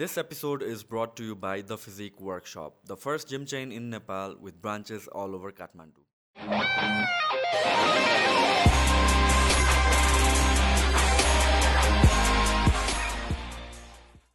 [0.00, 3.90] This episode is brought to you by The Physique Workshop, the first gym chain in
[3.90, 6.00] Nepal with branches all over Kathmandu.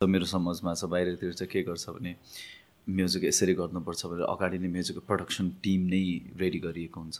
[0.01, 2.15] त मेरो समाजमा छ बाहिरतिर चाहिँ के गर्छ भने
[2.99, 6.03] म्युजिक यसरी गर्नुपर्छ भनेर अगाडि नै म्युजिकको प्रडक्सन टिम नै
[6.43, 7.17] रेडी गरिएको हुन्छ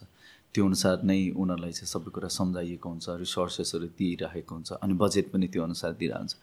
[0.56, 5.48] त्यो अनुसार नै उनीहरूलाई चाहिँ सबै कुरा सम्झाइएको हुन्छ रिसोर्सेसहरू दिइराखेको हुन्छ अनि बजेट पनि
[5.54, 6.34] त्यो अनुसार दिइरहेको हुन्छ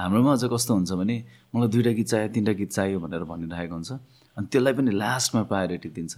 [0.00, 1.16] हाम्रोमा अझ कस्तो हुन्छ भने
[1.54, 3.90] मलाई दुइटा गीत चाहियो तिनवटा गीत चाहियो भनेर भनिरहेको हुन्छ
[4.36, 6.14] अनि त्यसलाई पनि लास्टमा प्रायोरिटी दिन्छ।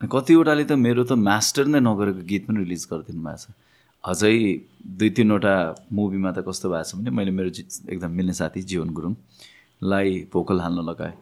[0.00, 3.54] कतिवटाले त मेरो त मास्टर नै नगरेको गीत पनि रिलिज गरिदिनु भएको छ।
[4.04, 4.34] अझै
[4.98, 5.54] दुई तिनवटा
[5.96, 7.50] मुभीमा त कस्तो भएको छ भने मैले मेरो
[7.94, 11.14] एकदम मिल्ने साथी जीवन गुरुङलाई भोकल हाल्न लगाएँ।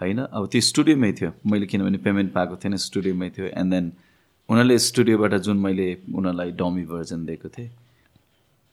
[0.00, 0.18] होइन?
[0.32, 3.86] अब त्यो स्टुडियोमै थियो। मैले किनभने पेमेन्ट पाएको थिएन स्टुडियोमै थियो। एन्ड देन
[4.50, 7.70] उनीहरूले स्टुडियोबाट जुन मैले उनीहरूलाई डमी भर्जन दिएको थिएँ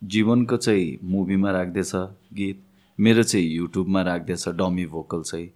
[0.02, 1.92] जीवनको चाहिँ मुभीमा राख्दैछ
[2.34, 2.62] गीत
[3.00, 5.50] मेरो चाहिँ युट्युबमा राख्दैछ डमी भोकल चाहिँ।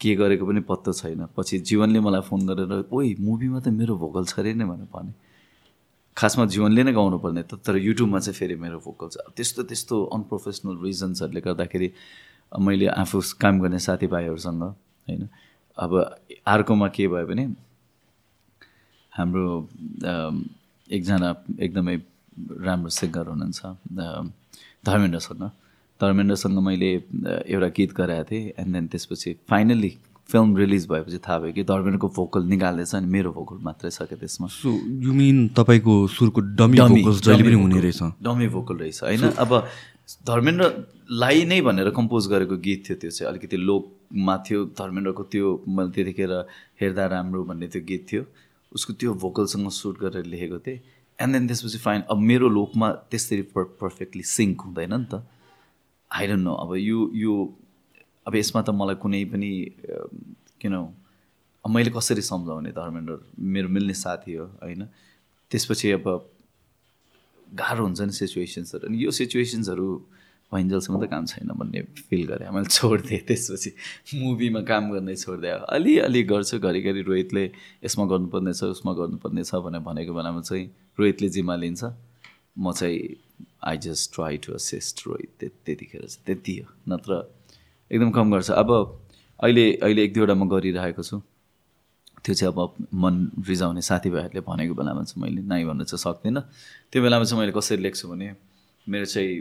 [0.00, 4.24] के गरेको पनि पत्तो छैन। पछि जीवनले मलाई फोन गरेर ओइ मुभीमा त मेरो भोकल
[4.24, 5.12] छ अरे नै भनेर भने।
[6.16, 9.96] खासमा जीवनले नै गाउनु पर्ने त तर युट्युबमा चाहिँ फेरि मेरो भोकल छ। त्यस्तो त्यस्तो
[10.16, 11.88] अनप्रोफेसनल रिजन्सहरूले गर्दाखेरि
[12.52, 15.28] मैले आफू काम गर्ने साथीभाइहरूसँग होइन
[15.76, 15.92] अब
[16.48, 17.44] अर्कोमा के भयो भने
[19.12, 19.44] हाम्रो
[20.90, 21.28] एकजना
[21.60, 21.96] एकदमै
[22.66, 24.30] राम्रो सिङ्गर हुनुहुन्छ अम,
[24.86, 25.42] धर्मेन्द्रसँग।
[26.00, 26.90] धर्मेन्द्रसँग मैले
[27.52, 29.92] एउटा गीत गराएको थिएँ एन्ड देन त्यसपछि फाइनल्ली
[30.28, 34.18] फिल्म रिलिज भएपछि थाहा भयो कि धर्मेन्द्रको भोकल निकाल्दैछ अनि मेरो भोकल मात्रै छ क्या
[34.18, 34.70] त्यसमा। सो
[35.04, 38.02] यु मिन तपाईँको सुरको डमी जहिले पनि हुने रहेछ?
[38.22, 39.22] डमी भोकल रहेछ होइन?
[39.42, 39.50] अब
[40.26, 45.90] धर्मेन्द्रलाई नै भनेर कम्पोज गरेको गीत थियो त्यो चाहिँ अलिकति लोकमा थियो। धर्मेन्द्रको त्यो मैले
[45.94, 46.32] त्यतिखेर
[46.80, 48.22] हेर्दा राम्रो भन्ने त्यो गीत थियो।
[48.72, 50.80] उसको त्यो भोकलसँग सुट गरेर लेखेको थिएँ.
[51.18, 55.22] एन्ड देन त्यसपछि फाइन अब मेरो लोकमा त्यसरी पर पर्फेक्टली सिङ्क हुँदैन नि त.
[56.10, 57.34] आई डोन्ट नो अब यो यो
[58.26, 59.50] अब यसमा त मलाई कुनै पनि
[60.60, 60.74] किन
[61.64, 64.82] मैले कसरी सम्झाउने धर्मेन्द्र मेरो मिल्ने साथी हो होइन?
[65.50, 66.06] त्यसपछि अब
[67.60, 69.86] गाह्रो हुन्छ नि सिचुएसन्सहरू अनि यो सिचुएसन्सहरू
[70.54, 73.70] भइन्जेलसम्म त काम छैन भन्ने फिल गरेँ। मैले छोडिदिएँ त्यसपछि।
[74.14, 77.44] मुभीमा काम गर्नै छोडिदिएँ। अलिअलि गर्छु घरिघरि रोहितले
[77.84, 80.66] यसमा गर्नुपर्ने छ उसमा गर्नुपर्ने छ भनेर भनेको बेलामा चाहिँ
[80.98, 81.84] रोहितले जिम्मा लिन्छ।
[82.58, 83.00] म चाहिँ
[83.64, 87.34] I just try to assist Rohit त्य- त्यतिखेर चाहिँ। त्यति हो। नत्र
[87.92, 88.70] एकदम कम गर्छ। अब
[89.42, 91.22] अहिले अहिले एक दुईवटा म गरिरहेको छु।
[92.24, 96.42] त्यो चाहिँ अब मन रिजाउने साथीभाइहरूले भनेको बेलामा चाहिँ मैले नाइ भन्न चाहिँ सक्दिनँ।
[96.92, 98.36] त्यो बेलामा चाहिँ मैले कसरी लेख्छु भने
[98.88, 99.40] मेरो चाहिँ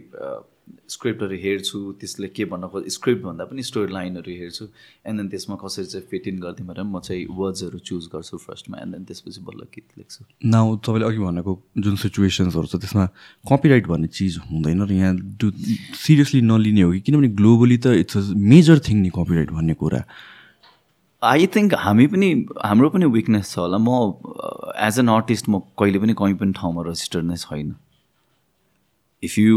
[0.89, 4.65] स्क्रिप्टहरू हेर्छु त्यसले के भन्न खोज स्क्रिप्ट भन्दा पनि स्टोरी लाइनहरू हेर्छु
[5.05, 8.77] एन्ड देन त्यसमा कसरी चाहिँ फिट इन गरिदिउँ भनेर म चाहिँ वर्ड्सहरू चुज गर्छु फर्स्टमा
[8.81, 13.05] एन्ड देन त्यसपछि बल्ल गीत लेख्छु। नाउ तपाईँले अघि भनेको जुन सिचुएसन्सहरू छ त्यसमा
[13.51, 15.51] कपिराइट भन्ने चिज हुँदैन र यहाँ डु
[16.05, 16.99] सिरियसली नलिने हो कि?
[17.05, 20.03] किनभने ग्लोबली त इट्स अ मेजर थिङ नि कपिराइट भन्ने कुरा।
[21.21, 22.27] आई थिङ्क हामी पनि
[22.63, 23.89] हाम्रो पनि विकनेस छ होला। म
[24.87, 27.75] एज एन आर्टिस्ट म कहिले पनि कहीँ पनि ठाउँमा रजिस्टर्ड नै छैन।
[29.23, 29.55] If you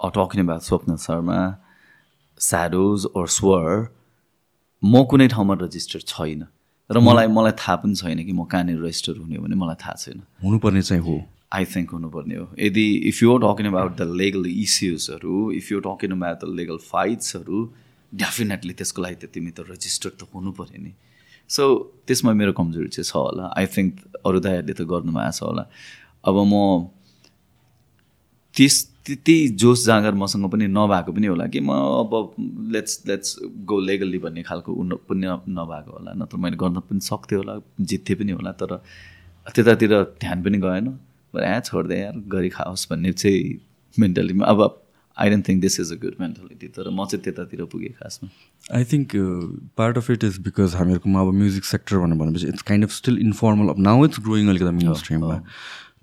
[0.00, 1.38] are talking about Swapna Sharma
[2.40, 3.64] shadows or स्वर
[4.82, 6.46] म कुनै ठाउँमा रजिस्टर्ड छैन
[6.90, 9.94] र मलाई मलाई थाहा पनि छैन कि म कहाँनिर रजिस्टर हुने हो भने मलाई थाहा
[9.96, 11.16] छैन हुनुपर्ने चाहिँ हो
[11.52, 16.10] आई थिङ्क हुनुपर्ने हो यदि if you talking about the legal इस्युजहरू if you talking
[16.12, 17.62] about the legal फाइट्सहरू
[18.12, 20.92] definitely त्यसको लागि त तिमी त रजिस्टर्ड त हुनु पऱ्यो नि
[21.50, 21.66] सो
[22.06, 25.64] त्यसमा मेरो कमजोरी चाहिँ छ होला आई थिङ्क अरू दाइहरूले त गर्नुभएको छ होला
[26.24, 26.54] अब म
[28.54, 28.76] त्यस
[29.08, 32.12] त्यति जोस जाँगर मसँग पनि नभएको पनि होला कि म अब
[32.72, 35.26] लेट्स लेट्स गो लेगल्ली भन्ने खालको उन पनि
[35.58, 38.76] नभएको होला नत्र मैले गर्न पनि सक्थेँ होला जित्थेँ पनि होला तर
[39.54, 40.86] त्यतातिर ध्यान पनि गएन।
[41.34, 43.40] ए छोड्दै यार गरी खाओस् भन्ने चाहिँ
[43.96, 44.60] मेन्टालिटीमा अब
[45.16, 48.28] I don't think this is a good mentality तर म चाहिँ त्यतातिर पुगेँ खासमा।
[48.76, 49.16] I think
[49.76, 53.18] part of it is because हामीहरूकोमा अब म्युजिक सेक्टर भनेर भनेपछि it's kind of still
[53.20, 55.42] informal अब नाउ इट्स ग्रोइङ अलिकति मेन स्ट्रिममा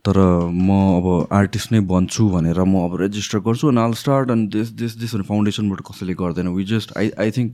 [0.06, 0.18] तर
[0.54, 4.70] म अब आर्टिस्ट नै बन्छु भनेर म अब रेजिस्टर गर्छु अनि आल स्टार्ट अनि दिस
[4.82, 7.54] दिस दिस भनेर फाउन्डेसनबाट कसैले गर्दैन। We just I I think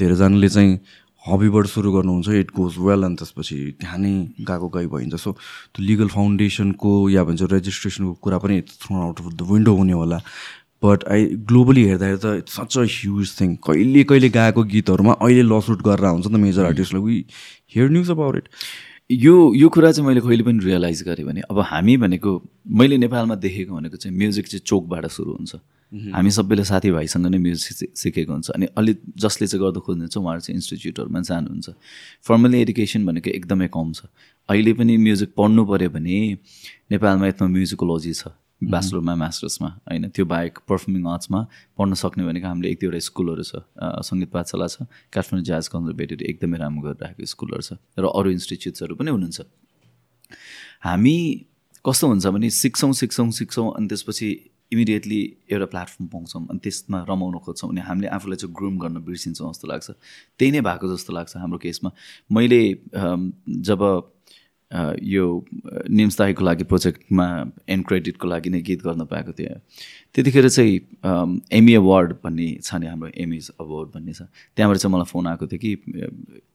[0.00, 0.78] धेरैजनाले चाहिँ
[1.24, 4.14] हबीबाट सुरु गर्नुहुन्छ इट गोज वेल अनि त्यसपछि त्यहाँ नै
[4.48, 9.26] गएको गई भइन्छ। सो त्यो लिगल फाउन्डेसनको या भन्छ रेजिस्ट्रेसनको कुरा पनि throw out of
[9.38, 10.18] the window हुने होला।
[10.82, 15.42] बट आई ग्लोबली हेर्दाखेरि त it's such a huge thing कहिले कहिले गाएको गीतहरूमा अहिले
[15.46, 17.18] लसुट गरेर हुन्छ नि त major आर्टिस्टलाई we
[17.74, 18.48] hear news about it
[19.10, 22.30] यो यो कुरा चाहिँ मैले कहिले पनि रियलाइज गरेँ भने अब हामी भनेको
[22.70, 25.54] मैले नेपालमा देखेको भनेको चाहिँ म्युजिक चाहिँ चोकबाट सुरु हुन्छ।
[26.14, 30.56] हामी सबैले साथीभाइसँग नै म्युजिक सिकेको हुन्छ अनि अलि जसले चाहिँ गर्दा खोज्नुहुन्छ उहाँहरू चाहिँ
[30.56, 31.68] इन्स्टिच्युटहरूमा जानुहुन्छ।
[32.24, 34.08] फर्मली एडुकेसन भनेको एकदमै कम छ।
[34.48, 36.16] अहिले पनि म्युजिक पढ्नु पऱ्यो भने
[36.90, 38.32] नेपालमा यत्रो म्युजिकोलोजी छ।
[38.70, 41.40] ब्याचलरमा मास्टर्समा होइन त्यो बाहेक पर्फर्मिङ आर्ट्समा
[41.78, 43.52] पढ्न सक्ने भनेको हामीले एक दुईवटा स्कुलहरू छ
[44.08, 49.10] सङ्गीत पाठशाला छ काठमाडौँ ज्याज कन्जर्भेटिभ एकदमै राम्रो गरिरहेको स्कुलहरू छ र अरू इन्स्टिच्युट्सहरू पनि
[49.10, 49.40] हुनुहुन्छ।
[50.86, 51.16] हामी
[51.84, 54.28] कस्तो हुन्छ भने सिक्छौँ सिक्छौँ सिक्छौँ अनि त्यसपछि
[54.72, 55.20] इमिडिएटली
[55.52, 59.68] एउटा प्लेटफर्म पाउँछौँ अनि त्यसमा रमाउन खोज्छौँ अनि हामीले आफूलाई चाहिँ ग्रुम गर्न बिर्सिन्छौँ जस्तो
[59.68, 59.90] लाग्छ।
[60.38, 61.90] त्यही नै भएको जस्तो लाग्छ हाम्रो केसमा।
[62.30, 62.62] मैले
[63.68, 63.80] जब
[64.72, 65.24] यो
[65.90, 67.26] निम्स दाईको लागि प्रोजेक्टमा
[67.68, 69.60] एन्ड क्रेडिटको लागि नै गीत गर्न पाएको थिएँ
[70.14, 74.22] त्यतिखेर चाहिँ अम, एमी अवार्ड भन्ने छ नि हाम्रो एमिज अवार्ड भन्ने छ।
[74.56, 75.72] त्यहाँबाट चाहिँ मलाई फोन आएको थियो कि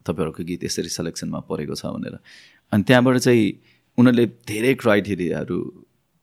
[0.06, 2.18] तपाईँहरूको गीत यसरी सेलेक्सनमा परेको छ भनेर।
[2.72, 3.46] अनि त्यहाँबाट चाहिँ
[3.98, 5.58] उनीहरूले धेरै क्राइटेरियाहरू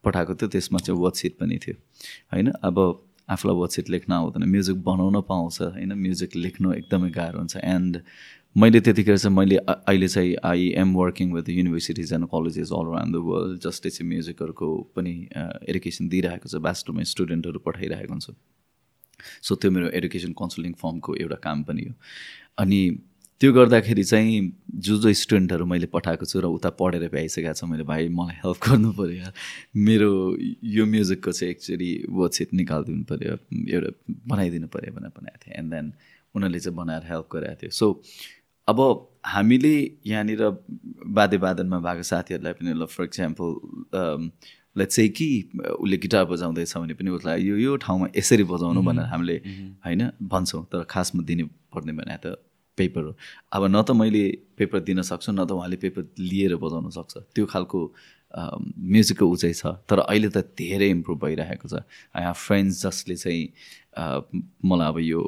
[0.04, 1.76] पठाएको थियो। त्यसमा चाहिँ वर्कसिट पनि थियो।
[2.32, 2.76] होइन अब
[3.30, 8.02] आफूलाई वर्कसिट लेख्न आउँदैन। म्युजिक बनाउन पाउँछ। होइन म्युजिक लेख्नु एकदमै गाह्रो हुन्छ। एन्ड
[8.56, 13.14] मैले त्यतिखेर चाहिँ मैले अहिले चाहिँ I am working with universities and colleges all around
[13.14, 15.14] the world जसले चाहिँ म्युजिकहरूको पनि
[15.68, 18.30] एडुकेसन दिइरहेको छ ब्याचलरमा स्टुडेन्टहरू पठाइरहेको हुन्छ।
[19.42, 21.94] सो त्यो मेरो एडुकेसन काउन्सिलिङ फर्मको एउटा काम पनि हो।
[22.58, 22.80] अनि
[23.40, 24.38] त्यो गर्दाखेरि चाहिँ
[24.86, 28.58] जो जो स्टुडेन्टहरू मैले पठाएको छु र उता पढेर भ्याइसकेको छ मैले भाइ मलाई हेल्प
[28.68, 29.34] गर्नु पऱ्यो
[29.88, 30.10] मेरो
[30.78, 31.90] यो म्युजिकको चाहिँ एक्चुली
[32.22, 33.34] वर्कसिट निकालिदिनु पऱ्यो
[33.66, 33.90] एउटा
[34.30, 35.92] बनाइदिनु पऱ्यो भनेर बनाएको थिएँ। एन्ड देन
[36.34, 37.86] उनीहरूले चाहिँ बनाएर हेल्प गरेको थियो। सो
[38.68, 38.80] अब
[39.26, 39.74] हामीले
[40.06, 40.42] यहाँनिर
[41.16, 43.50] वाद्य वादनमा भएको साथीहरूलाई पनि ल फर इक्जाम्पल
[44.76, 45.28] लेट्स चाहिँ कि
[45.80, 49.36] उसले गिटार बजाउँदैछ भने पनि उसलाई यो यो ठाउँमा यसरी बजाउनु भनेर हामीले
[49.84, 52.36] होइन भन्छौँ। तर खासमा दिनु पर्ने भने त
[52.78, 53.12] पेपर हो
[53.54, 54.24] अब न त मैले
[54.58, 57.80] पेपर दिन सक्छु न त उहाँले पेपर लिएर बजाउन सक्छ। त्यो खालको
[58.34, 61.86] म्युजिकको उचाइ छ। तर अहिले त धेरै इम्प्रुभ भइरहेको छ।
[62.18, 63.44] आई हेभ फ्रेन्ड्स जसले चाहिँ
[63.94, 65.20] मलाई अब यो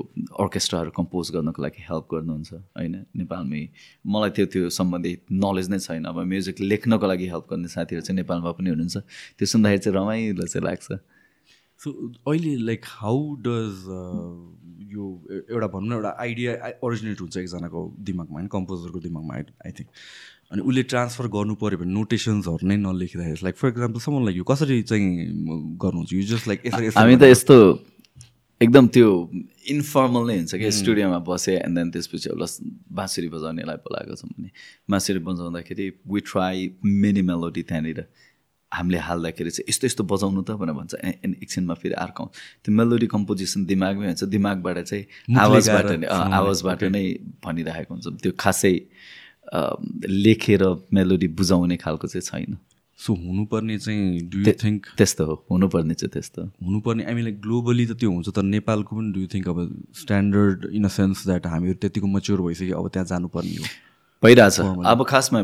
[0.43, 2.95] अर्केस्ट्राहरू कम्पोज गर्नको लागि हेल्प गर्नुहुन्छ होइन?
[3.17, 3.63] नेपालमै
[4.15, 8.17] मलाई त्यो त्यो सम्बन्धी नलेज नै छैन। अब म्युजिक लेख्नको लागि हेल्प गर्ने साथीहरू चाहिँ
[8.23, 8.97] नेपालमा पनि हुनुहुन्छ।
[9.39, 10.99] त्यो सुन्दाखेरि चाहिँ रमाइलो चाहिँ लाग्छ।
[11.81, 11.89] सो
[12.27, 13.75] अहिले लाइक हाउ डज
[14.93, 15.05] यो
[15.51, 16.51] एउटा भनौँ न एउटा आइडिया
[16.83, 18.49] ओरिजिनेट हुन्छ एकजनाको दिमागमा होइन?
[18.49, 19.91] कम्पोजरको दिमागमा आई आई थिङ्क
[20.53, 24.83] अनि उसले ट्रान्सफर गर्नु पऱ्यो भने नोटेसन्सहरू नै नलेखिँदाखेरि लाइक फर इक्जाम्पल लाइक यो कसरी
[24.91, 25.07] चाहिँ
[25.85, 26.13] गर्नुहुन्छ?
[26.13, 27.57] यो जस्ट लाइक यसरी हामी त यस्तो
[28.61, 29.09] एकदम त्यो
[29.69, 32.47] इन्फर्मल नै हुन्छ कि स्टुडियोमा बसेँ एन्ड देन त्यसपछि एउटा
[32.99, 34.51] बाँसुरी बजाउनेलाई बोलाएको छौँ भने।
[34.91, 38.01] बाँसुरी बजाउँदाखेरि वी ट्राई मिनी मेलोडी त्यहाँनिर।
[38.73, 42.25] हामीले हाल्दाखेरि चाहिँ यस्तो यस्तो बजाउनु त भनेर भन्छ। एन्ड एकछिनमा फेरि अर्को।
[42.65, 45.05] त्यो मेलोडी कम्पोजिसन दिमागमै हुन्छ। दिमागबाट चाहिँ
[45.37, 47.05] आवाजबाट नै आवाजबाट नै
[47.45, 48.75] भनिरहेको हुन्छ। त्यो खासै
[50.09, 50.63] लेखेर
[50.97, 52.57] मेलोडी बुझाउने खालको चाहिँ छैन।
[52.99, 57.41] सो हुनुपर्ने चाहिँ डु यु थिङ्क त्यस्तो हो हुनुपर्ने चाहिँ त्यस्तो। हुनुपर्ने आई मिन लाइक
[57.41, 59.59] ग्लोबली त त्यो हुन्छ तर नेपालको पनि डु यु थिङ्क अब
[60.03, 63.65] standard in a sense that हामीहरू त्यतिको मच्योर भइसक्यो अब त्यहाँ जानुपर्ने हो?
[64.23, 64.61] भइरहेछ।
[64.93, 65.41] अब खासमा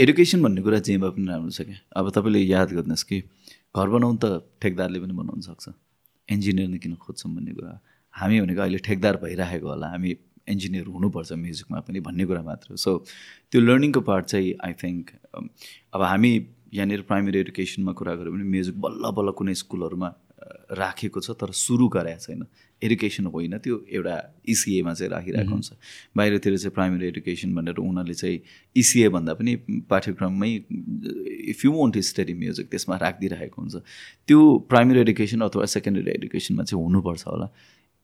[0.00, 3.20] एडुकेसन भन्ने कुरा जेमा पनि राम्रो छ क्या। अब तपाईँले याद गर्नुहोस् कि
[3.76, 5.72] घर बनाउनु त ठेकदारले पनि बनाउन सक्छ।
[6.28, 7.72] इन्जिनियर नै किन खोज्छौँ भन्ने कुरा।
[8.14, 10.10] हामी भनेको अहिले ठेकदार भइरहेको होला हामी
[10.52, 12.90] इन्जिनियर हुनुपर्छ म्युजिकमा पनि भन्ने कुरा मात्र हो। सो
[13.48, 15.04] त्यो लर्निङको पार्ट चाहिँ आई थिङ्क
[15.94, 16.32] अब हामी
[16.74, 20.08] यहाँनिर प्राइमेरी एडुकेसनमा कुरा गऱ्यो भने म्युजिक बल्ल बल्ल कुनै स्कुलहरूमा
[20.74, 22.42] राखेको छ तर सुरु गराएको छैन।
[22.82, 25.70] एडुकेसन होइन त्यो एउटा इसिएमा चाहिँ राखिरहेको हुन्छ।
[26.16, 28.38] बाहिरतिर चाहिँ प्राइमेरी एडुकेसन भनेर उनीहरूले चाहिँ
[28.76, 29.54] इसिए भन्दा पनि
[29.86, 30.50] पाठ्यक्रममै
[31.54, 33.74] if you want study music त्यसमा राखिदिइरहेको हुन्छ।
[34.28, 37.48] त्यो प्राइमेरी एडुकेसन अथवा सेकेन्डरी एडुकेसनमा चाहिँ हुनुपर्छ होला।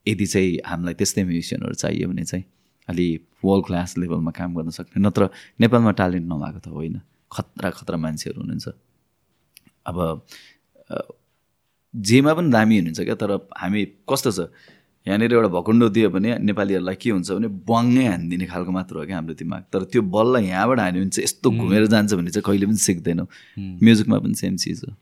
[0.07, 2.45] यदि चाहिँ हामीलाई त्यस्तै म्युजिसियनहरू चाहियो भने चाहिँ
[2.89, 3.07] अलि
[3.45, 5.29] वर्ल्ड क्लास लेभलमा काम गर्न सक्ने नत्र
[5.61, 7.01] नेपालमा ट्यालेन्ट नभएको त होइन।
[7.33, 8.69] खतरा खतरा मान्छेहरू हुनुहुन्छ।
[9.87, 9.97] अब
[11.95, 14.41] जेमा पनि दामी हुनुहुन्छ क्या तर हामी कस्तो छ?
[15.07, 19.17] यहाँनिर एउटा भकुन्डो दियो भने नेपालीहरूलाई के हुन्छ भने बङ्गै हानिदिने खालको मात्र हो क्या
[19.17, 22.67] हाम्रो दिमाग। तर त्यो बल्ल यहाँबाट हान्यो भने चाहिँ यस्तो घुमेर जान्छ भने चाहिँ कहिले
[22.67, 23.27] पनि सिक्दैनौँ।
[23.81, 24.93] म्युजिकमा पनि सेम चिज हो।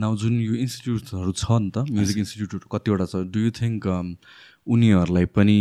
[0.00, 3.84] नाउ जुन यो इन्स्टिट्युटहरू छ नि त म्युजिक इन्स्टिट्युट कतिवटा छ डु यु थिङ्क
[4.70, 5.58] उनीहरूलाई पनि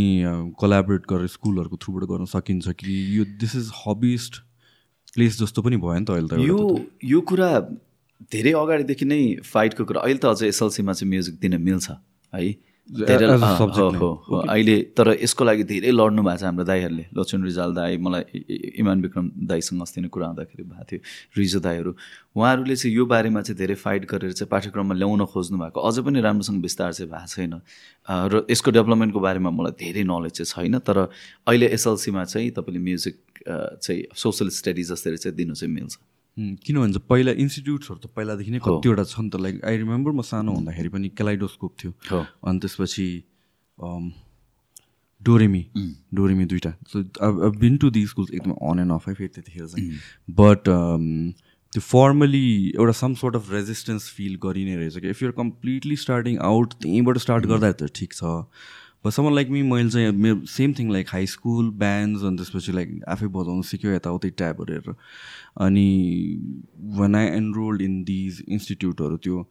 [0.53, 4.33] कोलाबरेट गरेर स्कुलहरूको थ्रुबाट गर्न सकिन्छ कि यो दिस इज हबिस्ट
[5.19, 6.57] प्लेस जस्तो पनि भयो नि त अहिले त यो।
[7.03, 7.51] यो कुरा
[8.31, 9.21] धेरै अगाडिदेखि नै
[9.51, 11.99] फाइटको कुरा अहिले त अझै एसएलसीमा चाहिँ म्युजिक दिन मिल्छ
[12.33, 12.51] है
[12.89, 18.23] अहिले तर यसको लागि धेरै लड्नु भएको छ हाम्रो दाईहरूले। लक्ष्मण रिजाल दाई मलाई
[18.81, 20.99] इमान विक्रम दाईसँग अस्ति नै कुरा आउँदाखेरि भएको थियो
[21.37, 21.91] रिजो दाईहरू।
[22.33, 26.21] उहाँहरूले चाहिँ यो बारेमा चाहिँ धेरै फाइट गरेर चाहिँ पाठ्यक्रममा ल्याउन खोज्नु भएको। अझ पनि
[26.21, 27.61] राम्रोसँग विस्तार चाहिँ भएको छैन।
[28.09, 30.97] र यसको डेभलपमेन्टको बारेमा मलाई धेरै नलेज चाहिँ छैन तर
[31.45, 33.15] अहिले एसएलसीमा चाहिँ तपाईँले म्युजिक
[33.85, 35.93] चाहिँ सोसल स्टडिज जस्तै चाहिँ दिनु चाहिँ मिल्छ।
[36.65, 40.21] किन भन्छ पहिला इन्स्टिट्युट्सहरू त पहिलादेखि नै कतिवटा छ नि त लाइक आई रिमेम्बर म
[40.29, 41.91] सानो हुँदाखेरि पनि केलाइडोस्कोप थियो।
[42.47, 43.07] अनि त्यसपछि
[45.21, 45.63] डोरेमी।
[46.15, 46.97] डोरेमी दुइटा so
[47.59, 49.87] been to the schools एकदम अन एन्ड अफ है फेरि त्यतिखेर चाहिँ।
[50.41, 50.61] बट
[51.73, 55.95] त्यो फर्मली एउटा some sort of resistance feel गरि नै रहेछ कि if you're completely
[56.03, 58.23] starting out त्यहीँबाट स्टार्ट गर्दा त ठिक छ।
[59.05, 62.71] बट समन लाइक मी मैले चाहिँ मेरो same thing like high school bands अनि त्यसपछि
[62.71, 64.95] लाइक आफै बजाउनु सिक्यो यताउति ट्याबहरू हेरेर
[65.67, 65.87] अनि
[66.97, 69.43] when I enrolled in these इन्स्टिट्युटहरू त्यो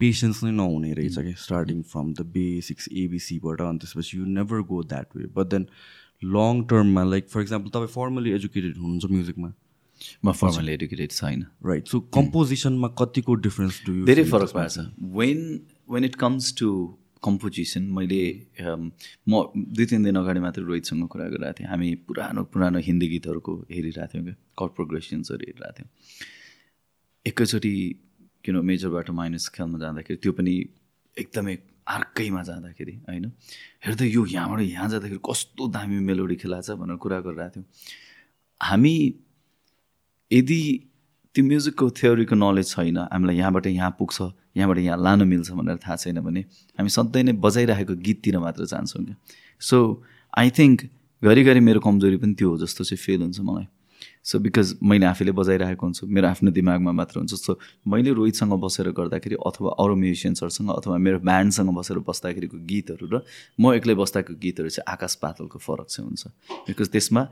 [0.00, 4.82] पेसेन्स नै नहुने रहेछ कि स्टार्टिङ फ्रम द बेसिक्स एबिसीबाट अनि त्यसपछि you never go
[4.94, 5.66] that way but then
[6.34, 9.52] long टर्ममा like for example तपाईँ फर्मली एजुकेटेड हुनुहुन्छ म्युजिकमा
[10.24, 14.78] म फर्मली एडुकेटेड छैन। राइट सो कम्पोजिसनमा कतिको डिफरेन्स डु धेरै फरक भएको छ।
[15.16, 15.60] When
[15.90, 16.68] when it comes to
[17.24, 18.20] composition मैले
[19.28, 23.52] म दुई तिन दिन अगाडि मात्रै रोहितसँग कुरा गरिरहेको थिएँ। हामी पुरानो पुरानो हिन्दी गीतहरूको
[23.70, 25.90] हेरिरहेको थियौँ क्या कर्ड प्रोग्रेसन्सहरू हेरिरहेको थियौँ।
[27.26, 27.74] एकैचोटि
[28.44, 30.54] किन मेजरबाट माइनस खेल्न जाँदाखेरि त्यो पनि
[31.16, 31.54] एकदमै
[31.86, 33.24] अर्कैमा जाँदाखेरि होइन?
[33.84, 37.66] हेर्दै यो यहाँबाट यहाँ जाँदाखेरि कस्तो दामी मेलोडी खेलाएको छ भनेर कुरा गरिरहेको थियौँ।
[38.60, 38.94] हामी
[40.30, 40.60] यदि
[41.36, 44.16] त्यो म्युजिकको थ्योरीको नलेज छैन। हामीलाई यहाँबाट यहाँ पुग्छ
[44.56, 46.40] यहाँबाट यहाँ लानु मिल्छ भनेर थाहा छैन भने
[46.80, 49.16] हामी सधैँ नै बजाइरहेको गीततिर मात्र जान्छौँ क्या।
[49.60, 49.76] सो
[50.32, 50.88] आई थिङ्क
[51.22, 53.68] घरिघरि मेरो कमजोरी पनि त्यो हो जस्तो चाहिँ फिल हुन्छ मलाई।
[54.24, 58.90] सो बिकज मैले आफैले बजाइरहेको हुन्छु मेरो आफ्नो दिमागमा मात्र हुन्छ। सो मैले रोहितसँग बसेर
[58.96, 63.20] गर्दाखेरि अथवा अरू म्युजिसियन्सहरूसँग अथवा मेरो ब्यान्डसँग बसेर बस्दाखेरिको गीतहरू र
[63.60, 66.22] म एक्लै बस्दाको गीतहरू चाहिँ आकाश पातलको फरक चाहिँ हुन्छ।
[66.64, 67.22] बिकज त्यसमा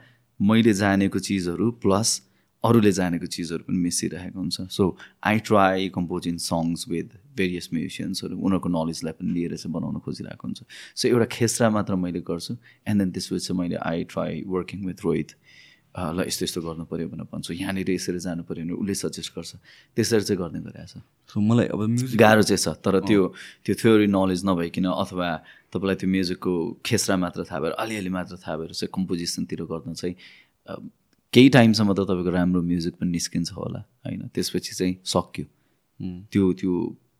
[0.41, 2.09] मैले जानेको चिजहरू प्लस
[2.65, 8.69] अरूले जानेको चिजहरू पनि मिसिरहेको हुन्छ। So I try composing songs with various म्युजिसियन्सहरू उनीहरूको
[8.69, 10.61] नलेजलाई पनि लिएर चाहिँ बनाउन खोजिरहेको हुन्छ।
[10.97, 12.57] सो एउटा खेसरा मात्र मैले गर्छु।
[12.89, 15.31] एन्ड देन त्यसपछि चाहिँ मैले I try working with Rohit
[15.95, 19.53] ल यस्तो यस्तो गर्नु पऱ्यो भनेर भन्छु। यहाँनिर यसरी जानु पऱ्यो भने उसले सजेस्ट गर्छ।
[19.95, 23.23] त्यसरी चाहिँ गर्ने गरेको छ। सो मलाई अब म्युजिक गाह्रो चाहिँ छ। तर त्यो
[23.63, 25.29] त्यो थ्योरी नलेज नभइकन अथवा
[25.71, 26.53] तपाईँलाई त्यो म्युजिकको
[26.83, 30.15] खेसरा मात्र थाहा भएर अलिअलि मात्र थाहा भएर चाहिँ कम्पोजिसनतिर गर्न चाहिँ
[31.35, 34.21] केही टाइमसम्म त तपाईँको राम्रो म्युजिक पनि निस्किन्छ होला होइन?
[34.35, 35.45] त्यसपछि चाहिँ सक्यो।
[36.33, 36.73] त्यो त्यो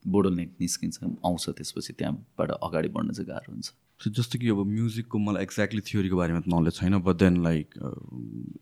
[0.07, 3.69] बोडल नेक निस्किन्छ आउँछ त्यसपछि त्यहाँबाट अगाडि बढ्न चाहिँ गाह्रो हुन्छ।
[4.01, 7.67] सो जस्तो कि अब म्युजिकको मलाई एक्ज्याक्टली थ्योरीको बारेमा त नलेज छैन बट देन लाइक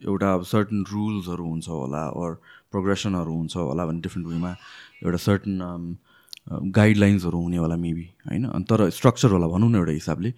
[0.08, 2.30] एउटा सर्टन रुल्सहरू हुन्छ होला अर
[2.72, 4.52] प्रोग्रेसनहरू हुन्छ होला भने डिफ्रेन्ट वेमा
[5.04, 5.96] एउटा सर्टन
[6.76, 8.44] गाइडलाइन्सहरू हुने होला मेबी होइन?
[8.68, 10.32] तर स्ट्रक्चर होला भनौँ न एउटा हिसाबले।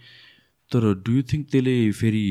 [0.73, 2.23] तर डु यु थिङ्क त्यसले फेरि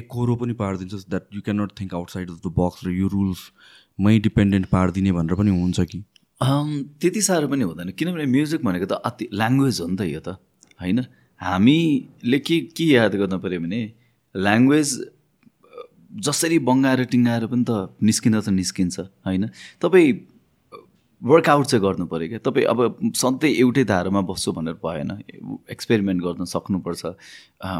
[0.00, 4.18] एकहोरो पनि पारिदिन्छ that you can not think outside of the box र यो रुल्समै
[4.26, 6.02] डिपेन्डेन्ट पारिदिने भनेर पनि हुन्छ कि?
[7.00, 10.36] त्यति साह्रो पनि हुँदैन। किनभने म्युजिक भनेको त अति ल्याङ्ग्वेज हो नि त यो त
[10.82, 10.98] होइन?
[11.40, 13.80] हामीले के के याद गर्नु पऱ्यो भने
[14.34, 14.88] ल्याङ्ग्वेज
[16.28, 19.48] जसरी बङ्गाएर टिङ्गाएर पनि त निस्किँदा त निस्किन्छ होइन?
[19.82, 20.12] तपाईँ
[21.24, 22.78] वर्कआउट चाहिँ गर्नु पऱ्यो क्या। तपाईँ अब
[23.16, 25.10] सधैँ एउटै धारामा बस्छु भनेर भएन।
[25.72, 27.02] एक्सपेरिमेन्ट गर्न सक्नुपर्छ।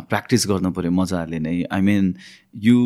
[0.08, 2.14] प्र्याक्टिस गर्नु पऱ्यो मजाले नै। आई मिन
[2.64, 2.76] यु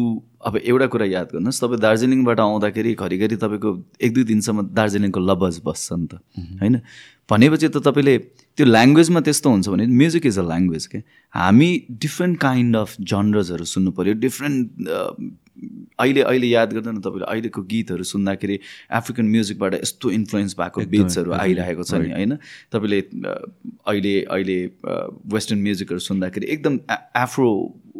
[0.42, 3.70] अब एउटा कुरा याद गर्नुहोस् तपाईँ दार्जिलिङबाट आउँदाखेरि घरिघरि तपाईँको
[4.02, 6.18] एक दुई दिनसम्म दार्जिलिङको लबज बस्छ नि त।
[6.62, 6.80] होइन?
[7.30, 8.18] भनेपछि त तपाईँले
[8.58, 10.98] त्यो ल्याङ्ग्वेजमा त्यस्तो हुन्छ भने म्युजिक इज अ ल्याङ्ग्वेज के
[11.34, 11.70] हामी
[12.02, 14.64] डिफ्रेन्ट काइन्ड अफ जनरजहरू सुन्नु पऱ्यो। डिफ्रेन्ट
[15.98, 18.58] अहिले अहिले याद गर्दा न तपाईँले अहिलेको गीतहरू सुन्दाखेरि
[18.98, 22.36] एफ्रिकन म्युजिकबाट यस्तो इन्फ्लुएन्स भएको बिट्सहरू आइरहेको छ नि होइन?
[22.72, 23.00] तपाईँले
[23.86, 24.58] अहिले अहिले
[25.34, 26.78] वेस्टर्न म्युजिकहरू सुन्दाखेरि एकदम
[27.22, 27.48] एफ्रो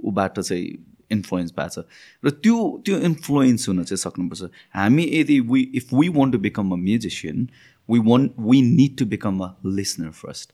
[0.04, 0.68] ऊबाट चाहिँ
[1.10, 1.84] इन्फ्लुएन्स भएको छ।
[2.24, 6.72] र त्यो त्यो इन्फ्लुएन्स हुन चाहिँ सक्नुपर्छ। हामी यदि we if we want to become
[6.72, 7.48] a musician
[7.88, 10.52] we want we need to become a listener first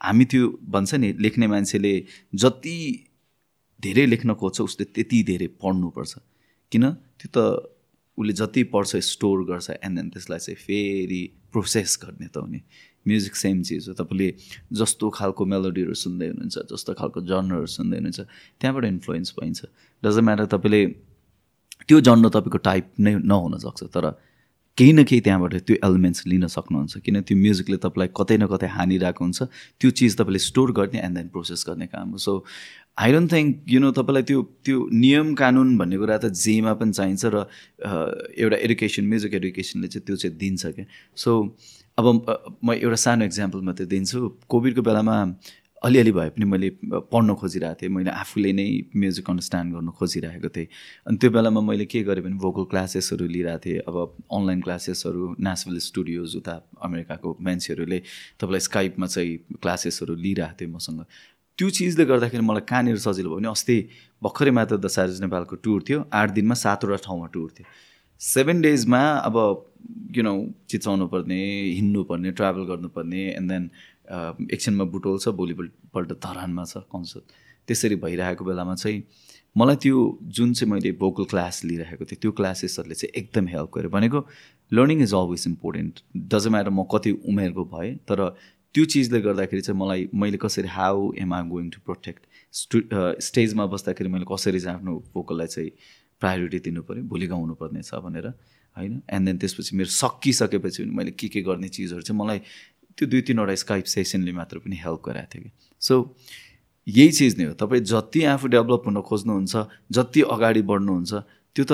[0.00, 1.94] हामी त्यो भन्छ नि लेख्ने मान्छेले
[2.34, 2.76] जति
[3.80, 6.12] धेरै लेख्न खोज्छ उसले त्यति धेरै पढ्नुपर्छ।
[6.74, 6.90] किन?
[7.20, 7.38] त्यो त
[8.18, 12.60] उसले जति पढ्छ स्टोर गर्छ एन्ड देन त्यसलाई चाहिँ फेरि प्रोसेस गर्ने त हुने
[13.06, 14.28] म्युजिक सेम चिज हो। तपाईँले
[14.72, 18.20] जस्तो खालको मेलोडीहरू सुन्दै हुनुहुन्छ जस्तो खालको जनरहरू सुन्दै हुनुहुन्छ
[18.60, 19.60] त्यहाँबाट इन्फ्लुएन्स पाइन्छ।
[20.02, 20.82] डजन्ट म्याटर तपाईँले
[21.84, 24.04] त्यो जन्र तपाईँको टाइप नै नहुन सक्छ तर
[24.76, 28.66] केही न केही त्यहाँबाट त्यो एलिमेन्ट्स लिन सक्नुहुन्छ। किन त्यो म्युजिकले तपाईँलाई कतै न कतै
[28.76, 29.42] हानिरहेको हुन्छ।
[29.80, 32.32] त्यो चिज तपाईँले स्टोर गर्ने एन्ड देन प्रोसेस गर्ने काम हो। So
[32.98, 36.92] I don't think you know तपाईँलाई त्यो त्यो नियम कानुन भन्ने कुरा त जेमा पनि
[36.92, 37.46] चाहिन्छ र
[38.34, 41.30] एउटा एडुकेसन म्युजिक एडुकेसनले चाहिँ त्यो चाहिँ दिन्छ क्या। सो
[41.98, 42.06] अब
[42.64, 44.18] म एउटा सानो इक्जाम्पल मात्रै दिन्छु।
[44.50, 45.16] कोभिडको बेलामा
[45.84, 46.68] अलिअलि भए पनि मैले
[47.12, 50.68] पढ्न खोजिरहेको थिएँ। मैले आफूले नै म्युजिक अन्डरस्ट्यान्ड गर्न खोजिरहेको थिएँ।
[51.06, 53.96] अनि त्यो बेलामा मैले के गरेँ भने भोकल क्लासेसहरू लिइरहेको थिएँ। अब
[54.32, 57.98] अनलाइन क्लासेसहरू नेसनल स्टुडियोज उता अमेरिकाको मान्छेहरूले
[58.40, 61.04] तपाईँलाई स्काइपमा चाहिँ क्लासेसहरू लिइरहेको थिएँ मसँग।
[61.58, 63.76] त्यो चिजले गर्दाखेरि मलाई कहाँनिर सजिलो भयो भने अस्ति
[64.22, 67.66] भर्खरै मात्र द सारिज नेपालको टुर थियो। आठ दिनमा सातवटा ठाउँमा टुर थियो।
[68.20, 69.36] सेभेन डेजमा अब
[70.14, 70.28] किन
[70.70, 71.38] चिचाउनु पर्ने
[71.76, 73.70] हिँड्नु पर्ने ट्राभल गर्नुपर्ने एन्ड देन
[74.10, 77.24] एकछिनमा बुटोल छ भोलिपल्ट धरानमा छ कन्सर्ट
[77.68, 79.02] त्यसरी भइरहेको बेलामा चाहिँ
[79.56, 83.90] मलाई त्यो जुन चाहिँ मैले भोकल क्लास लिइरहेको थिएँ त्यो क्लासेसहरूले चाहिँ एकदम हेल्प गर्यो।
[83.90, 84.26] भनेको
[84.72, 88.28] learning is always important doesn't matter म कति उमेरको भएँ तर
[88.74, 92.80] त्यो चिजले गर्दाखेरि चाहिँ मलाई मैले कसरी how am I going to protect stew
[93.20, 95.70] स्टेजमा बस्दाखेरि मैले कसरी चाहिँ आफ्नो भोकललाई चाहिँ
[96.20, 98.26] प्रायोरिटी दिनु पऱ्यो भोलि गाउनु पर्ने छ भनेर
[98.76, 99.02] होइन?
[99.10, 102.40] एन्ड देन त्यसपछि मेरो सकिसकेपछि पनि मैले के के गर्ने चिजहरू चाहिँ मलाई
[102.98, 105.50] त्यो दुई तिनवटा स्काइप सेसनले मात्र पनि हेल्प गराएको थियो कि।
[105.82, 105.94] सो
[106.86, 109.54] यही चिज नै हो। तपाईँ जति आफू डेभलप हुन खोज्नुहुन्छ
[109.92, 111.12] जति अगाडि बढ्नुहुन्छ
[111.56, 111.72] त्यो त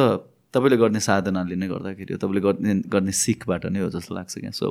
[0.54, 4.50] तपाईँले गर्ने साधनाले नै गर्दाखेरि हो। तपाईँले गर्ने गर्ने सिकबाट नै हो जस्तो लाग्छ क्या।
[4.50, 4.66] सो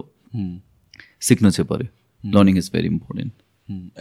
[1.27, 1.87] सिक्नु चाहिँ पऱ्यो
[2.23, 3.31] learning is very important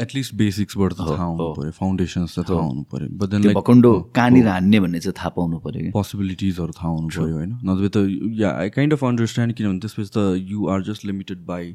[0.03, 4.47] at least बेसिक्सबाट त थाहा हुनु पऱ्यो फाउन्डेसन्स त थाहा हुनु पऱ्यो बट देन भकुन्डो कहाँनिर
[4.49, 7.53] हान्ने भन्ने चाहिँ थाहा पाउनु पऱ्यो कि। पोसिबिलिटिजहरू थाहा हुनु पऱ्यो होइन?
[7.69, 7.97] नभए त
[8.43, 10.19] yeah I kind of understand किनभने त्यसपछि त
[10.51, 11.75] you are just limited by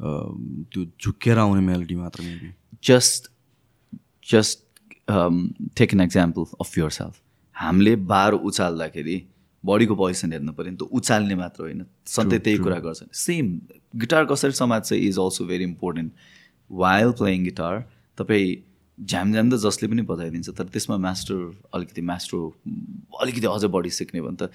[0.00, 2.50] त्यो झुक्केर आउने मेलोडी मात्र maybe
[2.88, 3.30] just
[4.32, 4.58] just
[5.78, 7.20] take an example of yourself
[7.56, 9.16] हामीले बार उचाल्दाखेरि
[9.64, 13.46] बडीको पोजिसन हेर्नु पऱ्यो नि त उचाल्ने मात्र होइन। सधैँ त्यही कुरा गर्छ सेम
[14.00, 16.12] गिटार कसरी समाज चाहिँ is also very important
[16.70, 17.80] while playing guitar
[18.18, 18.54] तपाईँ
[18.98, 22.38] झ्याम झ्याम त जसले पनि बजाइदिन्छ तर त्यसमा मास्टर अलिकति मास्टर
[23.22, 24.50] अलिकति अझ बढी सिक्ने भने त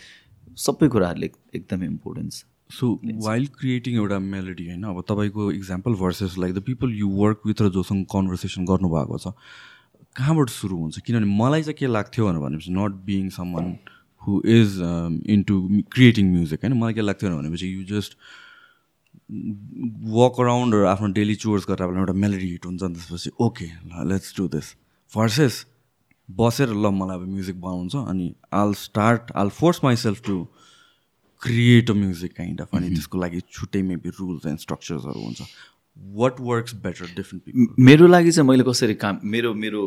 [0.58, 2.88] सबै कुराहरूले एकदमै इम्पोर्टेन्ट छ सो
[3.25, 7.61] वाइल्ड क्रिएटिङ एउटा मेलोडी होइन अब तपाईँको example versus like the people you work with
[7.61, 9.33] र जोसँग कन्भर्सेसन गर्नुभएको छ
[10.15, 10.99] कहाँबाट सुरु हुन्छ?
[10.99, 13.77] किनभने मलाई चाहिँ के लाग्थ्यो भनेपछि not being some one
[14.21, 14.77] who is
[15.29, 15.57] into
[15.93, 18.17] creating music होइन मलाई के लाग्थ्यो भनेपछि यु जस्ट
[20.19, 24.38] वक अराउन्ड आफ्नो डेली चोर्स गरेर अब एउटा मेलोडी हिट हुन्छ त्यसपछि ओके ल लेट्स
[24.38, 24.73] डु दिस
[25.13, 25.65] भर्सेस
[26.29, 30.38] बसेर ल मलाई अब म्युजिक बनाउँछ अनि I'll start I'll force myself to
[31.43, 35.41] create a music kind of अनि त्यसको लागि छुट्टै मेबी रुल्स एन्ड स्ट्रक्चर्सहरू हुन्छ।
[35.98, 39.84] What works better different people मेरो लागि चाहिँ मैले कसरी काम मेरो मेरो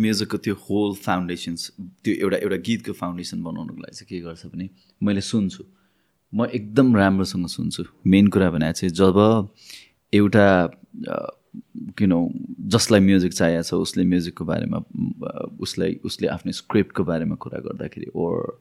[0.00, 1.70] म्युजिकको त्यो होल फाउन्डेसन्स
[2.04, 4.68] त्यो एउटा एउटा गीतको फाउन्डेसन बनाउनुको लागि चाहिँ के गर्छ भने
[5.02, 5.64] मैले सुन्छु।
[6.32, 9.16] म एकदम राम्रोसँग सुन्छु। मेन कुरा भने चाहिँ जब
[10.12, 10.46] एउटा
[11.98, 12.12] किन
[12.72, 14.78] जसलाई म्युजिक चाहिएको छ उसले म्युजिकको बारेमा
[15.60, 18.58] उसलाई उसले आफ्नो स्क्रिप्टको बारेमा कुरा गर्दाखेरि ओर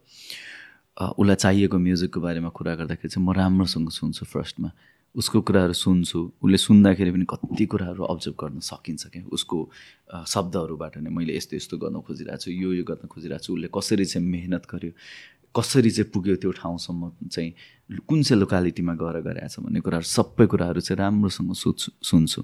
[0.97, 4.71] उसलाई चाहिएको म्युजिकको बारेमा कुरा गर्दाखेरि चाहिँ म राम्रोसँग सुन्छु फर्स्टमा।
[5.15, 9.23] उसको कुराहरू सुन्छु उसले सुन्दाखेरि पनि कति कुराहरू अब्जर्भ गर्न सकिन्छ क्या?
[9.29, 9.57] उसको
[10.10, 14.05] शब्दहरूबाट नै मैले यस्तो यस्तो गर्न खोजिरहेको छु यो यो गर्न खोजिरहेको छु उसले कसरी
[14.05, 14.91] चाहिँ मेहनत गर्यो
[15.55, 17.51] कसरी चाहिँ पुग्यो त्यो ठाउँसम्म चाहिँ
[18.05, 22.43] कुन चाहिँ लोकालिटीमा गएर गइरहेछ भन्ने कुराहरू सबै कुराहरू चाहिँ राम्रोसँग सुन्छु सुन्छु।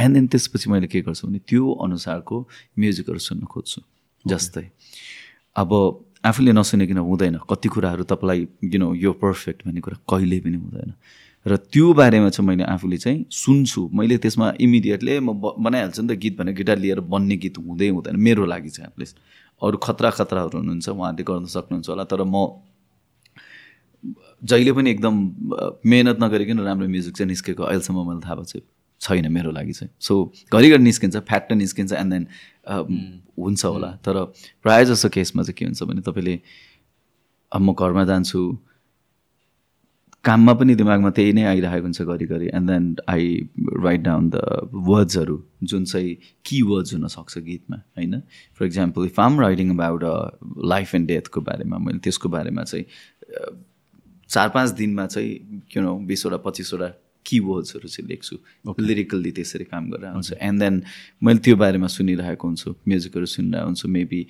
[0.00, 2.36] एन्ड देन त्यसपछि मैले के गर्छु भने त्यो अनुसारको
[2.78, 3.80] म्युजिकहरू सुन्न खोज्छु
[4.24, 4.64] जस्तै।
[5.56, 5.70] अब
[6.24, 7.36] आफूले नसुनिकन हुँदैन?
[7.50, 10.92] कति कुराहरू तपाईँलाई यु नो यो पर्फेक्ट भन्ने कुरा कहिल्यै पनि हुँदैन।
[11.46, 16.18] र त्यो बारेमा चाहिँ मैले आफूले चाहिँ सुन्छु। मैले त्यसमा इमिडिएटली म बनाइहाल्छु नि त
[16.18, 19.16] गीत भने गिटार लिएर बन्ने गीत हुँदै हुँदैन। मेरो लागि चाहिँ एटलिस्ट
[19.62, 22.64] अरू खतरा खतराहरू हुनुहुन्छ उहाँहरूले गर्न सक्नुहुन्छ होला। तर म
[24.44, 25.14] जहिले पनि एकदम
[25.84, 30.32] मेहनत नगरिकन राम्रो म्युजिक चाहिँ निस्केको अहिलेसम्म मैले थाहा भएको छैन मेरो लागि चाहिँ। सो
[30.52, 32.26] घरिघरि निस्किन्छ फ्याक्ट निस्किन्छ एन्ड देन
[33.38, 34.24] हुन्छ होला। तर
[34.62, 36.40] प्रायः जस्तो केसमा चाहिँ के हुन्छ भने तपाईँले
[37.52, 38.40] अब म घरमा जान्छु
[40.24, 43.24] काममा पनि दिमागमा त्यही नै आइरहेको हुन्छ घरिघरि। And then I
[43.84, 44.40] write down the
[44.88, 48.20] वर्ड्सहरू जुन चाहिँ की वर्ड्स हुनसक्छ गीतमा होइन?
[48.56, 50.14] For example if I'm writing about a
[50.64, 52.84] life and डेथको बारेमा मैले त्यसको बारेमा चाहिँ
[54.30, 56.88] चार पाँच दिनमा चाहिँ किन बिसवटा पच्चिसवटा
[57.40, 58.36] वर्ड्सहरू चाहिँ लेख्छु
[58.80, 60.34] लिरिकल्ली त्यसरी काम गरेर आउँछु.
[60.40, 60.82] एन्ड देन
[61.24, 64.20] मैले त्यो बारेमा सुनिरहेको हुन्छु म्युजिकहरू सुनिरहेको हुन्छु मेबी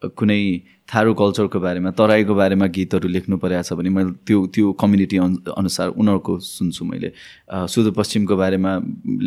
[0.00, 0.40] कुनै
[0.88, 5.52] थारू कल्चरको बारेमा तराईको बारेमा गीतहरू लेख्नु परेको छ भने मैले त्यो त्यो कम्युनिटी अनु
[5.60, 7.12] अनुसार उनीहरूको सुन्छु मैले।
[7.52, 8.72] सुदूरपश्चिमको बारेमा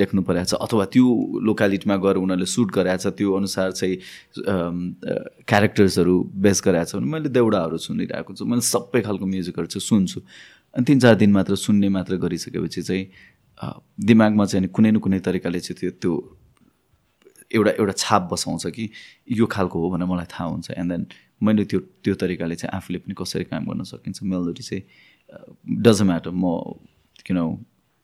[0.01, 1.05] लेख्नु परेको छ अथवा त्यो
[1.45, 3.95] लोकालिटीमा गएर उनीहरूले सुट गरेको छ त्यो अनुसार चाहिँ
[5.45, 10.19] क्यारेक्टर्सहरू बेस गरेको छ भने मैले देउडाहरू सुनिरहेको छु मैले सबै खालको म्युजिकहरू चाहिँ सुन्छु।
[10.75, 13.05] अनि तिन चार दिन मात्र सुन्ने मात्र गरिसकेपछि चाहिँ
[14.05, 16.13] दिमागमा चाहिँ कुनै न कुनै तरिकाले चाहिँ त्यो त्यो
[17.51, 18.89] एउटा एउटा छाप बसाउँछ कि
[19.31, 21.05] यो खालको हो भनेर मलाई थाहा हुन्छ। एन्ड देन
[21.43, 24.83] मैले त्यो त्यो तरिकाले चाहिँ आफूले पनि कसरी काम गर्न सकिन्छ मेलोडी चाहिँ
[25.85, 26.45] डजन्ट म्याटर म
[27.25, 27.37] किन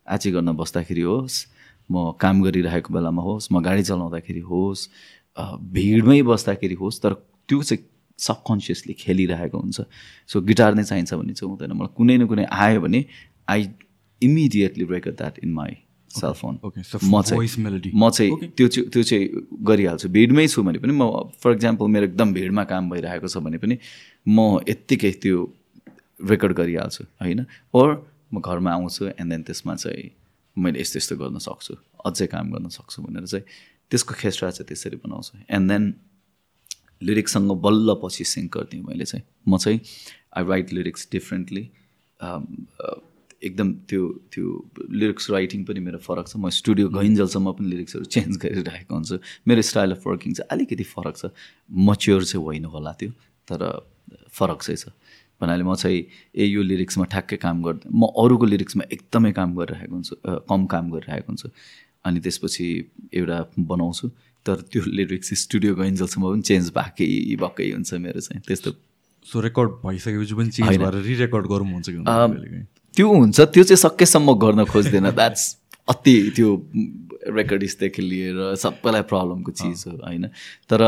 [0.08, 1.38] आची गर्न बस्दाखेरि होस्
[1.90, 4.88] म काम गरिरहेको बेलामा होस् म गाडी चलाउँदाखेरि होस्
[5.74, 7.14] भिडमै बस्दाखेरि होस् तर
[7.50, 7.82] त्यो चाहिँ
[8.20, 9.80] सबकन्सियसली खेलिरहेको हुन्छ।
[10.30, 13.06] सो गिटार नै चाहिन्छ भन्ने चाहिँ हुँदैन। मलाई कुनै न कुनै आयो भने
[13.48, 13.62] I
[14.22, 15.76] immediately record that in my
[16.12, 17.92] cellphone म चाहिँ.
[17.94, 19.26] म चाहिँ त्यो चाहिँ त्यो चाहिँ
[19.64, 23.58] गरिहाल्छु। भिडमै छु भने पनि म फर इक्जाम्पल मेरो एकदम भिडमा काम भइरहेको छ भने
[23.58, 23.78] पनि
[24.28, 25.38] म यत्तिकै त्यो
[26.20, 27.46] रेकर्ड गरिहाल्छु होइन?
[27.74, 27.88] ओर
[28.34, 30.10] म घरमा आउँछु एन्ड देन त्यसमा चाहिँ
[30.58, 31.74] मैले यस्तो यस्तो गर्न सक्छु।
[32.06, 33.46] अझै काम गर्न सक्छु भनेर चाहिँ
[33.90, 35.84] त्यसको खेस्रा चाहिँ त्यसरी बनाउँछु। एन्ड देन
[37.02, 39.80] लिरिक्ससँग बल्ल पछि सिङ्क गरिदिएँ मैले चाहिँ। म चाहिँ
[40.38, 41.64] आई राइट लिरिक्स डिफ्रेन्टली
[43.44, 44.46] एकदम त्यो त्यो
[44.92, 49.62] लिरिक्स राइटिङ पनि मेरो फरक छ। म स्टुडियो गइन्जेलसम्म पनि लिरिक्सहरू चेन्ज गरिरहेको हुन्छु। मेरो
[49.64, 51.32] स्टाइल अफ वर्किङ चाहिँ अलिकति फरक छ।
[51.72, 53.12] मच्योर चाहिँ होइन होला त्यो
[53.48, 53.64] तर
[54.28, 54.92] फरक चाहिँ छ।
[55.40, 56.00] भन्नाले म चाहिँ
[56.36, 60.16] ए यो लिरिक्समा ठ्याक्कै काम गर्दैन म अरूको लिरिक्समा एकदमै काम गरिरहेको हुन्छु
[60.52, 61.48] कम काम गरिरहेको हुन्छु।
[62.06, 62.68] अनि त्यसपछि
[63.16, 64.06] एउटा बनाउँछु।
[64.50, 67.08] तर त्यो लिरिक्स स्टुडियो गइन्जेलसम्म पनि चेन्ज भएकै
[67.42, 68.72] भएकै हुन्छ मेरो चाहिँ त्यस्तो।
[69.26, 74.34] सो रेकर्ड भइसकेपछि पनि चेन्ज भएर रिरेकर्ड गरौँ हुन्छ कि त्यो हुन्छ त्यो चाहिँ सकेसम्म
[74.44, 75.44] गर्न खोज्दैन द्याट्स
[75.90, 76.50] अति त्यो
[77.38, 80.26] रेकर्डिस्टदेखि लिएर सबैलाई प्रब्लमको चिज हो होइन।
[80.70, 80.82] तर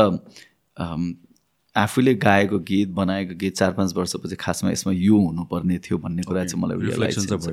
[1.76, 6.44] आफूले गाएको गीत बनाएको गीत चार पाँच वर्षपछि खासमा यसमा यो हुनुपर्ने थियो भन्ने कुरा
[6.44, 6.76] चाहिँ मलाई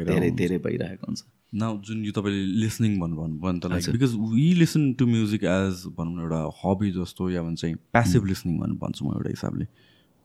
[0.06, 1.22] धेरै धेरै भइरहेको हुन्छ।
[1.54, 5.44] न जुन यो तपाईँले लिसनिङ भन्नु भन्नुभयो नि त like because we listen to music
[5.44, 9.66] as भनौँ न एउटा हबी जस्तो या भन्छ प्यासिभ लिसनिङ भन्नु भन्छु म एउटा हिसाबले।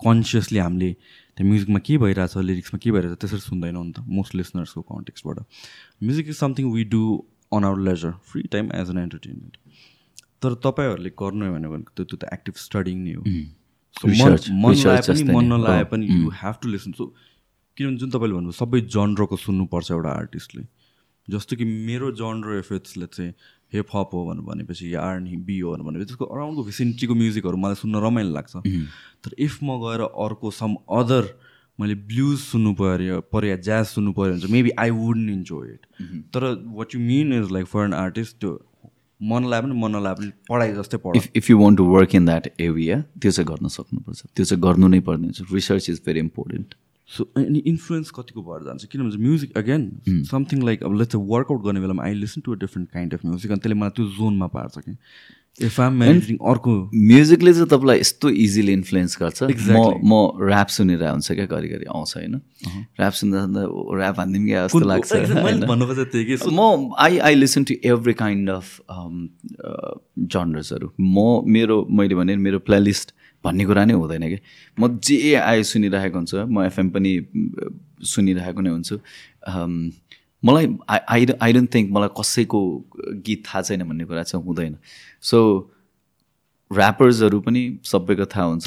[0.00, 0.90] कन्सियसली हामीले
[1.36, 5.38] त्यो म्युजिकमा के भइरहेछ लिरिक्समा के भइरहेछ त्यसरी सुन्दैनौँ नि त मोस्ट लिसनर्सको कन्टेक्सबाट
[6.04, 7.02] music is something we do
[7.56, 9.56] on our leisure free time as an entertainment
[10.42, 13.22] तर तपाईँहरूले गर्नु भनेको त्यो त्यो त एक्टिभ स्टडिङ नै हो।
[13.96, 14.36] सो मन
[15.08, 17.04] पनि मन नलाए पनि you have to listen so
[17.76, 20.62] किनभने जुन तपाईँले भन्नुभयो सबै जनरको सुन्नुपर्छ एउटा आर्टिस्टले
[21.28, 23.32] जस्तो कि मेरो जनर इफ इट्सले चाहिँ
[23.72, 27.74] हिपहप हो भनेर भनेपछि या आर्न बी हो भनेर भनेपछि त्यसको अराउन्डको भिसिनिटीको म्युजिकहरू मलाई
[27.76, 28.56] सुन्न रमाइलो लाग्छ।
[29.24, 31.32] तर इफ म गएर अर्को सम अदर
[31.78, 35.68] मैले ब्लुज सुन्नु पऱ्यो पऱ्यो या ज्याज सुन्नु पऱ्यो भने चाहिँ maybe I wouldn't enjoy
[35.72, 35.82] it
[36.34, 36.44] तर
[36.76, 38.52] what you mean is like for an artist त्यो
[39.20, 42.14] मन लगाए पनि मन नलाए पनि पढाइ जस्तै पढ। If if you want to work
[42.14, 46.00] in that area त्यो चाहिँ गर्न सक्नुपर्छ। त्यो चाहिँ गर्नु नै पर्ने हुन्छ। Research is
[46.06, 46.74] very important
[47.08, 48.84] so अनि इन्फ्लुएन्स कतिको भएर जान्छ?
[48.84, 52.90] किनभने म्युजिक अगेन समथिङ लाइक अब लेट्स वर्कआउट गर्ने बेलामा I listen to a different
[52.90, 54.96] kind of music अनि त्यसले मलाई त्यो जोनमा पार्छ कि।
[55.62, 60.12] इफ आम म्यानेजिङ अर्को म्युजिकले चाहिँ तपाईँलाई यस्तो इजिली इन्फ्लुएन्स गर्छ। म म
[60.48, 62.34] ऱ्याप सुनेर हुन्छ क्या घरिघरि आउँछ होइन?
[63.00, 63.62] ऱ्याप सुन्दा सुन्दा
[63.98, 65.12] ऱ्याप हानिदिउँ क्या जस्तो लाग्छ।
[66.58, 68.80] म I I listen to every kind of
[70.34, 74.38] जनर्सहरू म मेरो मैले भने मेरो प्लेलिस्ट भन्ने कुरा नै हुँदैन कि?
[74.78, 77.12] म जे आयो सुनिरहेको हुन्छु म एफएम पनि
[78.02, 78.96] सुनिरहेको नै हुन्छु।
[80.44, 82.60] मलाई I I I don't think मलाई कसैको
[83.26, 84.76] गीत थाहा छैन भन्ने कुरा चाहिँ हुँदैन।
[85.22, 85.38] सो
[86.70, 88.66] ऱ्यापर्सहरू पनि सबैको थाहा हुन्छ।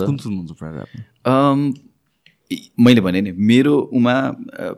[2.80, 4.16] मैले भने नि मेरो उमा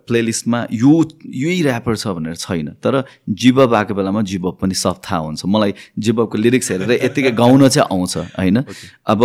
[0.08, 0.94] प्लेलिस्टमा यो
[1.26, 5.74] यही ऱ्यापर छ भनेर छैन तर जिबब आएको बेलामा जिबब पनि सब थाहा हुन्छ। मलाई
[6.00, 8.64] जिबबको लिरिक्स हेरेर यत्तिकै गाउन चाहिँ आउँछ होइन?
[9.08, 9.22] अब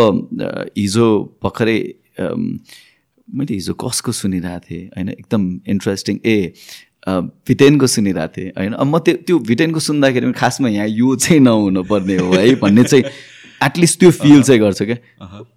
[0.77, 1.07] हिजो
[1.43, 1.79] भर्खरै
[2.21, 5.09] मैले हिजो कसको सुनिरहेको थिएँ होइन?
[5.11, 6.53] एकदम इन्ट्रेस्टिङ ए
[7.49, 8.73] भिटेनको सुनिरहेको थिएँ होइन?
[8.75, 12.85] अब म त्यो त्यो भिटेनको सुन्दाखेरि पनि खासमा यहाँ यो चाहिँ नहुनुपर्ने हो है भन्ने
[12.85, 13.05] चाहिँ
[13.65, 14.97] एटलिस्ट त्यो फिल चाहिँ गर्छ क्या।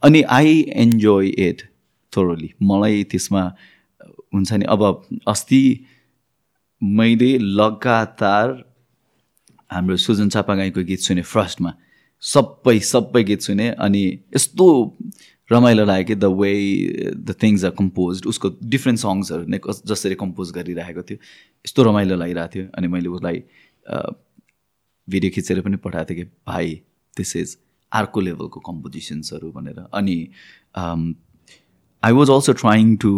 [0.04, 1.62] अनि आई इन्जोय इट
[2.18, 3.44] थोरली मलाई त्यसमा
[4.34, 4.84] हुन्छ नि अब
[5.28, 5.62] अस्ति
[6.82, 8.64] मैले लगातार
[9.70, 11.74] हाम्रो सुजन चापागाईको गीत सुने फर्स्टमा
[12.24, 14.04] सबै सबै गीत सुने अनि
[14.36, 14.68] यस्तो
[15.50, 16.54] रमाइलो लाग्यो कि the way
[17.18, 22.54] the things are compose उसको डिफ्रेन्ट सङ्ग्सहरू नै जसरी कम्पोज गरिरहेको थियो यस्तो रमाइलो लागिरहेको
[22.54, 23.44] थियो अनि मैले उसलाई
[25.08, 26.74] भिडियो खिचेर पनि पठाएको थिएँ कि भाइ
[27.18, 27.58] दिस इज
[27.92, 30.18] अर्को लेभलको कम्पोजिसन्सहरू भनेर अनि
[32.04, 33.12] I was also trying to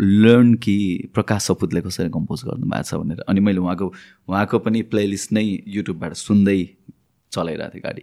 [0.00, 0.76] learn कि
[1.14, 3.86] प्रकाश सपुतले कसरी कम्पोज गर्नुभएको छ भनेर। अनि मैले उहाँको
[4.28, 6.58] उहाँको पनि प्लेलिस्ट नै युट्युबबाट सुन्दै
[7.32, 8.02] चलाइरहेको थिएँ गाडी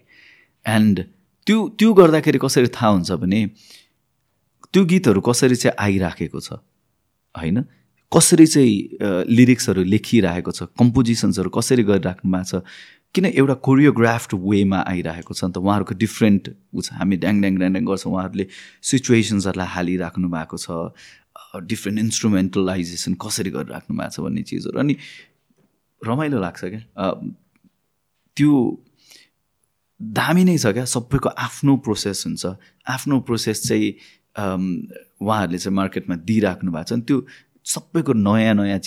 [0.66, 1.04] एन्ड
[1.48, 3.46] त्यो त्यो गर्दाखेरि कसरी थाहा हुन्छ भने
[4.74, 6.54] त्यो गीतहरू कसरी चाहिँ आइराखेको छ
[7.36, 7.64] होइन?
[8.12, 12.64] कसरी चाहिँ लिरिक्सहरू लेखिरहेको छ कम्पोजिसन्सहरू कसरी गरिराख्नु भएको छ
[13.16, 15.44] किन एउटा कोरियोग्राफ्ड वेमा आइरहेको छ?
[15.44, 16.44] नि त उहाँहरूको डिफ्रेन्ट
[16.76, 18.46] ऊ छ। हामी ड्याङ ड्याङ ड्याङ ड्याङ गर्छौँ। उहाँहरूले
[18.82, 20.96] सिचुएसन्सहरूलाई हालिराख्नु भएको छ
[21.68, 24.96] डिफ्रेन्ट इन्स्ट्रुमेन्टलाइजेसन कसरी गरिराख्नु भएको छ भन्ने चिजहरू। अनि
[26.02, 26.82] रमाइलो लाग्छ क्या।
[28.38, 28.52] त्यो
[30.00, 32.44] दामी नै छ क्या। सबैको आफ्नो प्रोसेस हुन्छ।
[32.88, 33.92] आफ्नो प्रोसेस चाहिँ
[35.20, 37.18] उहाँहरूले चाहिँ मार्केटमा दिइराख्नु भएको छ। अनि त्यो
[37.76, 38.80] सबैको नयाँ नयाँ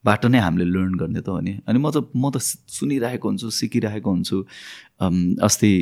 [0.00, 3.50] चिजहरूबाट नै हामीले लर्न गर्ने त हो नि। अनि म त म त सुनिरहेको हुन्छु
[3.50, 4.38] सिकिरहेको हुन्छु।
[5.44, 5.72] अस्ति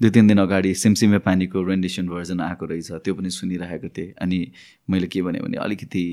[0.00, 4.38] दुई तिन दिन अगाडि सिमसिमे पानीको रेन्डिसन भर्जन आएको रहेछ त्यो पनि सुनिरहेको थिएँ। अनि
[4.88, 6.04] मैले के भने अलिकति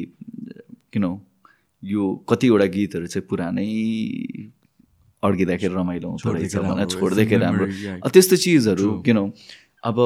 [0.94, 1.06] किन
[1.84, 3.66] यो कतिवटा गीतहरू चाहिँ पुरानै
[5.24, 7.66] अड्किँदाखेरि रमाइलो आउँछ रहेछ। भनेर छोड्दैखेरि राम्रो।
[8.12, 9.18] त्यस्तो चिजहरू किन
[9.84, 9.98] अब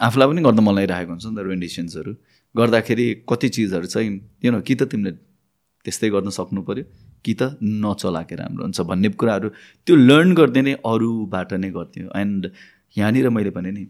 [0.00, 2.12] आफूलाई पनि गर्दा मन लगाइरहेको हुन्छ नि त रेन्डिसन्सहरू
[2.56, 4.08] गर्दाखेरि कति चिजहरू चाहिँ
[4.42, 5.12] किन कि त तिमीले
[5.84, 6.84] त्यस्तै गर्न सक्नु पऱ्यो
[7.24, 7.42] कि त
[7.84, 9.48] नचलाके राम्रो हुन्छ भन्ने कुराहरू
[9.86, 12.42] त्यो लर्न गर्दै नै अरूबाट नै गर्थ्यो। एन्ड
[12.96, 13.84] यहाँनिर मैले भने नि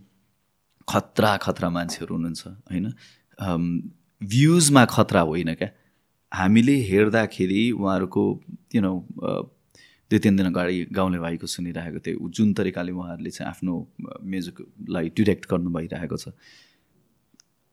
[0.88, 2.86] खतरा खतरा मान्छेहरू हुनुहुन्छ होइन?
[4.22, 5.70] भ्युजमा खतरा होइन क्या?
[6.32, 8.22] हामीले हेर्दाखेरि उहाँहरूको
[8.74, 8.92] यु नो
[10.10, 13.74] दुई तिन दिन अगाडि गाउँले भाइको सुनिरहेको थियो। जुन तरिकाले उहाँहरूले चाहिँ आफ्नो
[14.30, 16.34] म्युजिकलाई डिरेक्ट गर्नु भइरहेको छ।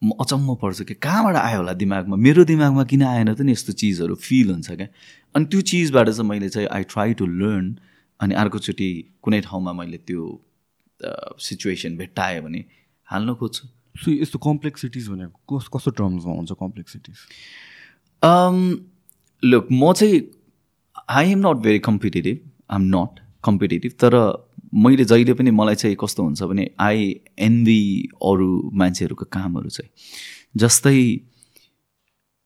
[0.02, 2.16] म अचम्म पर्छु कि कहाँबाट आयो होला दिमागमा?
[2.16, 4.16] मेरो दिमागमा किन आएन त नि यस्तो चिजहरू?
[4.16, 4.88] फिल हुन्छ क्या।
[5.36, 7.76] अनि त्यो चिजबाट चाहिँ मैले चाहिँ आई ट्राई टु लर्न
[8.20, 8.90] अनि अर्कोचोटि
[9.22, 10.22] कुनै ठाउँमा मैले त्यो
[11.40, 12.66] सिचुएसन भेट्टाएँ भने
[13.08, 17.18] हाल्न खोज्छु। सो यस्तो कम्प्लेक्सिटिज भनेको कस कस्तो टर्म्समा हुन्छ कम्प्लेक्सिटिज
[19.44, 20.22] लुक म चाहिँ
[21.10, 22.38] I am not very competitive
[22.72, 24.14] I am not competitive तर
[24.86, 27.00] मैले जहिले पनि मलाई चाहिँ कस्तो हुन्छ भने आई
[27.40, 27.82] एनबी
[28.30, 29.90] अरू मान्छेहरूको कामहरू चाहिँ।
[30.58, 31.00] जस्तै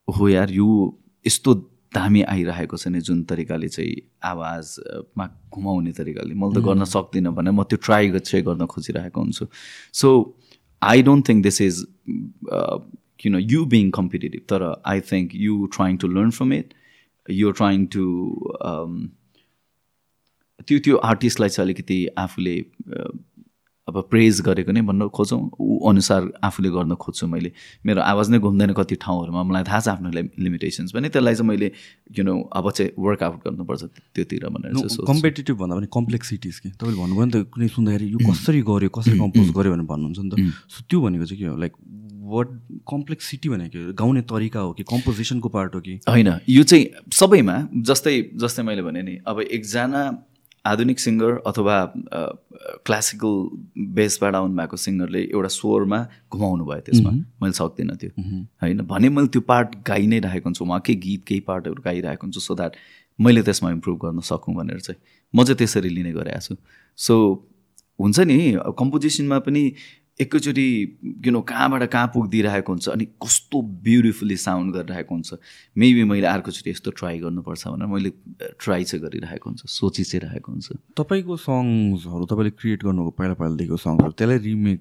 [0.08, 0.68] हो यार यो
[1.26, 1.54] यस्तो
[1.94, 7.50] दामी आइरहेको छ नि जुन तरिकाले चाहिँ आवाजमा घुमाउने तरिकाले। मैले त गर्न सक्दिनँ भने
[7.50, 9.46] म त्यो ट्राई चाहिँ गर्न खोजिरहेको हुन्छु।
[9.92, 10.08] So
[10.82, 11.86] I don't think this is
[13.24, 16.74] you know you being competitive तर I think you trying to learn from it
[17.30, 18.04] you trying to
[20.68, 22.56] त्यो त्यो आर्टिस्टलाई चाहिँ अलिकति आफूले
[23.88, 27.50] अब प्रेज गरेको नै भन्न खोजौँ। ऊ अनुसार आफूले गर्न खोज्छु मैले।
[27.82, 31.70] मेरो आवाज नै घुम्दैन कति ठाउँहरूमा। मलाई थाहा छ आफ्नो लिमिटेसन्स भने त्यसलाई चाहिँ मैले
[32.14, 33.82] यु नो अब चाहिँ वर्कआउट गर्नुपर्छ
[34.14, 34.72] त्योतिर भनेर
[35.02, 36.68] कम्पिटेटिभ भन्दा पनि कम्प्लेक्सिटिज कि?
[36.78, 40.30] तपाईँले भन्नुभयो नि त कुनै सुन्दाखेरि यो कसरी गऱ्यो कसरी कम्पोज गऱ्यो भनेर भन्नुहुन्छ नि
[40.30, 40.34] त।
[40.70, 41.56] सो त्यो भनेको चाहिँ के हो?
[41.58, 41.72] लाइक
[42.32, 42.50] वर्ड
[42.88, 45.94] कम्प्लेक्सिटी भनेको गाउने तरिका हो कि कम्पोजिसनको पार्ट हो कि?
[46.06, 50.02] होइन। यो चाहिँ सबैमा जस्तै जस्तै मैले भने नि अब एकजना
[50.64, 51.76] आधुनिक सिङ्गर अथवा
[52.86, 53.32] क्लासिकल
[53.94, 55.98] बेसबाट आउनु भएको सिङ्गरले एउटा स्वरमा
[56.32, 57.10] घुमाउनु भयो त्यसमा।
[57.42, 58.10] मैले सक्दिनँ त्यो।
[58.62, 58.82] होइन?
[58.86, 62.54] भने मैले त्यो पार्ट गाइ नै राखेको हुन्छु उहाँकै गीत केही पार्टहरू गाइरहेको हुन्छु सो
[62.54, 62.76] द्याट
[63.18, 65.00] मैले त्यसमा इम्प्रुभ गर्न सकौँ भनेर चाहिँ
[65.34, 66.56] म चाहिँ त्यसरी लिने गरेको छु।
[66.96, 67.14] सो
[67.98, 68.38] हुन्छ नि
[68.78, 69.62] कम्पोजिसनमा पनि
[70.20, 70.66] एकैचोटि
[71.24, 75.34] किन कहाँबाट कहाँ पुगिदिइरहेको हुन्छ अनि कस्तो ब्युटिफुल्ली साउन्ड गरिरहेको हुन्छ।
[75.76, 78.10] मेबी मैले अर्कोचोटि यस्तो ट्राई गर्नुपर्छ भनेर मैले
[78.60, 83.76] ट्राई चाहिँ गरिरहेको हुन्छ सोची चाहिँ रहेको हुन्छ। तपाईँको सङ्ग्सहरू तपाईँले क्रिएट गर्नुको पहिला पहिलादेखिको
[83.76, 84.80] सङ्ग्सहरू त्यसलाई रिमेक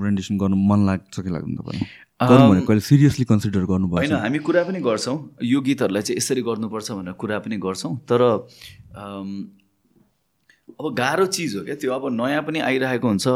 [0.00, 1.86] रेन्डेसन गर्नु मन लाग्छ कि लाग्नु तपाईँलाई?
[2.24, 7.14] कहिले सिरियसली कन्सिडर गर्नुभयो होइन हामी कुरा पनि गर्छौँ। यो गीतहरूलाई चाहिँ यसरी गर्नुपर्छ भनेर
[7.20, 8.20] कुरा पनि गर्छौँ। तर
[10.80, 11.74] अब गाह्रो चिज हो क्या?
[11.76, 13.26] त्यो अब नयाँ पनि आइरहेको हुन्छ।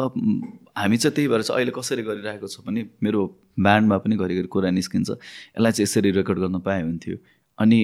[0.76, 3.20] हामी चाहिँ त्यही भएर चाहिँ अहिले कसरी गरिरहेको छ भने मेरो
[3.60, 7.16] ब्यान्डमा पनि घरिघरि कुरा निस्किन्छ। यसलाई चाहिँ यसरी रेकर्ड गर्न पाए हुन्थ्यो।
[7.58, 7.80] अनि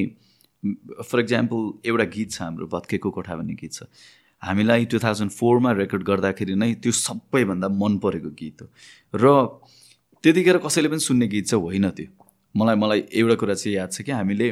[1.05, 3.83] फर इक्जाम्पल एउटा गीत छ हाम्रो भत्केको कोठा भन्ने गीत छ।
[4.43, 8.69] हामीलाई टु थाउजन्ड फोरमा रेकर्ड गर्दाखेरि नै त्यो सबैभन्दा मन परेको गीत हो।
[9.15, 9.25] र
[10.25, 12.09] त्यतिखेर कसैले पनि सुन्ने गीत चाहिँ होइन त्यो।
[12.57, 14.49] मलाई मलाई एउटा कुरा चाहिँ याद छ कि हामीले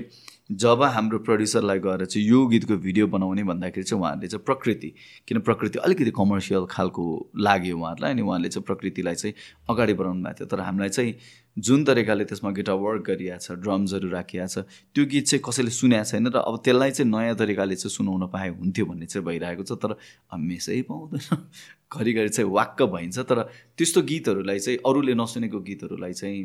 [0.53, 4.93] जब हाम्रो प्रड्युसरलाई गएर चाहिँ यो गीतको भिडियो बनाउने भन्दाखेरि चाहिँ उहाँहरूले चाहिँ प्रकृति
[5.29, 7.05] किन प्रकृति अलिकति कमर्सियल खालको
[7.37, 9.35] लाग्यो उहाँहरूलाई अनि उहाँले चाहिँ प्रकृतिलाई चाहिँ
[9.71, 11.15] अगाडि बढाउनु भएको थियो। तर हामीलाई चाहिँ
[11.59, 14.59] जुन तरिकाले त्यसमा गिटार वर्क गरिएको छ ड्रम्सहरू राखिएको छ
[14.95, 18.49] त्यो गीत चाहिँ कसैले सुनेको छैन र अब त्यसलाई चाहिँ नयाँ तरिकाले चाहिँ सुनाउन पाए
[18.49, 19.97] हुन्थ्यो भन्ने चाहिँ भइरहेको छ। तर
[20.33, 21.49] हमेसै पाउँदैन।
[21.93, 23.43] घरिघरि चाहिँ वाक्क भइन्छ। तर
[23.79, 26.41] त्यस्तो गीतहरूलाई चाहिँ अरूले नसुनेको गीतहरूलाई चाहिँ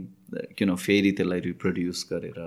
[0.57, 2.39] किन फेरि त्यसलाई रिप्रोड्युस गरेर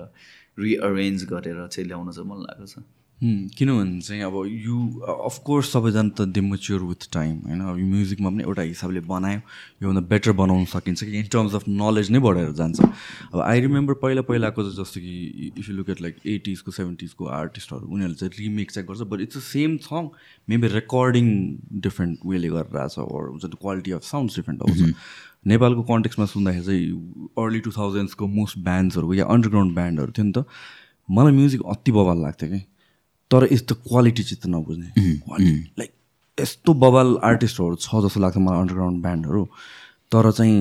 [0.62, 2.82] रिअरेन्ज गरेर चाहिँ ल्याउन चाहिँ मन लागेको छ।
[3.20, 7.60] किनभने चाहिँ अब यु अफकोर्स सबैजना त दे मच्योर विथ टाइम होइन?
[7.60, 9.40] अब यो म्युजिकमा पनि एउटा हिसाबले बनायो
[9.82, 11.18] योभन्दा बेटर बनाउन सकिन्छ कि?
[11.18, 15.68] इन टर्म्स अफ नलेज नै बढेर जान्छ। अब आई रिमेम्बर पहिला पहिलाको जस्तो कि if
[15.68, 19.40] you look at like एटिजको सेभेन्टिजको आर्टिस्टहरू उनीहरूले चाहिँ रिमेक चाहिँ गर्छ but it's the
[19.52, 20.08] same song
[20.48, 21.28] maybe recording
[21.84, 24.80] different वेले गरेर आएको छ ओर हुन्छ क्वालिटी अफ साउन्ड डिफ्रेन्ट आउँछ।
[25.46, 30.44] नेपालको कन्टेक्समा सुन्दाखेरि चाहिँ अर्ली टु थाउजन्ड्सको मोस्ट ब्यान्ड्सहरूको या अन्डरग्राउन्ड ब्यान्डहरू थियो नि त
[31.08, 32.60] मलाई म्युजिक अति बवाल लाग्थ्यो कि।
[33.30, 34.88] तर यस्तो क्वालिटी चाहिँ त नबुझ्ने
[35.78, 35.90] लाइक
[36.38, 39.44] यस्तो बवाल आर्टिस्टहरू छ जस्तो लाग्छ मलाई अन्डरग्राउन्ड ब्यान्डहरू
[40.12, 40.58] तर चाहिँ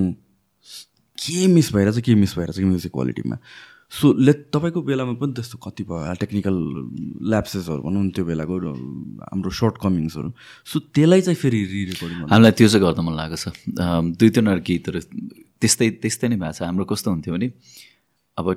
[1.17, 3.37] के मिस भइरहेछ के मिस भइरहेछ कि म्युजिक क्वालिटीमा
[3.91, 6.55] सो ले तपाईँको बेलामा पनि त्यस्तो कतिपय टेक्निकल
[7.25, 8.55] ल्याप्सेसहरू भनौँ त्यो बेलाको
[9.25, 10.29] हाम्रो सर्ट कमिङ्सहरू
[10.69, 13.47] सो त्यसलाई चाहिँ फेरि रिरेकर्डिङ हामीलाई त्यो चाहिँ गर्दा मन लागेको छ।
[14.13, 14.99] दुई तिनवटा गीतहरू
[15.61, 17.47] त्यस्तै त्यस्तै नै भएको छ। हाम्रो कस्तो हुन्थ्यो भने
[18.37, 18.47] अब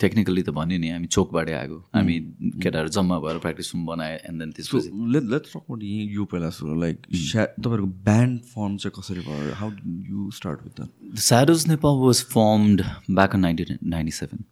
[0.00, 2.16] टेक्निकली त भन्यो नि हामी चोकबाटै आएको। हामी
[2.62, 5.82] केटाहरू जम्मा भएर प्र्याक्टिस रुम बनायो एन्ड देन त्यसपछि लेट लेट्स टक
[6.16, 9.54] यो पहिला सुरु लाइक तपाईँहरूको ब्यान्ड फर्म चाहिँ कसरी भयो?
[9.60, 9.70] How
[10.10, 14.44] you start with the Shadows Nepal was formed back in nineteen ninety seven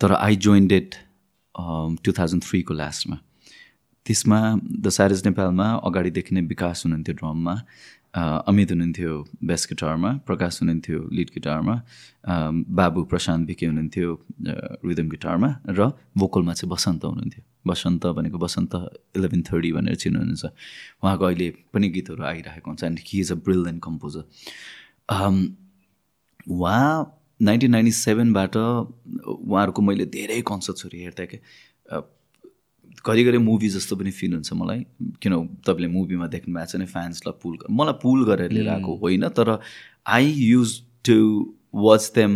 [0.00, 0.94] तर I joined it
[2.04, 3.18] two thousand थ्रीको लास्टमा
[4.06, 7.54] त्यसमा द स्याडोज नेपालमा अगाडिदेखि नै विकास हुनुहुन्थ्यो ड्रममा
[8.16, 9.12] अमित हुनुहुन्थ्यो
[9.48, 11.74] बेस गिटारमा प्रकाश हुनुहुन्थ्यो लिड गिटारमा
[12.78, 14.08] बाबु प्रशान्त विके हुनुहुन्थ्यो
[14.88, 18.72] रिदम गिटारमा र भोकलमा चाहिँ बसन्त हुनुहुन्थ्यो। बसन्त भनेको बसन्त
[19.16, 20.44] इलेभेन थर्टी भनेर चिन्नुहुन्छ।
[21.02, 24.24] उहाँको अहिले पनि गीतहरू आइरहेको हुन्छ and he is a brilliant composer
[26.46, 26.88] उहाँ
[27.42, 31.38] नाइन्टिन नाइन्टी सेभेनबाट उहाँहरूको मैले धेरै कन्सर्ट्सहरू हेर्थेँ कि
[31.92, 32.00] अ,
[33.04, 34.84] घरिघरि मुभी जस्तो पनि फिल हुन्छ मलाई।
[35.22, 35.32] किन
[35.66, 39.58] तपाईँले मुभीमा देख्नु भएको छ नि फ्यान्सलाई पुल मलाई पुल गरेर लिएर आएको होइन तर
[40.06, 41.18] I use to
[41.74, 42.32] watch them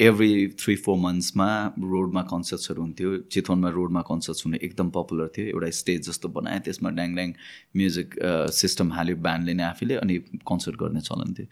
[0.00, 5.70] every three four मन्थ्समा रोडमा कन्सर्ट्सहरू हुन्थ्यो। चितवनमा रोडमा कन्सर्ट्स हुने एकदम पपुलर थियो। एउटा
[5.78, 7.32] स्टेज जस्तो बनायो। त्यसमा ड्याङ ड्याङ
[7.76, 8.14] म्युजिक
[8.52, 11.46] सिस्टम हाल्यो ब्यान्डले नै आफैले अनि कन्सर्ट गर्ने चलन थियो।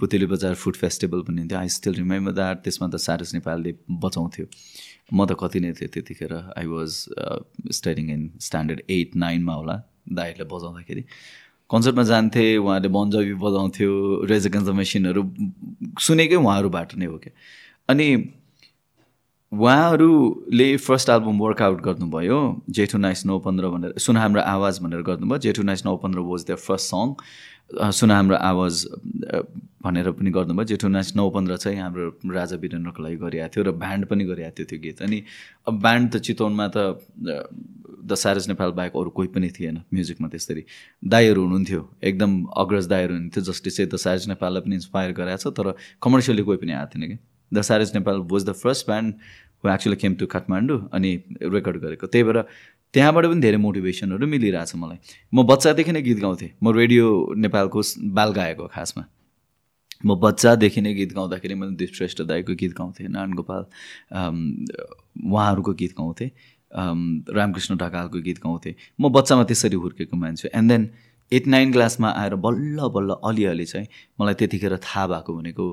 [0.00, 4.46] पुतेली बजार फुड फेस्टिभल पनि थियो आई स्टिल रिमेम्बर द्याट त्यसमा त सारस नेपालले बचाउँथ्यो।
[5.12, 6.90] म त कति नै थिएँ त्यतिखेर। I was
[7.78, 9.76] studying in standard eight नाइनमा होला
[10.08, 11.02] दाइहरूले बजाउँदाखेरि।
[11.70, 13.90] कन्सर्टमा जान्थेँ उहाँले बन्जबी बजाउँथ्यो
[14.28, 15.22] रेजकेन्स मेसिनहरू
[16.00, 17.32] सुनेकै उहाँहरूबाट नै हो क्या।
[17.88, 18.08] अनि
[19.52, 22.38] उहाँहरूले फर्स्ट एल्बम वर्कआउट गर्नुभयो
[22.76, 26.44] जेठु नाइस नौ पन्ध्र भनेर सुन हाम्रो आवाज भनेर गर्नुभयो। जेठु नाइस नौ पन्ध्र वाज
[26.50, 27.12] द फर्स्ट सङ
[27.70, 28.74] सुन हाम्रो आवाज
[29.82, 33.70] भनेर पनि गर्नुभयो। जेठु नाइस नौ पन्ध्र चाहिँ हाम्रो राजा वीरेन्द्रको लागि गरिएको थियो र
[33.74, 35.22] ब्यान्ड पनि गरिएको थियो त्यो गीत। अनि
[35.68, 37.00] अब ब्यान्ड त चितवनमा त
[38.02, 40.64] द सारस नेपाल बाहेक अरू कोही पनि थिएन म्युजिकमा त्यसरी।
[41.02, 42.30] दाईहरू हुनुहुन्थ्यो एकदम
[42.62, 46.58] अग्रज दाईहरू हुनुहुन्थ्यो जसले चाहिँ द सारस नेपाललाई पनि इन्सपायर गराएको छ तर कमर्सियली कोही
[46.62, 47.16] पनि आएको थिएन कि।
[47.52, 49.14] The Shadows Nepal was the first band
[49.64, 51.10] who actually came to Kathmandu अनि
[51.42, 52.38] रेकर्ड गरेको। त्यही भएर
[52.94, 54.98] त्यहाँबाट पनि धेरै मोटिभेसनहरू मिलिरहेछ मलाई।
[55.32, 57.80] म बच्चादेखि नै गीत गाउँथेँ। म रेडियो नेपालको
[58.12, 59.04] बाल गाएको खासमा।
[60.04, 63.62] म बच्चादेखि नै गीत गाउँदाखेरि मैले दिप श्रेष्ठ दाईको गीत गाउँथेँ नारायण गोपाल
[64.12, 66.30] उहाँहरूको गीत गाउँथेँ
[67.32, 70.82] रामकृष्ण ढकालको गीत गाउँथेँ। म बच्चामा त्यसरी हुर्केको मान्छे एन्ड देन
[71.32, 73.86] एट नाइन क्लासमा आएर बल्ल बल्ल अलिअलि चाहिँ
[74.20, 75.64] मलाई त्यतिखेर थाहा भएको भनेको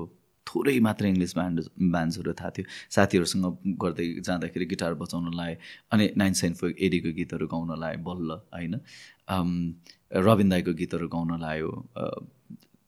[0.50, 1.60] थोरै मात्र इङ्ग्लिस ब्यान्ड
[1.94, 3.46] ब्यान्ड्सहरू थाहा थियो। साथीहरूसँग
[3.82, 5.56] गर्दै जाँदाखेरि गिटार बजाउन लाएँ
[5.92, 8.74] अनि नाइन साइन फोर एडीको गीतहरू गाउन लाएँ बल्ल होइन?
[10.28, 11.70] रविन दाईको गीतहरू गाउन लायो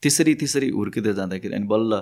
[0.03, 2.01] त्यसरी त्यसरी हुर्किँदै जाँदाखेरि अनि बल्ल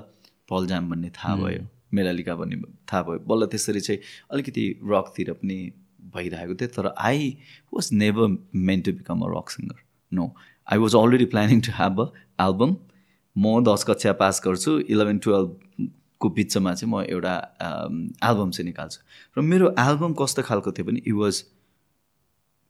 [0.50, 1.62] पल जाम भन्ने थाहा भयो
[1.94, 2.56] मेलालिका भन्ने
[2.88, 4.00] थाहा भयो। बल्ल त्यसरी चाहिँ
[4.32, 5.58] अलिकति रकतिर पनि
[6.14, 7.36] भइरहेको थियो तर I
[7.74, 8.26] was never
[8.68, 9.78] meant to become a rock singer
[10.12, 10.24] no
[10.72, 12.06] I was already planning to have a
[12.46, 12.74] album
[13.36, 17.34] म दस कक्षा पास गर्छु इलेभेन टुवेल्भको बिचमा चाहिँ म एउटा
[18.28, 19.00] एल्बम चाहिँ निकाल्छु।
[19.36, 21.44] र मेरो एल्बम कस्तो खालको थियो भने इट वाज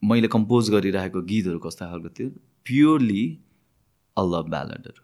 [0.03, 2.29] मैले कम्पोज गरिरहेको गीतहरू कस्तो खालको थियो
[2.65, 3.23] प्योरली
[4.17, 5.03] अ लभ ब्यालडहरू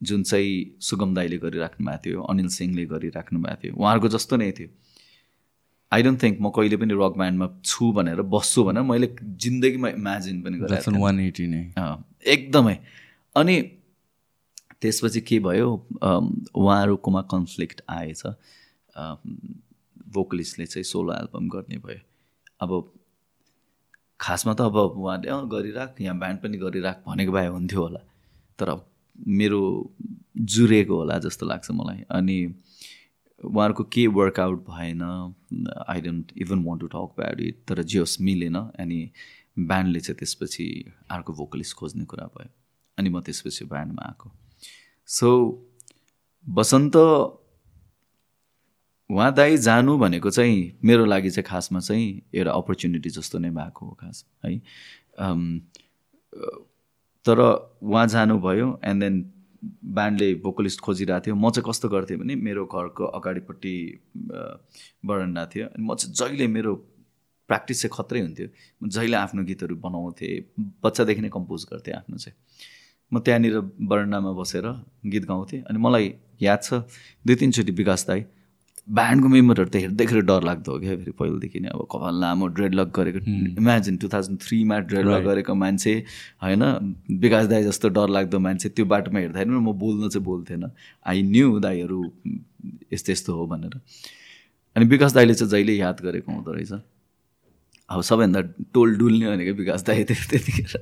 [0.00, 4.50] जुन चाहिँ सुगम दाईले गरिराख्नु भएको थियो अनिल सिंहले गरिराख्नु भएको थियो उहाँहरूको जस्तो नै
[4.52, 4.68] थियो।
[5.92, 9.08] आई डोन्ट थिङ्क म कहिले पनि रक ब्यान्डमा छु भनेर बस्छु भनेर मैले
[9.44, 11.62] जिन्दगीमा इमेजिन पनि गरेको द्याट्स वान एटी नै।
[12.34, 12.76] एकदमै।
[13.36, 13.54] अनि
[14.82, 15.68] त्यसपछि के भयो?
[16.54, 18.22] उहाँहरूकोमा कन्फ्लिक्ट आएछ।
[20.14, 22.00] भोकलिस्टले चाहिँ सोलो एल्बम गर्ने भयो।
[22.60, 22.92] अब
[24.20, 28.00] खासमा त अब उहाँले अँ गरिराख यहाँ ब्यान्ड पनि गरिराख भनेको भए हुन्थ्यो होला।
[28.58, 28.68] तर
[29.18, 29.60] मेरो
[30.36, 32.38] जुरेको होला जस्तो लाग्छ मलाई। अनि
[33.44, 35.02] उहाँहरूको के वर्कआउट भएन?
[35.88, 39.10] I don't even want to talk bad it तर जे होस् मिलेन। अनि
[39.58, 40.66] ब्यान्डले चाहिँ त्यसपछि
[41.10, 42.50] अर्को भोकलिस्ट खोज्ने कुरा भयो।
[42.98, 44.32] अनि म त्यसपछि ब्यान्डमा आएको।
[45.08, 45.30] सो
[46.46, 46.96] बसन्त
[49.10, 53.86] उहाँ दाई जानु भनेको चाहिँ मेरो लागि चाहिँ खासमा चाहिँ एउटा अपर्च्युनिटी जस्तो नै भएको
[53.86, 54.58] हो खास है।
[57.26, 57.38] तर
[57.82, 59.14] उहाँ जानुभयो एन्ड देन
[59.94, 63.74] ब्यान्डले भोकलिस्ट खोजिरहेको थियो। म चाहिँ कस्तो गर्थेँ भने मेरो घरको अगाडिपट्टि
[65.06, 66.74] बरन्डा थियो। अनि म चाहिँ जहिले मेरो
[67.48, 68.46] प्र्याक्टिस चाहिँ खत्रै हुन्थ्यो।
[68.88, 70.34] जहिले आफ्नो गीतहरू बनाउँथेँ
[70.82, 72.36] बच्चादेखि नै कम्पोज गर्थेँ आफ्नो चाहिँ।
[73.12, 74.66] म त्यहाँनिर बरन्डामा बसेर
[75.06, 76.06] गीत गाउँथेँ अनि मलाई
[76.42, 76.82] याद छ
[77.26, 78.24] दुई तिनचोटि विकास दाई
[78.86, 82.74] ब्यान्डको मेम्बरहरू त हेर्दैखेरि डर लाग्दो हो क्या फेरि पहिलेदेखि नै। अब कपाल लामो ड्रेड
[82.74, 83.18] लक गरेको
[83.58, 85.94] इमेजिन टु थाउजन्ड थ्रीमा ड्रेड लक गरेको मान्छे
[86.42, 86.62] होइन?
[87.18, 90.70] विकास दाई जस्तो डर लाग्दो मान्छे त्यो बाटोमा हेर्दाखेरि पनि म बोल्न चाहिँ बोल्थेन।
[91.02, 92.00] आई न्यू दाईहरू
[92.92, 93.74] यस्तो यस्तो हो भनेर।
[94.76, 96.72] अनि विकास दाईले चाहिँ जहिले याद गरेको हुँदो रहेछ।
[97.90, 98.40] अब सबैभन्दा
[98.74, 100.74] टोल डुल्ने भनेको विकास दाई थियो त्यतिखेर।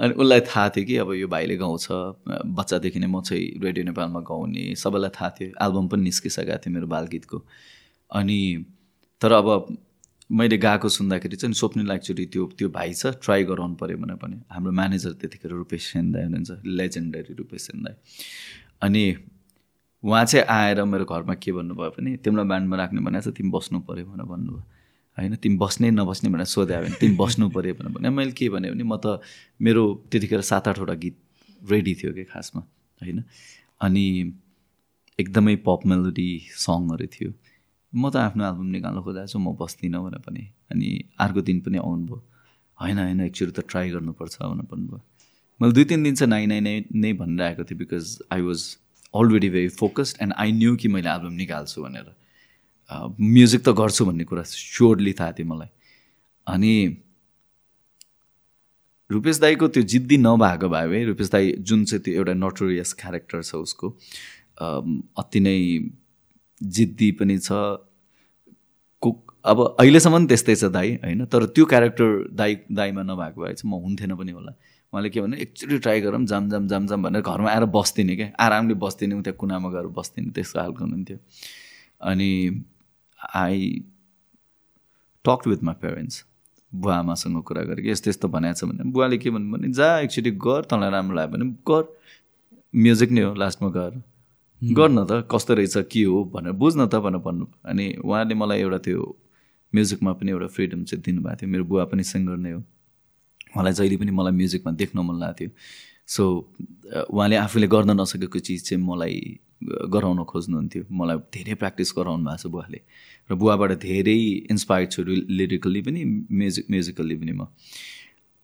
[0.00, 1.86] अनि उसलाई थाहा थियो कि अब यो भाइले गाउँछ
[2.56, 6.86] बच्चादेखि नै म चाहिँ रेडियो नेपालमा गाउने। सबैलाई थाहा थियो। एल्बम पनि निस्किसकेको थियो मेरो
[6.88, 7.38] बालगीतको।
[8.10, 8.38] अनि
[9.20, 9.76] तर अब
[10.30, 14.36] मैले गाएको सुन्दाखेरि चाहिँ स्वप्निल एक्चुली त्यो त्यो भाइ छ ट्राई गराउनु पऱ्यो भनेर पनि।
[14.48, 17.94] हाम्रो म्यानेजर त्यतिखेर रूपेश सेन दाई हुनुहुन्छ लेजेन्डरी रूपेश सेन दाई।
[18.88, 19.04] अनि
[20.04, 23.80] उहाँ चाहिँ आएर मेरो घरमा के भन्नुभयो भने तिमीलाई ब्यान्डमा राख्ने भनेको छ तिमी बस्नु
[23.84, 24.77] पऱ्यो भनेर भन्नुभयो।
[25.18, 28.70] होइन तिमी बस्ने नबस्ने भनेर सोध्यो भने तिमी बस्नु पऱ्यो भनेर भने मैले के भने
[28.70, 29.20] म त
[29.60, 31.16] मेरो त्यतिखेर सात आठवटा गीत
[31.62, 32.62] रेडी थियो कि खासमा
[33.00, 33.22] होइन।
[33.80, 34.04] अनि
[35.18, 37.30] एकदमै पप मेलोडी सङहरू थियो।
[37.92, 40.88] म त आफ्नो एल्बम निकाल्नु खोजेको छु म बस्दिनँ भनेर पनि। अनि
[41.18, 42.18] अर्को दिन पनि आउनुभयो।
[42.78, 45.00] होइन होइन एकचोटि त ट्राई गर्नुपर्छ भनेर भन्नुभयो।
[45.60, 48.60] मैले दुई तिन दिन चाहिँ नाइ नाइ नै नै भनेर आएको थिएँ because I was
[49.14, 52.06] already very focused and I knew कि मैले एल्बम निकाल्छु भनेर।
[52.90, 55.68] म्युजिक त गर्छु भन्ने कुरा स्योरली थाहा थियो मलाई।
[56.46, 56.74] अनि
[59.10, 63.42] रुपेश दाईको त्यो जिद्दी नभएको भए है रुपेश दाई जुन चाहिँ त्यो एउटा नोटोरियस क्यारेक्टर
[63.42, 63.88] छ उसको
[65.20, 65.58] अति नै
[66.60, 67.50] जिद्दी पनि छ।
[69.02, 71.24] कुक अब अहिलेसम्म त्यस्तै छ दाई होइन?
[71.24, 74.52] तर त्यो क्यारेक्टर दाई दाईमा नभएको भए चाहिँ म हुन्थेन पनि होला।
[74.92, 78.28] उहाँले के भने एकचोटि ट्राई गरौँ जाम जाम जाम जाम भनेर घरमा आएर बस्दिनँ क्या
[78.40, 81.18] आरामले बस्दिनँ त्यहाँ कुनामा गएर बस्दिनँ त्यस्तो खालको हुनुहुन्थ्यो।
[82.08, 82.30] अनि
[83.34, 83.84] I
[85.24, 86.24] talk with my parents
[86.72, 89.88] बुवा आमासँग कुरा गरेँ कि यस्तो यस्तो भनेको छ भने बुवाले के भन्नु भने जा
[90.00, 91.84] एकचोटि गर तँलाई राम्रो लाग्यो भने गर।
[92.74, 94.02] म्युजिक नै हो लास्टमा गएर
[94.62, 98.78] गर्न त कस्तो रहेछ के हो भनेर। बुझ्न त भनेर भन्नु। अनि उहाँले मलाई एउटा
[98.84, 99.00] त्यो
[99.72, 103.96] म्युजिकमा पनि एउटा फ्रिडम चाहिँ दिनुभएको थियो। मेरो बुवा पनि सिङ्गर नै हो। उहाँलाई जहिले
[103.96, 105.50] पनि मलाई म्युजिकमा देख्न मन लागेको थियो
[106.06, 106.24] सो
[107.08, 109.16] उहाँले आफूले गर्न नसकेको चिज चाहिँ मलाई
[109.92, 112.80] गराउन खोज्नुहुन्थ्यो। मलाई धेरै प्र्याक्टिस गराउनु भएको छ बुवाले।
[113.30, 114.18] र बुवाबाट धेरै
[114.54, 115.02] इन्सपायर्ड छु
[115.40, 117.46] लिरिकल्ली पनि म्युजिक म्युजिकल्ली पनि म।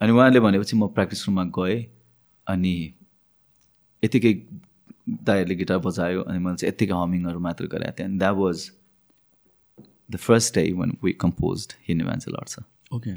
[0.00, 1.80] अनि उहाँले भनेपछि म प्र्याक्टिस रुममा गएँ
[2.46, 2.74] अनि
[4.02, 4.32] यतिकै
[5.08, 8.70] दाईहरूले गिटार बजायो अनि मैले चाहिँ यत्तिकै हमिङहरू मात्र गरेको थिएँ अनि that was
[10.10, 12.58] the first day when we compose हिँड्ने मान्छे लड्छ
[12.94, 13.14] ओके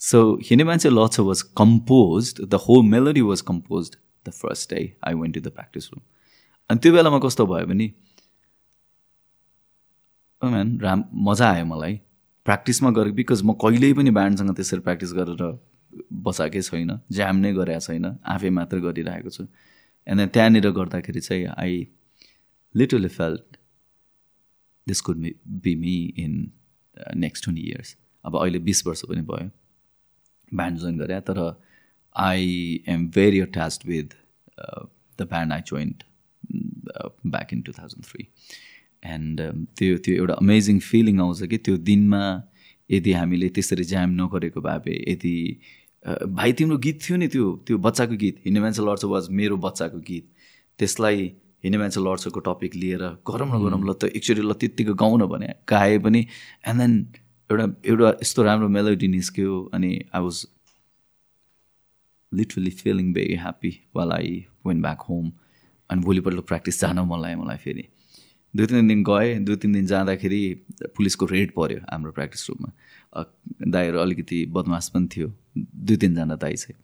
[0.00, 0.18] सो
[0.50, 3.90] हिँड्ने मान्छे लड्छ was compose the whole melody was compose
[4.26, 6.02] the first day I went to the practice room
[6.70, 7.86] अनि त्यो बेलामा कस्तो भयो भने
[10.42, 11.94] म्यान राम मजा आयो मलाई।
[12.46, 15.42] प्र्याक्टिसमा गरेँ बिकज म कहिल्यै पनि ब्यान्डसँग त्यसरी प्र्याक्टिस गरेर
[16.26, 19.44] बसाएकै छैन ज्याम नै गरेको छैन आफै मात्र गरिरहेको छु।
[20.06, 21.74] एन्ड त्यहाँनिर गर्दाखेरि चाहिँ I
[22.74, 23.56] literally felt
[24.86, 25.16] this could
[25.64, 26.32] be me in
[27.24, 29.48] next twenty years अब अहिले बिस वर्ष पनि भयो
[30.52, 31.38] ब्यान्ड जोइन गरेँ तर
[32.14, 32.48] I
[32.88, 34.16] am very attached with
[35.18, 36.02] the band I joined
[37.26, 38.26] back in two thousand three
[39.02, 39.40] and
[39.78, 42.24] त्यो त्यो एउटा अमेजिङ फिलिङ आउँछ कि त्यो दिनमा
[42.90, 45.36] यदि हामीले त्यसरी ज्याम नगरेको भए यदि
[46.38, 49.98] भाइ तिम्रो गीत थियो नि त्यो त्यो बच्चाको गीत हिँड्ने मान्छे लड्छ वाज मेरो बच्चाको
[50.08, 50.24] गीत।
[50.78, 51.18] त्यसलाई
[51.64, 55.26] हिँड्ने मान्छे लड्छको टपिक लिएर गरौँ न गरौँ ल त एकचोटि ल त्यत्तिको गाउँ न
[55.32, 56.20] भने गाएँ पनि।
[56.68, 56.94] एन्ड देन
[57.50, 60.46] एउटा एउटा यस्तो राम्रो मेलोडी निस्क्यो अनि I was
[62.32, 64.34] literally feeling very happy while I
[64.66, 65.30] went back home
[65.92, 67.84] अनि भोलिपल्ट प्र्याक्टिस जान मन लाग्यो मलाई फेरि।
[68.54, 70.42] दुई तिन दिन गएँ दुई तिन दिन जाँदाखेरि
[70.96, 73.24] पुलिसको रेड पऱ्यो हाम्रो प्र्याक्टिस रुममा
[73.68, 76.76] दाईहरू अलिकति बदमास पनि थियो। दुई तिनजना दाई चाहिँ।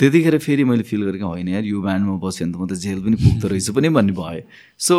[0.00, 2.74] त्यतिखेर फेरि मैले फिल गरेँ कि होइन यार यो ब्यान्डमा बस्यो भने त म त
[2.82, 4.42] जेल पनि पुग्दो रहेछु पनि भन्ने भयो।
[4.78, 4.96] सो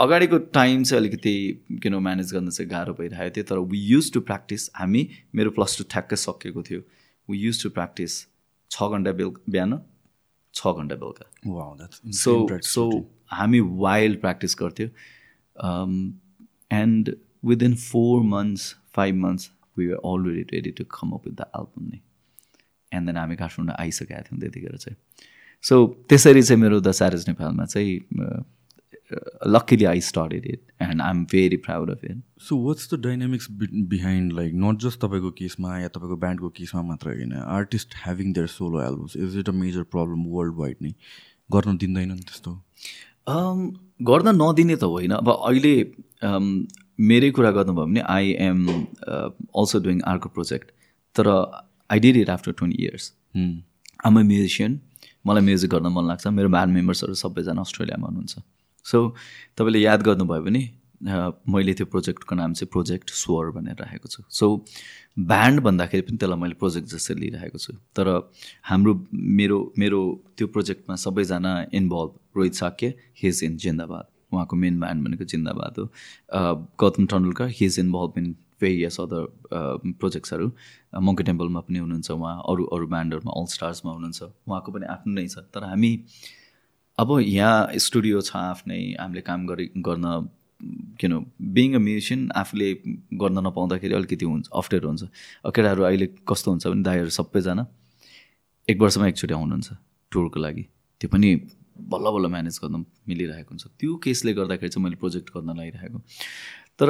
[0.00, 1.34] अगाडिको टाइम चाहिँ अलिकति
[1.82, 5.02] किन म्यानेज गर्न चाहिँ गाह्रो भइरहेको थियो तर वी युज टु प्र्याक्टिस हामी
[5.34, 6.80] मेरो प्लस टू ठ्याक्कै सकेको थियो।
[7.28, 8.12] वी युज टु प्र्याक्टिस
[8.70, 9.72] छ घन्टा बेलुका बिहान
[10.54, 12.32] छ घन्टा बेलुका। सो
[12.68, 12.84] सो
[13.32, 14.90] हामी वाइल्ड प्र्याक्टिस गर्थ्यौँ।
[16.72, 21.50] And within four months five months we were already ready to come up with the
[21.56, 22.00] album नै
[22.92, 24.96] एन्ड देन हामी काठमाडौँ आइसकेका थियौँ त्यतिखेर चाहिँ।
[25.64, 25.74] सो
[26.08, 27.94] त्यसरी चाहिँ मेरो द सारेज नेपालमा चाहिँ
[29.86, 34.32] I started it and I am very proud of it so what's the dynamics behind
[34.32, 38.82] like not just तपाईँको केसमा या तपाईँको ब्यान्डको केसमा मात्र होइन artist having their solo
[38.82, 40.94] albums is it a major problem world wide नै?
[41.52, 42.62] गर्न दिँदैनन् त्यस्तो?
[44.02, 45.92] गर्न नदिने त होइन अब अहिले
[47.00, 50.70] मेरै कुरा गर्नुभयो भने आई एम अल्सो डुइङ अर्को प्रोजेक्ट
[51.16, 51.28] तर
[51.90, 53.12] I did it after twenty years
[54.04, 54.80] I'm a musician
[55.26, 58.38] मलाई म्युजिक गर्न मन लाग्छ मेरो ब्यान्ड मेम्बर्सहरू सबैजना अस्ट्रेलियामा हुनुहुन्छ।
[58.84, 58.98] सो
[59.56, 60.62] तपाईँले याद गर्नुभयो भने
[61.04, 64.46] मैले त्यो प्रोजेक्टको नाम चाहिँ प्रोजेक्ट स्वर भनेर राखेको छु। सो
[65.18, 68.08] ब्यान्ड भन्दाखेरि पनि त्यसलाई मैले प्रोजेक्ट जस्तै लिइरहेको छु। तर
[68.64, 70.00] हाम्रो मेरो मेरो
[70.36, 72.12] त्यो प्रोजेक्टमा सबैजना involve.
[72.36, 74.06] Rohit Shakya he's in Zindabad.
[74.32, 75.84] उहाँको मेन ब्यान्ड भनेको जिन्दाबाद हो।
[76.80, 79.26] Gautam Tendulkar he's involve in various other
[80.00, 80.46] प्रोजेक्ट्सहरू
[81.04, 85.26] Monkey टेम्पलमा पनि हुनुहुन्छ उहाँ। अरू अरू ब्यान्डहरूमा अल स्टार्समा हुनुहुन्छ। उहाँको पनि आफ्नो नै
[85.28, 85.92] छ। तर हामी
[86.98, 90.06] अब यहाँ स्टुडियो छ आफ्नै हामीले काम गरि गर्न
[91.00, 91.12] किन
[91.54, 92.68] बिङ अ म्युजिसियन आफूले
[93.22, 95.02] गर्न नपाउँदाखेरि अलिकति हुन्छ अप्ठ्यारो हुन्छ।
[95.56, 97.66] केटाहरू अहिले कस्तो हुन्छ भने दाईहरू सबैजना
[98.68, 99.68] एक वर्षमा एकचोटि आउनुहुन्छ
[100.12, 100.64] टुरको लागि।
[101.00, 101.34] त्यो पनि
[101.92, 105.98] बल्ल बल्ल म्यानेज गर्न मिलिरहेको हुन्छ। त्यो केसले गर्दाखेरि चाहिँ मैले प्रोजेक्ट गर्न लागिरहेको।
[106.78, 106.88] तर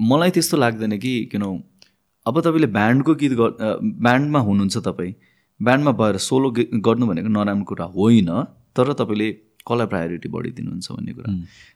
[0.00, 1.42] मलाई त्यस्तो लाग्दैन कि किन
[2.26, 3.42] अब तपाईँले ब्यान्डको गीत ग
[4.02, 5.14] ब्यान्डमा हुनुहुन्छ तपाईँ।
[5.60, 6.50] ब्यान्डमा भएर सोलो
[6.86, 8.30] गर्नु भनेको नराम्रो कुरा होइन।
[8.78, 9.28] तर तपाईँले
[9.68, 11.32] कसलाई प्रायोरिटी बढी दिनुहुन्छ भन्ने कुरा।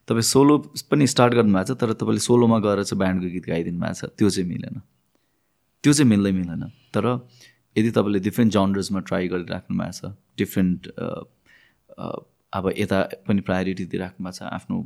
[0.08, 0.54] तपाईँ सोलो
[0.90, 4.30] पनि स्टार्ट गर्नुभएको छ तर तपाईँले सोलोमा गएर चाहिँ ब्यान्डको गीत गाइदिनु भएको छ त्यो
[4.30, 4.80] चाहिँ मिलेन।
[5.84, 6.62] त्यो चाहिँ मिल्दै मिलेन।
[6.94, 7.06] तर
[7.76, 10.80] यदि तपाईँले डिफ्रेन्ट जन्डर्समा ट्राई गरिराख्नु भएको छ डिफ्रेन्ट
[12.52, 12.98] अब यता
[13.28, 14.76] पनि प्रायोरिटी दिइराख्नु भएको छ आफ्नो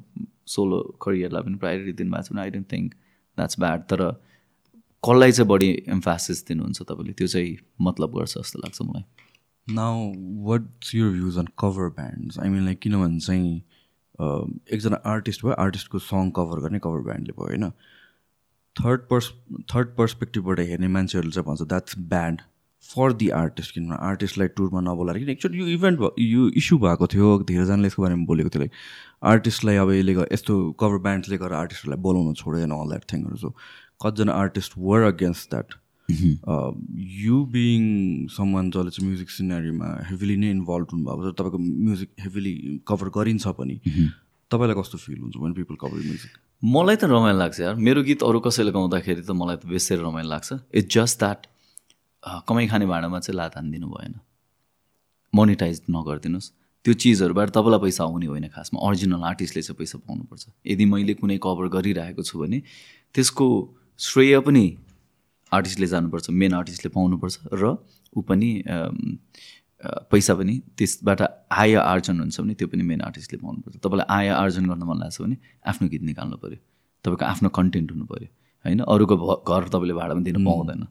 [0.55, 2.95] सोलो करियरलाई पनि प्रायोरिटी दिनुभएको छ भने I don't think
[3.39, 4.03] that's bad तर
[5.03, 7.57] कसलाई चाहिँ बढी एम्फासिस दिनुहुन्छ तपाईँले त्यो चाहिँ
[7.87, 9.05] मतलब गर्छ जस्तो लाग्छ मलाई।
[9.69, 10.13] Now
[10.47, 13.57] what's your views on cover bands I mean like किनभने चाहिँ
[14.73, 17.71] एकजना आर्टिस्ट भयो आर्टिस्टको सङ कभर गर्ने कभर ब्यान्डले भयो होइन?
[18.77, 19.31] थर्ड पर्स
[19.75, 22.41] थर्ड पर्सपेक्टिभबाट हेर्ने मान्छेहरूले चाहिँ भन्छ that's band
[22.89, 27.31] for the artist किनभने आर्टिस्टलाई टुरमा नबोलाएर किन एक्चुअली यो इभेन्ट यो इस्यु भएको थियो
[27.49, 28.73] धेरैजनाले यसको बारेमा बोलेको थियो लाइक
[29.33, 33.51] आर्टिस्टलाई अब यसले यस्तो कभर ब्यान्ड्सले गरेर आर्टिस्टहरूलाई बोलाउनु छोडेन अल द्याट थिङहरू सो
[34.05, 35.75] कतिजना artist were against that
[36.09, 37.83] you being
[38.31, 42.53] summon जसले चाहिँ म्युजिक सिनेरीमा हेभिली नै इन्भल्भ हुनुभएको छ तपाईँको म्युजिक हेभिली
[42.89, 43.77] कभर गरिन्छ पनि
[44.51, 46.33] तपाईँलाई कस्तो फिल हुन्छ वेन पिपल कभर म्युजिक
[46.63, 50.29] मलाई त रमाइलो लाग्छ यार। मेरो गीत अरू कसैले गाउँदाखेरि त मलाई त बेसरी रमाइलो
[50.31, 51.47] लाग्छ। इट्स जस्ट द्याट
[52.49, 54.15] कमाइ खाने भाँडामा चाहिँ लात हानिदिनु भएन।
[55.33, 56.51] मोनिटाइज नगरिदिनुहोस्।
[56.85, 61.39] त्यो चिजहरूबाट तपाईँलाई पैसा आउने होइन खासमा। अरिजिनल आर्टिस्टले चाहिँ पैसा पाउनुपर्छ। यदि मैले कुनै
[61.43, 62.63] कभर गरिरहेको छु भने
[63.15, 63.47] त्यसको
[64.01, 64.65] श्रेय पनि
[65.53, 67.77] आर्टिस्टले जानुपर्छ मेन आर्टिस्टले पाउनुपर्छ र
[68.17, 68.51] ऊ पनि
[70.11, 71.21] पैसा पनि त्यसबाट
[71.53, 75.21] आय आर्जन हुन्छ भने त्यो पनि मेन आर्टिस्टले पाउनुपर्छ। तपाईँलाई आय आर्जन गर्न मन लाग्छ
[75.21, 75.37] भने
[75.69, 76.59] आफ्नो गीत निकाल्नु पऱ्यो
[77.05, 78.29] तपाईँको आफ्नो कन्टेन्ट हुनु पऱ्यो
[78.65, 78.81] होइन?
[78.83, 80.83] अरूको घर तपाईँले भाडामा दिनु पाउँदैन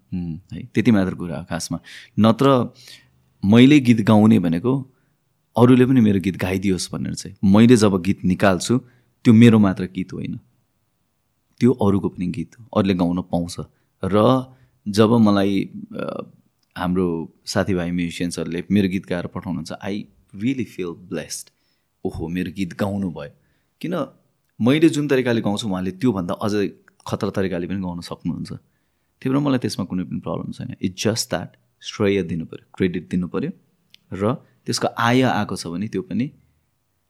[0.54, 0.64] है?
[0.74, 1.80] त्यति मात्र कुरा हो खासमा।
[2.20, 2.46] नत्र
[3.44, 4.74] मैले गीत गाउने भनेको
[5.56, 8.78] अरूले पनि मेरो गीत गाइदियोस् भनेर चाहिँ। मैले जब गीत निकाल्छु
[9.26, 10.40] त्यो मेरो मात्र गीत होइन।
[11.62, 13.56] त्यो अरूको पनि गीत हो। अरूले गाउन पाउँछ।
[14.04, 14.18] र
[14.86, 15.54] जब मलाई
[16.76, 17.08] हाम्रो
[17.46, 21.50] साथीभाइ म्युजिसियन्सहरूले मेरो गीत गाएर पठाउनुहुन्छ आई रियली फिल ब्लेस्ड
[22.06, 23.32] ओहो मेरो गीत गाउनु भयो।
[23.82, 23.94] किन
[24.60, 26.68] मैले जुन तरिकाले गाउँछु उहाँले त्योभन्दा अझै
[27.08, 28.52] खतरा तरिकाले पनि गाउन सक्नुहुन्छ।
[29.22, 31.50] त्यही भएर मलाई त्यसमा कुनै पनि प्रब्लम छैन। इट्स जस्ट द्याट
[31.82, 33.52] श्रेय दिनु पऱ्यो क्रेडिट दिनु पऱ्यो
[34.14, 34.24] र
[34.66, 36.26] त्यसको आय आएको छ भने त्यो पनि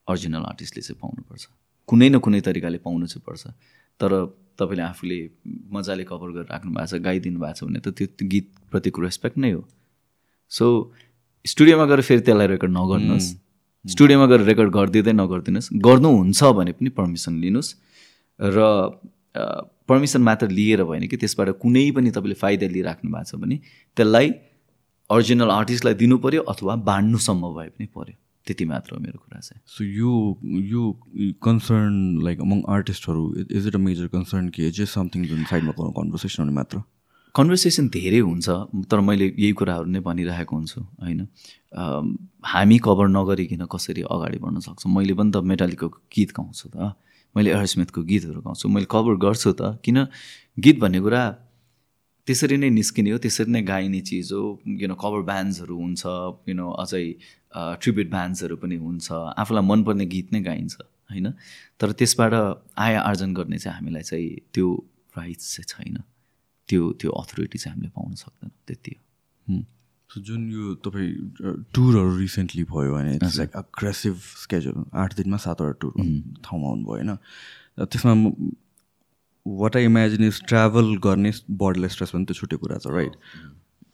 [0.08, 1.44] अरिजिनल आर्टिस्टले चाहिँ पाउनुपर्छ।
[1.90, 3.44] कुनै न कुनै तरिकाले पाउनु चाहिँ पर्छ।
[4.00, 4.12] तर
[4.60, 5.18] तपाईँले आफूले
[5.72, 9.52] मजाले कभर गरेर राख्नु भएको छ गाइदिनु भएको छ भने त त्यो गीतप्रतिको रेस्पेक्ट नै
[9.52, 9.64] हो।
[10.52, 10.66] सो
[11.46, 13.28] स्टुडियोमा गएर फेरि त्यसलाई रेकर्ड नगर्नुहोस्।
[13.86, 17.70] स्टुडियोमा गएर रेकर्ड गरिदिँदै नगरिदिनुहोस्। गर्नुहुन्छ भने पनि पर्मिसन लिनुहोस्।
[18.40, 18.58] र
[19.90, 23.56] पर्मिसन मात्र लिएर भएन कि त्यसबाट कुनै पनि तपाईँले फाइदा लिइराख्नु भएको छ भने
[23.98, 24.28] त्यसलाई
[25.10, 28.16] अरिजिनल आर्टिस्टलाई दिनु पऱ्यो अथवा बाँड्नुसम्म भए पनि पऱ्यो
[28.48, 30.12] त्यति मात्र हो मेरो कुरा चाहिँ। सो यो
[30.72, 30.84] यो
[31.44, 31.94] concern
[32.24, 36.54] like among आर्टिस्टहरू is it a major concern कि इज समथिङ जुन साइडमा कन्भर्सेसन हुने
[36.56, 36.82] मात्र?
[37.36, 38.50] कन्भर्सेसन धेरै हुन्छ
[38.92, 41.28] तर मैले यही कुराहरू नै भनिरहेको हुन्छु होइन?
[42.52, 44.92] हामी कभर नगरिकन कसरी अगाडि बढ्न सक्छौँ?
[44.96, 46.96] मैले पनि त मेटालिको गीत गाउँछु त।
[47.36, 50.08] मैले एयरस्मिथको गीतहरू गाउँछु। मैले कभर गर्छु त। किन?
[50.60, 51.22] गीत भन्ने कुरा
[52.28, 56.02] त्यसरी नै निस्किने हो त्यसरी नै गाइने चिज हो। किन कभर ब्यान्ड्सहरू हुन्छ
[56.46, 57.06] किन अझै
[57.82, 59.08] ट्रिब्युट ब्यान्ड्सहरू पनि हुन्छ।
[59.38, 60.76] आफूलाई मनपर्ने गीत नै गाइन्छ
[61.12, 61.28] होइन?
[61.80, 64.68] तर त्यसबाट आय आर्जन गर्ने चाहिँ हामीलाई चाहिँ त्यो
[65.16, 65.98] राइट्स चाहिँ छैन।
[66.70, 69.62] त्यो त्यो अथोरिटी चाहिँ हामीले पाउन सक्दैनौँ त्यति हो।
[70.10, 71.14] सो जुन यो तपाईँ
[71.74, 75.94] टुरहरू रिसेन्टली भयो भने इट्स लाइक अग्रेसिभ स्केड्युल आठ दिनमा सातवटा टुर
[76.42, 77.12] ठाउँमा हुनुभयो होइन।
[77.86, 78.14] त्यसमा
[79.48, 81.32] what I imagine is travel गर्ने
[81.64, 83.16] बडीलाई स्ट्रेस पनि त्यो छुट्टै कुरा छ right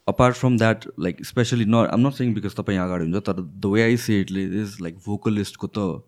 [0.08, 3.74] apart from that like especially न आम नट सेङ बिकज तपाईँ अगाडि हुन्छ तर द
[3.74, 6.04] वे आई से इटले इज लाइक भोकलिस्टको त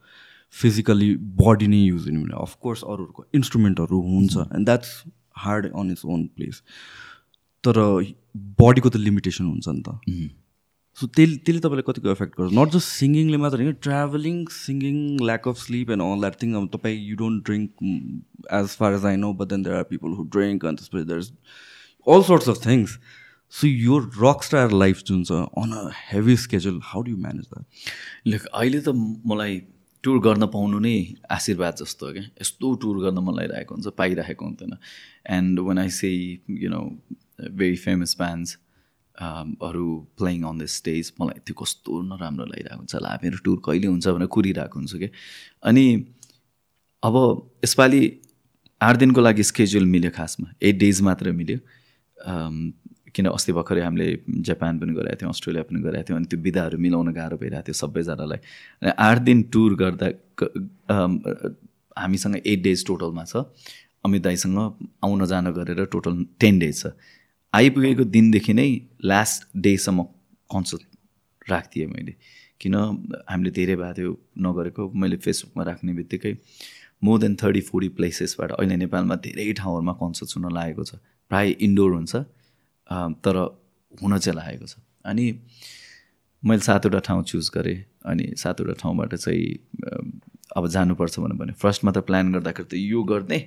[0.62, 1.10] फिजिकली
[1.42, 4.92] बडी नै युज हुने भने अफकोर्स अरूहरूको इन्स्ट्रुमेन्टहरू हुन्छ and that's
[5.46, 6.62] hard on its own place
[7.64, 7.80] तर
[8.62, 10.00] बडीको त लिमिटेसन हुन्छ नि त।
[10.98, 15.48] सो त्यसले त्यसले तपाईँलाई कतिको एफेक्ट गर्छ नट जस्ट सिङ्गिङले मात्र होइन travelling singing lack
[15.48, 17.70] of sleep and all that thing अब तपाईँ you don't drink
[18.54, 21.20] as far as I know but then there are people who drink अनि त्यसपछि there
[21.20, 21.32] is
[22.08, 22.98] all sorts of things
[23.54, 28.28] so यो rock star life जुन छ on a heavy schedule how do manage that
[28.28, 28.94] लेख अहिले त
[29.26, 29.62] मलाई
[30.04, 30.96] tour गर्न पाउनु नै
[31.32, 34.78] आशीर्वाद जस्तो क्या। यस्तो टुर गर्न मन लागिरहेको हुन्छ पाइरहेको हुँदैन।
[35.38, 36.12] And when I say
[36.64, 36.82] you know
[37.52, 38.58] very famous bands
[39.18, 39.86] हरू
[40.18, 44.08] प्लेइङ अन द स्टेज मलाई त्यो कस्तो नराम्रो लागिरहेको हुन्छ ला मेरो टुर कहिले हुन्छ
[44.08, 45.10] भनेर कुरिरहेको हुन्छु कि।
[45.64, 45.86] अनि
[47.04, 47.16] अब
[47.66, 48.02] यसपालि
[48.82, 51.58] आठ दिनको लागि स्केड्युल मिल्यो खासमा एट डेज मात्र मिल्यो।
[53.14, 54.08] किन अस्ति भर्खरै हामीले
[54.42, 57.78] जापान पनि गराएको थियौँ अस्ट्रेलिया पनि गराएको थियौँ अनि त्यो विधाहरू मिलाउन गाह्रो भइरहेको थियो
[57.78, 58.40] सबैजनालाई।
[58.82, 60.08] अनि आठ दिन टुर गर्दा
[62.02, 63.46] हामीसँग एट डेज टोटलमा छ।
[64.06, 64.58] अमित दाईसँग
[65.06, 66.86] आउन जान गरेर टोटल टेन डेज छ।
[67.54, 68.70] आइपुगेको दिनदेखि नै
[69.06, 70.04] लास्ट डेसम्म
[70.50, 72.14] कन्सर्ट राख्दिएँ मैले।
[72.62, 72.76] किन?
[73.30, 76.34] हामीले धेरै भएको थियो नगरेको। मैले फेसबुकमा राख्ने बित्तिकै
[77.04, 80.98] मोर देन थर्टी फोर्टी प्लेसेसबाट अहिले नेपालमा धेरै ठाउँहरूमा कन्सर्ट हुन लागेको छ।
[81.32, 82.14] प्रायः इन्डोर हुन्छ
[83.22, 83.36] तर
[84.02, 84.76] हुन चाहिँ लागेको छ।
[85.06, 85.26] अनि
[86.44, 87.78] मैले सातवटा ठाउँ चुज गरेँ
[88.10, 89.46] अनि सातवटा ठाउँबाट चाहिँ
[90.58, 93.40] अब जानुपर्छ भनेर भने। फर्स्टमा त प्लान गर्दाखेरि त यो गर्ने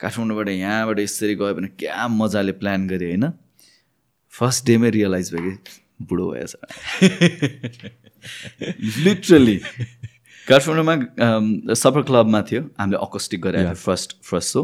[0.00, 3.26] काठमाडौँबाट यहाँबाट यसरी गयो भने क्या मजाले प्लान गरेँ होइन?
[4.32, 6.52] फर्स्ट डेमै रियलाइज भयो कि बुढो भएछ
[9.04, 9.56] लिटरली
[10.46, 14.62] काठमाडौँमा सफर क्लबमा थियो। हामीले अकस्टिक थियो फर्स्ट फर्स्ट सो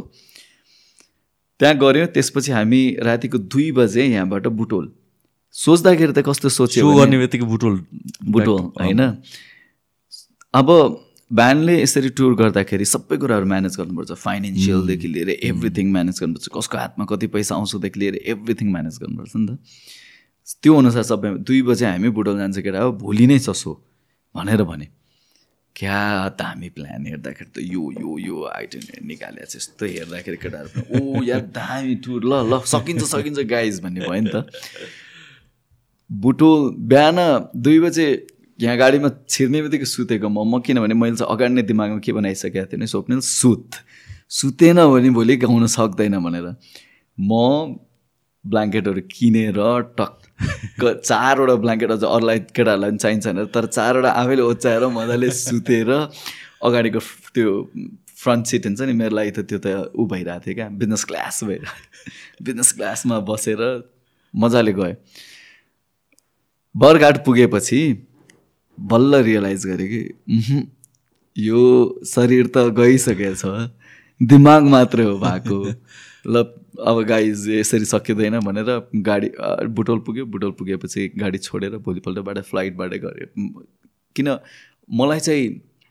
[1.61, 4.93] त्यहाँ गऱ्यो त्यसपछि हामी रातिको दुई बजे यहाँबाट बुटोल।
[5.55, 7.75] सोच्दाखेरि त कस्तो सोच्यो गर्ने बित्तिकै बुटोल
[8.29, 9.01] बुटोल होइन।
[10.55, 10.69] अब
[11.31, 17.05] ब्यान्डले यसरी टुर गर्दाखेरि सबै कुराहरू म्यानेज गर्नुपर्छ। फाइनेन्सियलदेखि लिएर एभ्रिथिङ म्यानेज गर्नुपर्छ। कसको हातमा
[17.11, 19.59] कति पैसा आउँछदेखि लिएर एभ्रिथिङ म्यानेज गर्नुपर्छ नि त।
[20.63, 23.73] त्यो अनुसार सबै दुई बजे हामी बुटोल जान्छ केटा हो भोलि नै छ सो
[24.35, 24.87] भनेर भने।
[25.77, 25.99] क्या
[26.39, 31.43] दामी प्लान हेर्दाखेरि त यो यो यो आइटम निकालेको छ। यस्तो हेर्दाखेरि केटाहरू ओ यार
[31.59, 34.47] दामी टुर। ल ल सकिन्छ सकिन्छ गाइज भन्ने भयो नि त।
[36.11, 37.19] बुटोल बिहान
[37.59, 38.07] दुई बजे
[38.59, 42.67] यहाँ गाडीमा छिर्ने बित्तिकै सुतेको म म किनभने मैले चाहिँ अगाडि नै दिमागमा के बनाइसकेको
[42.73, 43.71] थिएँ भने स्वप्निल सुत।
[44.29, 46.47] सुतेन भने भोलि गाउन सक्दैन भनेर।
[47.19, 47.77] म
[48.45, 49.59] ब्ल्याङ्केटहरू किनेर
[49.99, 55.91] टक्क चारवटा ब्ल्याङ्केट अझ अरूलाई केटाहरूलाई पनि चाहिन्छ भनेर तर चारवटा आफैले ओछ्याएर मजाले सुतेर
[56.65, 57.01] अगाडिको
[57.35, 57.53] त्यो
[58.23, 61.45] फ्रन्ट सिट हुन्छ नि मेरो लागि त त्यो त ऊ भइरहेको थियो क्या बिजनेस क्लास
[61.45, 61.65] भएर।
[62.43, 63.61] बिजनेस क्लासमा बसेर
[64.35, 64.95] मजाले गयो
[66.75, 67.81] बरघाट पुगेपछि
[68.81, 70.71] बल्ल रियलाइज गरेँ कि
[71.37, 73.43] यो शरीर त गइसकेछ
[74.23, 75.65] दिमाग मात्रै हो भएको।
[76.27, 76.45] ल
[76.87, 79.31] अब गाइज यसरी सकिँदैन भनेर गाडी
[79.67, 83.27] बुटोल पुग्यो। बुटोल पुगेपछि गाडी छोडेर भोलिपल्टबाट फ्लाइटबाटै गऱ्यो।
[84.17, 84.39] किन
[84.91, 85.49] मलाई चाहिँ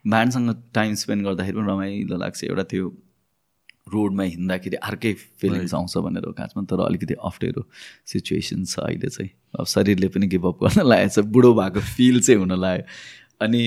[0.07, 2.89] ब्यान्डसँग टाइम स्पेन्ड गर्दाखेरि पनि रमाइलो लाग्छ। एउटा त्यो
[3.87, 7.61] रोडमा हिँड्दाखेरि अर्कै फिलिङ्स आउँछ भनेर खासमा तर अलिकति अप्ठ्यारो
[8.11, 9.29] सिचुएसन छ अहिले चाहिँ।
[9.59, 12.83] अब शरीरले पनि गिभअप गर्न लागेको छ बुढो भएको फिल चाहिँ हुन लाग्यो।
[13.45, 13.61] अनि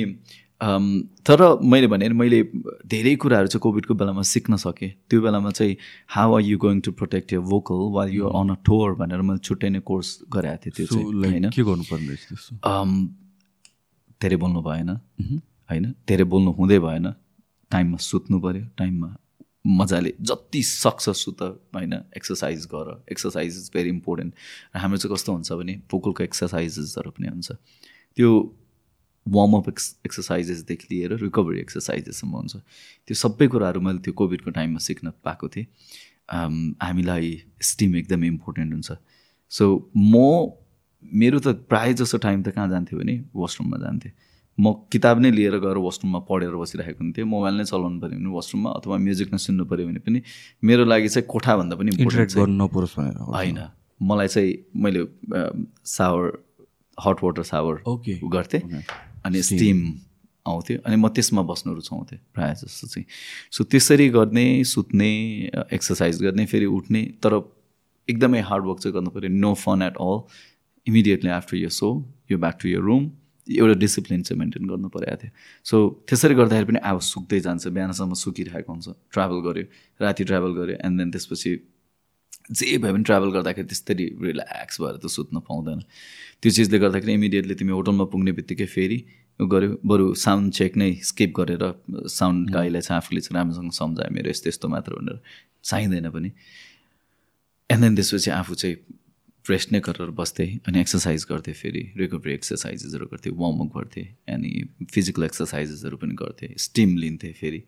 [1.22, 2.42] तर मैले भने मैले
[2.90, 5.76] धेरै कुराहरू चाहिँ कोभिडको बेलामा सिक्न सकेँ। त्यो बेलामा चाहिँ
[6.10, 9.38] how are you going to protect your vocal while you on a tour भनेर मैले
[9.38, 11.50] छुट्टै नै कोर्स गराएको थिएँ त्यो चाहिँ होइन?
[11.54, 12.14] के गर्नुपर्ने
[14.18, 14.90] धेरै बोल्नु भएन
[15.70, 15.84] होइन?
[16.08, 17.06] धेरै बोल्नु हुँदै भएन।
[17.70, 19.08] टाइममा सुत्नु पऱ्यो टाइममा
[19.64, 21.42] मजाले जति सक्छ सुत
[21.74, 24.34] होइन एक्सर्साइज गर। एक्सर्साइज इज भेरी इम्पोर्टेन्ट
[24.76, 27.52] हाम्रो चाहिँ कस्तो हुन्छ भने भोकलको एक्सर्साइजेसहरू पनि हुन्छ।
[28.16, 28.30] त्यो
[29.26, 35.12] वार्मअप एक्स एक्सर्साइजेसदेखि लिएर रिकभरी एक्सर्साइजेससम्म हुन्छ। त्यो सबै कुराहरू मैले त्यो कोभिडको टाइममा सिक्न
[35.24, 35.66] पाएको थिएँ।
[36.82, 38.92] हामीलाई स्टिम एकदमै इम्पोर्टेन्ट हुन्छ।
[39.52, 40.52] सो म
[41.02, 44.12] मेरो त प्रायः जसो टाइम त कहाँ जान्थ्यो भने वासरुममा जान्थेँ।
[44.58, 48.70] म किताब नै लिएर गएर वासरुममा पढेर बसिरहेको हुन्थेँ। मोबाइल नै चलाउनु पऱ्यो भने वासरुममा
[48.78, 50.22] अथवा म्युजिक नै सुन्नु पऱ्यो भने पनि
[50.62, 53.58] मेरो लागि चाहिँ कोठाभन्दा पनि नपरोस् भनेर होइन।
[54.00, 55.02] मलाई चाहिँ मैले
[55.86, 56.26] shower
[56.98, 58.62] hot water shower okay गर्थेँ
[59.26, 59.78] अनि स्टिम
[60.46, 63.06] आउँथ्यो अनि म त्यसमा बस्नु रुचाउँथेँ प्रायः जस्तो चाहिँ।
[63.52, 65.10] सो त्यसरी गर्ने सुत्ने
[65.72, 67.32] एक्सर्साइज गर्ने फेरि उठ्ने तर
[68.08, 70.16] एकदमै हार्डवर्क चाहिँ गर्नु पऱ्यो no fun at all
[70.86, 71.88] immediately after यो सो
[72.30, 73.10] यो ब्याक टु यर रुम
[73.48, 75.30] एउटा डिसिप्लिन चाहिँ मेन्टेन गर्नु परेको थियो।
[75.64, 75.76] सो
[76.08, 79.64] त्यसरी गर्दाखेरि पनि अब सुक्दै जान्छ बिहानसम्म सुकिरहेको हुन्छ। ट्राभल गऱ्यो
[80.00, 81.50] राति ट्राभल गऱ्यो एन्ड देन त्यसपछि
[82.52, 85.80] जे भए पनि ट्राभल गर्दाखेरि त्यसरी रिल्याक्स भएर त सुत्न पाउँदैन।
[86.40, 88.98] त्यो चिजले गर्दाखेरि इमिडिएटली तिमी होटलमा पुग्ने बित्तिकै फेरि
[89.40, 91.64] गऱ्यो बरु साउन्ड चेक नै स्किप गरेर
[92.08, 95.20] साउन्ड गाईलाई चाहिँ आफूले चाहिँ राम्रोसँग सम्झायो मेरो यस्तो यस्तो मात्र भनेर।
[95.64, 96.30] चाहिँदैन पनि।
[97.70, 98.76] एन्ड देन त्यसपछि आफू चाहिँ
[99.50, 104.50] रेस्ट नै गरेर बस्थेँ अनि एक्सर्साइज गर्थेँ फेरि रिकभरी एक्सर्साइजेसहरू गर्थेँ वार्मअप गर्थेँ अनि
[104.94, 107.62] फिजिकल एक्सर्साइजेसहरू पनि गर्थेँ स्टिम लिन्थेँ फेरि।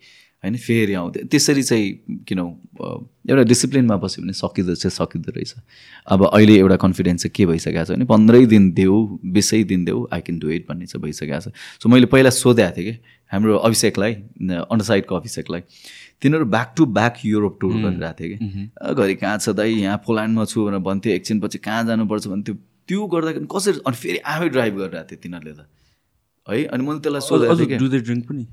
[0.45, 1.89] होइन फेरि आउँथेँ। त्यसरी चाहिँ
[2.29, 2.39] किन
[3.29, 5.55] एउटा डिसिप्लिनमा बस्यो भने सकिँदो चाहिँ सकिँदो रहेछ।
[6.09, 8.97] अब अहिले एउटा कन्फिडेन्स चाहिँ के भइसकेको छ भने पन्ध्रै दिन देऊ
[9.37, 11.53] बिसै दिन देऊ आई क्यान डु इट भन्ने चाहिँ भइसकेको छ।
[11.83, 12.99] सो मैले पहिला सोधेको थिएँ कि
[13.33, 14.13] हाम्रो अभिषेकलाई
[14.49, 15.61] अन्डरसाइडको अभिषेकलाई।
[16.23, 20.45] तिनीहरू back to back Europe tour गरिरहेको थियो कि। घरि कहाँ छ दाइ यहाँ पोल्यान्डमा
[20.45, 22.55] छु भनेर भन्थ्यो एकछिनपछि कहाँ जानुपर्छ भन्थ्यो।
[22.89, 25.67] त्यो गर्दाखेरि कसरी अनि फेरि आफै ड्राइभ गरिरहेको थियो तिनीहरूले त।
[26.49, 28.45] है अनि मैले त्यसलाई सोधेको ड्रिङ्क पनि?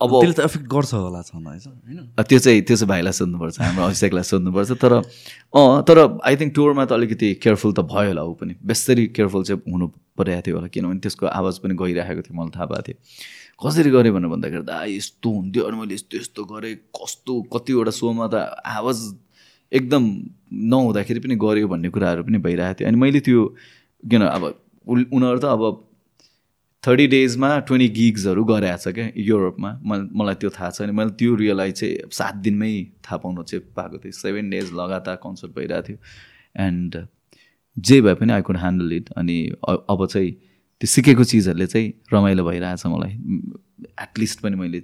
[0.00, 1.98] अब त्यसले त एफेक्ट गर्छ होला छ होइन?
[2.16, 6.52] अ, त्यो चाहिँ त्यो चाहिँ भाइलाई सोध्नुपर्छ हाम्रो अभिषेकलाई सोध्नुपर्छ। तर अँ तर आई थिङ्क
[6.56, 9.86] टुरमा त अलिकति केयरफुल त भयो होला ऊ पनि। बेसरी केयरफुल चाहिँ हुनु
[10.16, 12.96] परेको थियो होला किनभने त्यसको आवाज पनि गइरहेको थियो मलाई थाहा भएको थियो।
[13.64, 18.26] कसरी गरेँ भनेर भन्दाखेरि आ यस्तो हुन्थ्यो अनि मैले यस्तो यस्तो गरेँ कस्तो कतिवटा सोमा
[18.32, 18.34] त
[18.78, 18.98] आवाज
[19.72, 20.04] एकदम
[20.72, 23.44] नहुँदाखेरि पनि गऱ्यो भन्ने कुराहरू पनि भइरहेको थियो। अनि मैले त्यो
[24.02, 24.42] किन अब
[24.86, 25.62] उनीहरू त अब
[26.84, 31.34] थर्टी डेजमा ट्वेन्टी गिग्सहरू गरेको छ क्या युरोपमा। मलाई त्यो थाहा छ अनि मैले त्यो
[31.36, 32.72] रियलाइज चाहिँ सात दिनमै
[33.04, 35.98] थाहा पाउनु चाहिँ पाएको थिएँ। सेभेन डेज लगातार कन्सर्ट भइरहेको थियो।
[36.66, 37.06] एन्ड
[37.76, 39.36] जे भए पनि आई कुड ह्यान्डल इट अनि
[39.68, 40.30] अब चाहिँ
[40.80, 43.12] त्यो सिकेको चिजहरूले चाहिँ रमाइलो भइरहेछ मलाई।
[44.02, 44.80] एटलिस्ट पनि मैले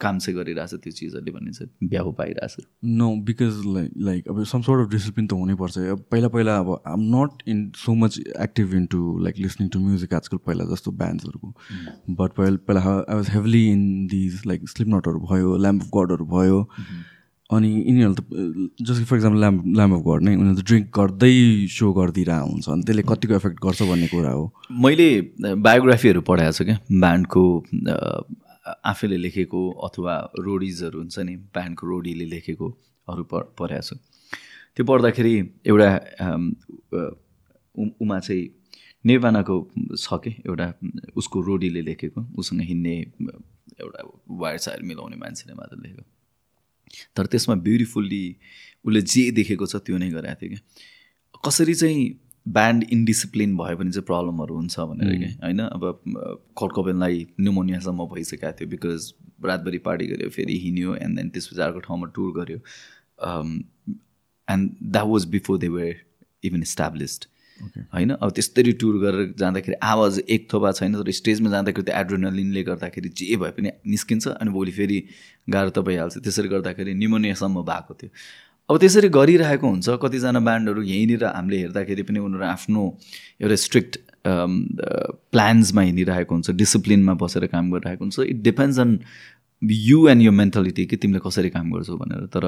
[0.00, 4.62] काम चाहिँ गरिरहेछ त्यो चिजहरूले भन्ने चाहिँ भ्याउ पाइरहेछ। नो बिकज लाइक लाइक अब सम
[4.62, 8.74] सोर्ट अफ डिसिप्लिन त हुनैपर्छ। अब पहिला पहिला अब I'm not in so much active
[8.74, 13.30] in to like listening to music आजकल पहिला जस्तो ब्यान्ड्सहरूको बट पहिला पहिला I was
[13.30, 16.60] heavily in these like sleep नटहरू भयो ल्याम्प अफ गडहरू भयो।
[17.50, 18.20] अनि यिनीहरू त
[18.86, 21.34] जस्तो for example Lamb Lamb of God नै उनीहरू त ड्रिङ्क गर्दै
[21.76, 24.44] सो गरिदिरहेको हुन्छ अनि त्यसले कतिको एफेक्ट गर्छ भन्ने कुरा हो।
[24.84, 25.08] मैले
[25.66, 27.44] बायोग्राफीहरू पढाएको छु क्या। ब्यान्डको
[28.92, 30.14] आफैले लेखेको अथवा
[30.46, 33.96] रोडिजहरू हुन्छ नि ब्यान्डको रोडीले लेखेकोहरू प पढाएको छु।
[34.74, 35.34] त्यो पढ्दाखेरि
[35.68, 35.88] एउटा
[37.74, 38.44] उमा चाहिँ
[39.04, 39.56] निर्वाणाको
[39.98, 40.66] छ कि एउटा
[41.20, 42.96] उसको रोडीले लेखेको उसँग हिँड्ने
[43.82, 44.00] एउटा
[44.40, 46.04] वायर सायर मिलाउने मान्छेले मात्र लेखेको।
[47.16, 48.24] तर त्यसमा ब्युटिफुल्ली
[48.84, 52.04] उसले जे देखेको छ त्यो नै गरेको थियो क्या कसरी चाहिँ
[52.46, 55.60] ब्यान्ड इन्डिसिप्लिन भयो भने चाहिँ प्रब्लमहरू हुन्छ भनेर क्या होइन?
[55.60, 55.82] अब
[56.58, 59.12] कटकबेनलाई न्युमोनियासम्म भइसकेको थियो बिकज
[59.44, 62.58] रातभरि पार्टी गऱ्यो फेरि हिँड्यो एन्ड देन त्यसपछि अर्को ठाउँमा टुर गऱ्यो
[64.48, 66.00] and that was before they were
[66.44, 67.26] even established
[67.94, 68.10] होइन?
[68.12, 73.08] अब त्यस्तरी टुर गरेर जाँदाखेरि आवाज एक थोपा छैन तर स्टेजमा जाँदाखेरि त्यो एड्रोनलिनले गर्दाखेरि
[73.16, 74.98] जे भए पनि निस्किन्छ अनि भोलि फेरि
[75.48, 78.10] गाह्रो त भइहाल्छ त्यसरी गर्दाखेरि निमोनियासम्म भएको थियो।
[78.70, 82.82] अब त्यसरी गरिरहेको हुन्छ। कतिजना ब्यान्डहरू यहीँनिर हामीले हेर्दाखेरि पनि उनीहरू आफ्नो
[83.42, 83.98] एउटा स्ट्रिक्ट
[85.34, 88.98] प्लान्समा हिँडिरहेको हुन्छ डिसिप्लिनमा बसेर काम गरिरहेको हुन्छ। It depends on
[89.62, 92.44] you and यो मेन्टालिटी कि तिमीले कसरी काम गर्छौ भनेर। तर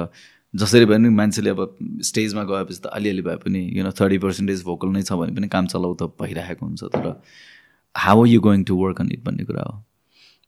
[0.55, 1.77] जसरी भए पनि मान्छेले अब
[2.11, 5.49] स्टेजमा गएपछि त अलिअलि भए पनि you know thirty percentage vocal नै छ भने पनि
[5.57, 7.21] काम चलाउ त भइरहेको हुन्छ तर
[7.95, 9.83] how are you going to work on it भन्ने कुरा हो।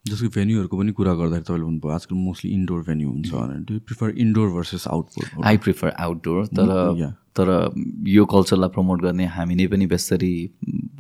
[0.04, 3.30] जस्तो भेन्यूहरूको पनि कुरा गर्दाखेरि तपाईँले भन्नुभयो आजकल मोस्टली इन्डोर भेन्यू हुन्छ
[3.68, 7.12] do prefer indoor versus outdoor I prefer outdoor तर yeah.
[7.36, 7.48] तर
[8.08, 10.34] यो कल्चरलाई प्रमोट गर्ने हामी नै पनि बेसरी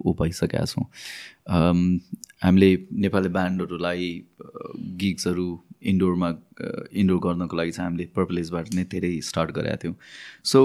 [0.06, 0.84] ऊ भइसकेका छौँ।
[1.48, 1.78] अम,
[2.42, 2.70] हामीले
[3.04, 4.10] नेपाली ब्यान्डहरूलाई
[5.02, 5.48] गिग्सहरू
[5.92, 6.28] इन्डोरमा
[7.00, 9.96] इन्डोर गर्नको लागि चाहिँ हामीले पर्पलेसबाट नै धेरै स्टार्ट गरेका थियौँ।
[10.44, 10.60] सो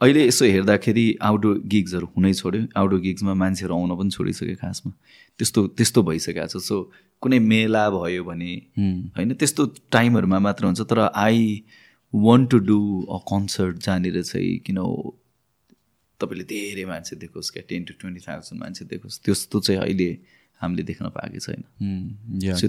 [0.00, 4.92] अहिले यसो हेर्दाखेरि आउटडोर गिग्सहरू हुनै छोड्यो। आउटडोर गिग्समा मान्छेहरू आउन पनि छोडिसक्यो खासमा।
[5.38, 6.76] त्यस्तो त्यस्तो भइसकेको छ। सो
[7.22, 8.52] कुनै मेला भयो भने
[9.16, 9.62] होइन त्यस्तो
[9.92, 11.40] टाइमहरूमा मात्र हुन्छ। तर I
[12.12, 14.78] want to do a concert जहाँनिर चाहिँ किन
[16.20, 20.10] तपाईँले धेरै मान्छे देखोस् क्या। टेन टु ट्वेन्टी थाउजन्ड मान्छे देखोस्। त्यस्तो चाहिँ अहिले
[20.62, 21.62] हामीले देख्न पाएकै छैन।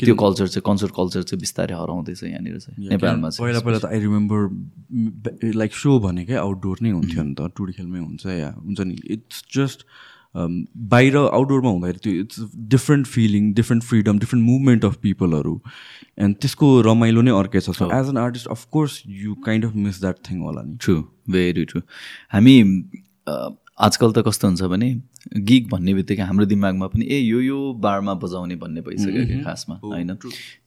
[0.04, 3.86] त्यो कल्चर चाहिँ कन्सर्ट कल्चर चाहिँ बिस्तारै हराउँदैछ यहाँनिर चाहिँ नेपालमा चाहिँ। पहिला पहिला त
[3.94, 8.80] आई रिमेम्बर लाइक सो भनेकै आउटडोर नै हुन्थ्यो नि त टुडी खेलमै हुन्छ या हुन्छ
[8.82, 9.86] नि। इट्स जस्ट
[10.36, 12.38] बाहिर आउटडोरमा हुँदाखेरि त्यो it's
[12.74, 15.56] different feeling different freedom different movement of पिपलहरू
[16.26, 20.00] and त्यसको रमाइलो नै अर्कै छ। So as an artist of course you kind of miss
[20.02, 20.96] that thing होला नि। ट्रु
[21.38, 21.82] भेरी ट्रु
[22.34, 22.56] हामी
[23.28, 23.36] अ,
[23.80, 25.02] आजकल त कस्तो हुन्छ भने
[25.38, 29.76] गिग भन्ने बित्तिकै हाम्रो दिमागमा पनि ए यो यो बारमा बजाउने भन्ने भइसक्यो कि खासमा
[29.84, 30.14] होइन?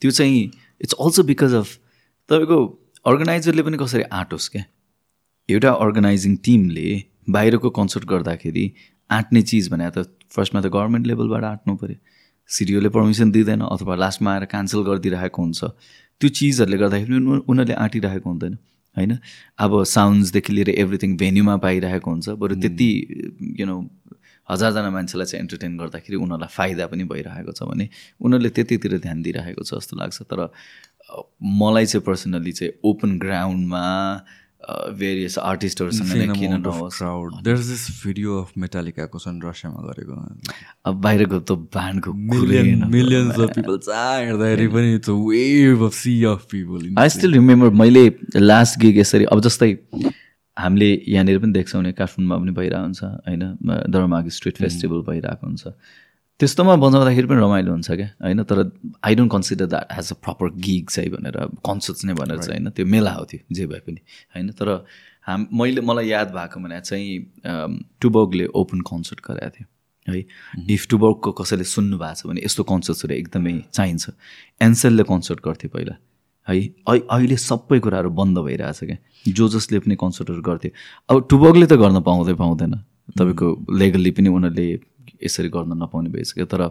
[0.00, 0.50] त्यो चाहिँ
[0.80, 1.78] इट्स अल्सो बिकज अफ
[2.28, 2.58] तपाईँको
[3.06, 4.64] अर्गनाइजरले पनि कसरी आँटोस् क्या?
[5.50, 8.72] एउटा अर्गनाइजिङ टिमले बाहिरको कन्सर्ट गर्दाखेरि
[9.10, 9.98] आँट्ने चिज भने त
[10.30, 11.96] फर्स्टमा त गभर्मेन्ट लेभलबाट आँट्नु पऱ्यो।
[12.48, 15.64] सिडिओले पर्मिसन दिँदैन अथवा लास्टमा आएर क्यान्सल गरिदिइरहेको हुन्छ।
[16.20, 18.58] त्यो चिजहरूले गर्दाखेरि पनि उनी- उनीहरूले आँटिरहेको हुँदैन।
[18.96, 19.18] होइन?
[19.58, 22.90] अब साउन्ड्सदेखि लिएर एभ्रिथिङ भेन्यूमा पाइरहेको हुन्छ बरु त्यति
[23.60, 23.76] यु नो
[24.48, 27.88] हजारजना मान्छेलाई चाहिँ एन्टरटेन गर्दाखेरि उनीहरूलाई फाइदा पनि भइरहेको छ भने
[28.20, 30.40] उनीहरूले त्यतितिर ध्यान दिइरहेको छ जस्तो लाग्छ। तर
[31.60, 33.84] मलाई चाहिँ पर्सनली चाहिँ ओपन ग्राउन्डमा
[34.66, 40.14] भेरियस आर्टिस्टहरूसँग किन नहोस्। Crowd there is this video of मेटालिकाको छन् रसियामा गरेको।
[40.84, 46.46] अब बाहिरको त ब्यान्डको मिलियन मिलियन्स अफ पिपल हेर्दाखेरि पनि it's wave of sea of
[46.52, 48.04] people I still remember मैले
[48.36, 49.70] लास्ट गिग यसरी अब जस्तै
[50.56, 53.42] हामीले यहाँनिर पनि देख्छौँ नि काठमाडौँमा पनि भइरहेको हुन्छ होइन
[53.92, 55.64] दरमाग स्ट्रिट फेस्टिभल भइरहेको हुन्छ।
[56.40, 58.42] त्यस्तोमा बजाउँदाखेरि पनि रमाइलो हुन्छ क्या होइन?
[58.44, 58.58] तर
[59.04, 62.70] I don't consider that as a proper gig चाहिँ भनेर कन्सर्ट्स नै भनेर चाहिँ होइन?
[62.76, 64.00] त्यो मेला हो त्यो जे भए पनि
[64.34, 64.50] होइन?
[64.52, 64.68] तर
[65.26, 67.08] हाम मैले मलाई याद भएको भने चाहिँ
[68.00, 69.66] टुबोगले ओपन कन्सर्ट गराएको थियो
[70.06, 70.24] है?
[70.70, 74.04] इफ टुबर्कको कसैले सुन्नु भएको छ भने यस्तो कन्सर्ट्सहरू एकदमै चाहिन्छ।
[74.60, 75.94] एन्सेलले कन्सर्ट गर्थ्यो पहिला
[76.48, 76.58] है?
[76.86, 78.98] अहिले सबै कुराहरू बन्द भइरहेछ क्या।
[79.32, 80.70] जो जसले पनि कन्सर्टहरू गर्थ्यो।
[81.08, 82.74] अब टुबर्गले त गर्न पाउँदै पाउँदैन।
[83.18, 84.68] तपाईँको लेगल्ली पनि उनीहरूले
[85.22, 86.68] यसरी गर्न नपाउने भइसक्यो। तर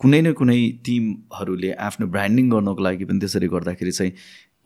[0.00, 4.12] कुनै न कुनै टिमहरूले आफ्नो ब्रान्डिङ गर्नको लागि पनि त्यसरी गर्दाखेरि चाहिँ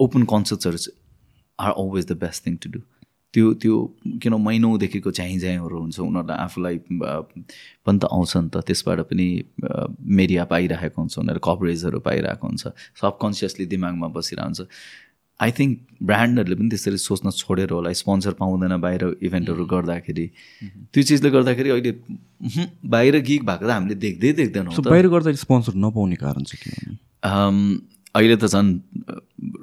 [0.00, 0.78] open कन्सर्ट्सहरू
[1.58, 2.80] are always the best thing to do
[3.34, 3.74] त्यो त्यो
[4.22, 9.26] किन महिनौदेखिको चाहिँ झ्याङहरू हुन्छ उनीहरूलाई आफूलाई पनि त आउँछ नि त त्यसबाट पनि
[10.20, 14.60] मेडिया पाइरहेको हुन्छ उनीहरू कभरेजहरू पाइरहेको हुन्छ सबकन्सियसली दिमागमा बसिरहेको हुन्छ
[15.40, 20.26] आई थिङ्क ब्रान्डहरूले पनि त्यसरी सोच्न छोडेर होला स्पोन्सर पाउँदैन बाहिर इभेन्टहरू गर्दाखेरि।
[20.92, 21.92] त्यो चिजले गर्दाखेरि अहिले
[22.86, 26.70] बाहिर गिग भएको त हामीले देख्दै देख्दैनौँ। बाहिर गर्दा स्पोन्सर नपाउने कारण चाहिँ के
[27.22, 27.58] अम,
[28.18, 28.70] अहिले त झन्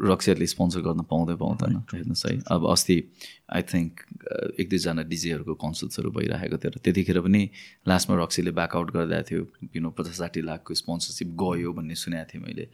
[0.05, 2.97] रक्सीहरूले स्पोन्सर गर्न पाउँदै पाउँदैन हेर्नुहोस् है। अब अस्ति
[3.51, 3.91] आई थिङ्क
[4.59, 7.41] एक दुईजना डिजेहरूको कन्सर्ट्सहरू भइरहेको थियो र त्यतिखेर पनि
[7.84, 9.41] लास्टमा रक्सीले ब्याकआउट गरिरहेको थियो
[9.76, 12.65] यु नो पचास साठी लाखको स्पोन्सरसिप गयो भन्ने सुनेको थिएँ मैले।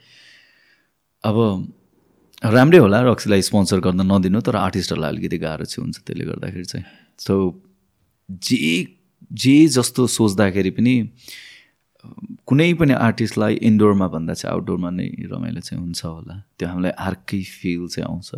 [1.24, 1.38] अब
[2.44, 6.86] राम्रै होला रक्सीलाई स्पोन्सर गर्न नदिनु तर आर्टिस्टहरूलाई अलिकति गाह्रो चाहिँ हुन्छ त्यसले गर्दाखेरि चाहिँ।
[7.22, 7.34] सो
[8.30, 8.98] जे
[9.30, 10.96] जे जस्तो सोच्दाखेरि पनि
[12.50, 17.42] कुनै पनि आर्टिस्टलाई इन्डोरमा भन्दा चाहिँ आउटडोरमा नै रमाइलो चाहिँ हुन्छ होला। त्यो हामीलाई अर्कै
[17.46, 18.30] फिल चाहिँ आउँछ।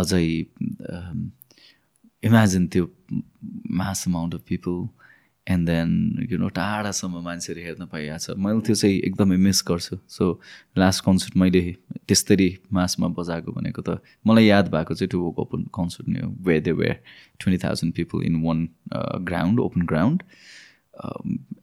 [0.00, 0.24] अझै
[2.24, 2.84] इमेजिन त्यो
[3.78, 4.74] mass amount of people
[5.46, 9.98] and then you know टाढासम्म मान्छेहरू हेर्न पाइरहेको छ मैले त्यो चाहिँ एकदमै मिस गर्छु।
[10.08, 10.24] सो
[10.78, 11.62] लास्ट कन्सर्ट मैले
[12.08, 16.60] त्यस्तरी मासमा बजाएको भनेको त मलाई याद भएको चाहिँ टु ओपन कन्सर्ट नै हो way
[16.60, 17.00] they were
[17.40, 18.68] twenty thousand people in one
[19.30, 20.22] ground open ground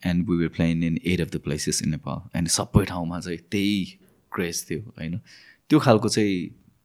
[0.06, 3.38] and we were playing in eight of the places in Nepal and सबै ठाउँमा चाहिँ
[3.50, 3.78] त्यही
[4.32, 5.18] क्रेज थियो होइन?
[5.70, 6.38] त्यो खालको चाहिँ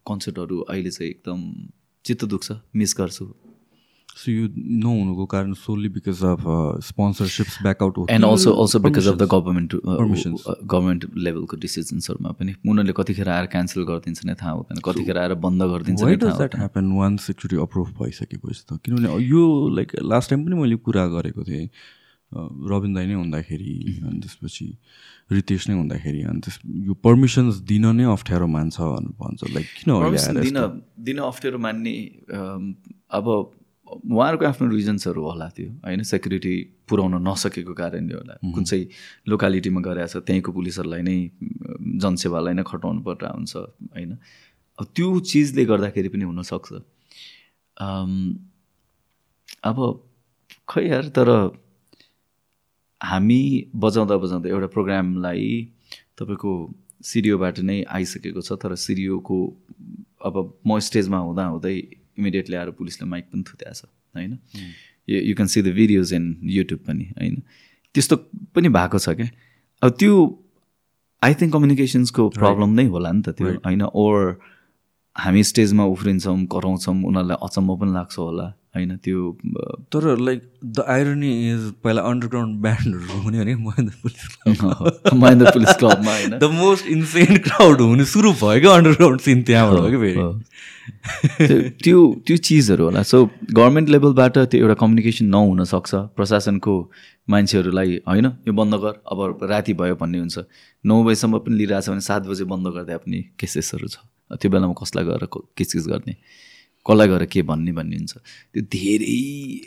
[0.08, 1.40] कन्सर्टहरू अहिले चाहिँ एकदम
[2.06, 3.26] चित्त दुख्छ मिस गर्छु।
[4.20, 4.48] सो यो
[4.84, 6.42] नहुनुको कारण solely because of
[6.86, 10.42] sponsorships backout हो and also also because of the government Permissions.
[10.64, 15.70] Government लेभलको डिसिजन्सहरूमा पनि उनीहरूले कतिखेर आएर क्यान्सल गरिदिन्छ नै थाहा हुँदैन कतिखेर आएर बन्द
[15.74, 19.46] गरिदिन्छ वाइ नै थाहा does that happen once actually approve भइसकेपछि त किनभने यो
[19.78, 21.70] लाइक लास्ट टाइम पनि मैले कुरा गरेको थिएँ।
[22.72, 23.76] रविन दाई नै हुँदाखेरि
[24.08, 24.66] अनि त्यसपछि
[25.32, 26.60] रितेश नै हुँदाखेरि अनि त्यस
[26.90, 29.90] यो पर्मिसन्स दिन नै अप्ठ्यारो मान्छ भनेर भन्छ लाइक किन
[30.42, 30.60] दिन
[31.08, 31.96] दिन अप्ठ्यारो मान्ने
[33.20, 33.26] अब
[33.90, 36.02] उहाँहरूको आफ्नो रिजन्सहरू होला त्यो होइन?
[36.04, 36.56] सेक्युरिटी
[36.90, 38.86] पुऱ्याउन नसकेको कारणले होला। कुन चाहिँ
[39.28, 41.18] लोकालिटीमा गइरहेको छ त्यहीँको पुलिसहरूलाई नै
[42.02, 44.12] जनसेवालाई नै खटाउनु पर्दा हुन्छ होइन?
[44.80, 46.70] अब त्यो चिजले गर्दाखेरि पनि हुनसक्छ।
[49.64, 49.78] अब
[50.70, 51.30] खै यार तर
[53.02, 53.42] हामी
[53.76, 55.48] बजाउँदा बजाउँदा एउटा प्रोग्रामलाई
[56.20, 56.52] तपाईँको
[57.04, 59.38] सिडिओबाट नै आइसकेको छ तर सिडिओको
[60.26, 60.36] अब
[60.68, 61.78] म स्टेजमा हुँदा हुँदै
[62.20, 63.82] इमिडिएटली आएर पुलिसले माइक पनि थुत्या छ
[64.16, 64.38] होइन?
[65.08, 67.42] You can see the videos in YouTube पनि होइन?
[67.96, 68.16] त्यस्तो
[68.56, 69.30] पनि भएको छ क्या?
[69.82, 70.14] अब त्यो
[71.22, 73.84] आई थिङ्क कम्युनिकेसन्सको प्रब्लम नै होला नि त त्यो होइन?
[74.06, 74.40] ओर
[75.16, 78.92] हामी स्टेजमा उफ्रिन्छौँ कराउँछौँ उनीहरूलाई अचम्म पनि लाग्छ होला होइन?
[79.04, 79.20] त्यो
[79.92, 84.22] तर लाइक द आइरोनी इज पहिला अन्डरग्राउन्ड ब्यान्डहरू हुने भने महेन्द्र पुलिस
[85.14, 86.38] महेन्द्र पुलिस क्लबमा होइन?
[86.38, 90.28] द मोस्ट इन्सेन क्राउड हुने सुरु भयो क्या अन्डरग्राउन्ड सिन त्यहाँबाट हो कि फेरि?
[91.84, 96.92] त्यो- त्यो चिजहरू होला। सो गभर्मेन्ट लेभलबाट त्यो एउटा कम्युनिकेसन नहुन सक्छ प्रशासनको
[97.30, 100.40] मान्छेहरूलाई होइन यो बन्द गर अब राति भयो भन्ने हुन्छ।
[100.86, 103.98] नौ बजीसम्म पनि लिइरहेछ भने सात बजे बन्द गर्दा पनि केसेसहरू छ।
[104.34, 106.14] त्यो बेलामा कसलाई गएर को- किचकिच गर्ने?
[106.90, 108.14] कसलाई गएर के भन्ने भन्ने हुन्छ।
[108.54, 109.60] त्यो धेरै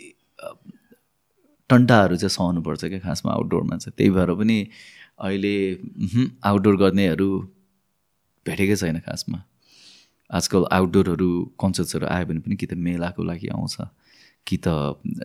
[1.68, 4.68] टन्टाहरू चाहिँ सहनुपर्छ क्या खासमा आउटडोरमा चाहिँ। त्यही भएर पनि
[5.20, 5.78] अहिले
[6.44, 7.48] आउटडोर गर्नेहरू
[8.46, 9.42] भेटेकै छैन खासमा।
[10.32, 11.30] आजकल आउटडोरहरू
[11.62, 13.76] कन्सर्ट्सहरू आयो भने पनि कि त मेलाको लागि आउँछ
[14.46, 14.68] कि त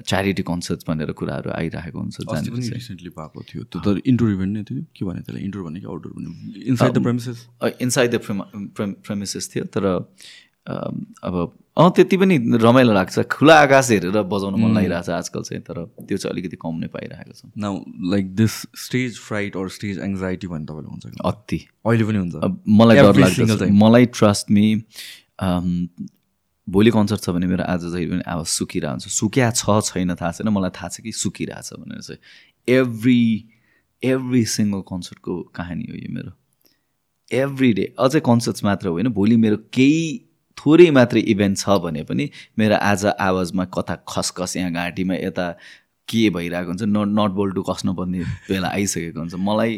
[0.05, 4.82] च्यारिटी कन्सर्ट्स भनेर कुराहरू आइरहेको हुन्छ रिसेन्टली भएको थियो। त्यो त इन्डोर इभेन्ट नै थियो।
[4.93, 6.30] के भने त्यसलाई इन्डोर भने कि आउटडोर भने
[6.70, 7.38] inside the premises
[7.82, 8.18] inside the
[9.08, 9.84] premises थियो तर
[10.68, 11.36] अब
[11.78, 15.78] अँ त्यति पनि रमाइलो लाग्छ। खुला आकाश हेरेर बजाउन मन लागिरहेको छ आजकल चाहिँ तर
[16.03, 17.74] त्यो चाहिँ अलिकति कम नै पाइरहेको छ। Now
[18.11, 21.22] like this stage fright or stage anxiety भन्ने तपाईँलाई हुन्छ?
[21.26, 22.36] अति। अहिले पनि हुन्छ?
[22.68, 23.70] मलाई डर लाग्छ.
[23.72, 24.65] मलाई ट्रस्ट मी
[26.68, 30.32] भोलि कन्सर्ट छ भने मेरो आज जहिले पनि आवाज सुकिरहेको हुन्छ सुकिया छ छैन थाहा
[30.32, 32.20] छैन। मलाई थाहा छ कि सुकिरहेछ भनेर चाहिँ।
[32.68, 33.22] एभ्री
[34.03, 36.32] एभ्री सिङ्गल कन्सर्टको कहानी हो यो मेरो।
[37.32, 40.27] एभ्री डे अझै कन्सर्ट्स मात्र होइन। भोलि मेरो केही
[40.58, 42.30] थोरै मात्रै इभेन्ट छ भने पनि
[42.60, 45.49] मेरो आज आवाजमा कता खसखस यहाँ घाँटीमा यता
[46.08, 49.74] के भइरहेको हुन्छ नट नट बोल्टु कस्नुपर्ने बेला आइसकेको हुन्छ। मलाई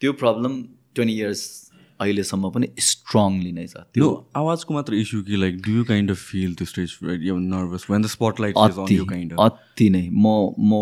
[0.00, 0.52] त्यो प्रब्लम
[0.94, 1.44] ट्वेन्टी इयर्स
[2.00, 6.18] अहिलेसम्म पनि स्ट्रङली नै छ। त्यो आवाजको मात्र इस्यु कि like do you kind of
[6.30, 8.54] feel त्यो stage nervous when the spotlight
[9.12, 10.26] kind अति नै। म
[10.60, 10.72] म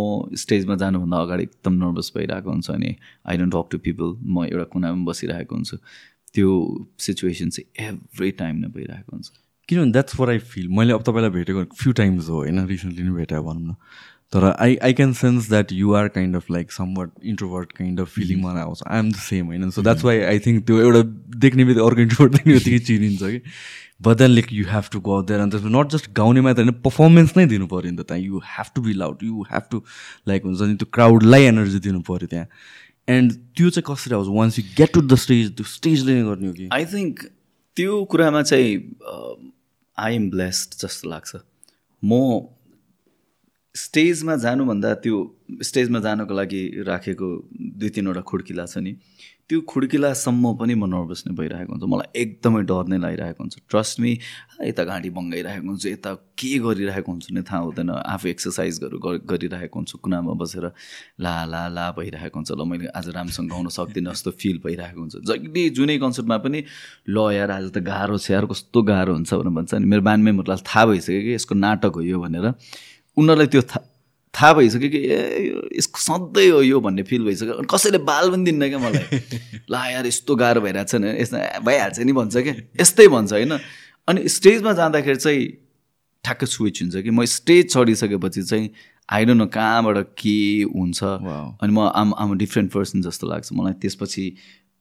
[0.43, 4.65] स्टेजमा जानुभन्दा अगाडि एकदम नर्भस भइरहेको हुन्छ अनि I don't talk to people म एउटा
[4.75, 5.79] कुनामा बसिरहेको हुन्छु।
[6.35, 6.51] त्यो
[6.99, 9.31] सिचुएसन चाहिँ एभ्री टाइम नै भइरहेको हुन्छ।
[9.69, 12.67] किनभने द्याट्स फर आई फिल मैले अब तपाईँलाई भेटेको फ्यु टाइम्स हो होइन?
[12.67, 13.75] रिसेन्टली नै भेटायो भनौँ न।
[14.33, 18.09] तर I I can sense that you are kind of like somewhat introvert kind of
[18.15, 19.71] feeling मलाई आउँछ। आई एम द सेम होइन?
[19.71, 21.03] So that's why I think त्यो एउटा
[21.39, 23.41] देख्ने बित्तिकै अर्को इन्ट्रोभर्ट देख्ने बित्तिकै चिनिन्छ कि।
[24.03, 27.37] But then like you have to go there अन्त नट जस्ट गाउने मात्र होइन पर्फर्मेन्स
[27.37, 29.83] नै दिनु पऱ्यो नि त त्यहाँ। You have to be loud you have to
[30.29, 32.47] like हुन्छ नि त्यो क्राउडलाई एनर्जी दिनु पऱ्यो त्यहाँ।
[33.09, 34.29] एन्ड त्यो चाहिँ कसरी आउँछ?
[34.29, 36.69] Once you get to the stage त्यो स्टेजले नै गर्ने हो कि?
[36.73, 37.25] आई थिङ्क
[37.77, 38.71] त्यो कुरामा चाहिँ
[39.99, 41.37] आई एम ब्लेस्ड जस्तो लाग्छ।
[42.03, 42.13] म
[43.75, 45.17] स्टेजमा जानुभन्दा त्यो
[45.63, 47.29] स्टेजमा जानको लागि राखेको
[47.79, 48.93] दुई तिनवटा खुड्किला छ नि।
[49.49, 54.01] त्यो खुड्किलासम्म पनि म नर्भस नै भइरहेको हुन्छ। मलाई एकदमै डर नै लागिरहेको हुन्छ। ट्रस्ट
[54.01, 54.13] मी
[54.65, 58.97] यता घाँटी बङ्गाइरहेको हुन्छु यता के गरिरहेको हुन्छु नै थाहा हुँदैन। आफू एक्सर्साइजहरू
[59.29, 60.65] गरिरहेको हुन्छु कुनामा बसेर
[61.21, 65.15] ला ला ला भइरहेको हुन्छ। ल मैले आज राम्रोसँग गाउन सक्दिनँ जस्तो फिल भइरहेको हुन्छ।
[65.29, 66.65] जहिले जुनै कन्सर्टमा पनि
[67.13, 70.19] ल यार आज त गाह्रो छ यार कस्तो गाह्रो हुन्छ भनेर भन्छ। अनि मेरो बान
[70.65, 72.47] थाहा भइसक्यो कि यसको नाटक हो यो भनेर।
[73.17, 73.94] उनीहरूलाई त्यो थाहा
[74.35, 78.31] थाहा भइसक्यो कि ए यो यसको सधैँ हो यो भन्ने फिल भइसक्यो। अनि कसैले बाल
[78.31, 79.21] पनि दिन्न क्या मलाई?
[79.71, 83.59] ला यार यस्तो गाह्रो भइरहेको छ नि। यस्तो भइहाल्छ नि भन्छ क्या। यस्तै भन्छ होइन?
[84.09, 85.47] अनि स्टेजमा जाँदाखेरि चाहिँ
[86.25, 88.71] ठ्याक्क स्विच हुन्छ कि। म स्टेज चढिसकेपछि चाहिँ
[89.13, 91.03] आइडोन्ट नो कहाँबाट के हुन्छ.
[91.05, 94.25] अनि म आम आम डिफ्रेन्ट पर्सन जस्तो लाग्छ मलाई। त्यसपछि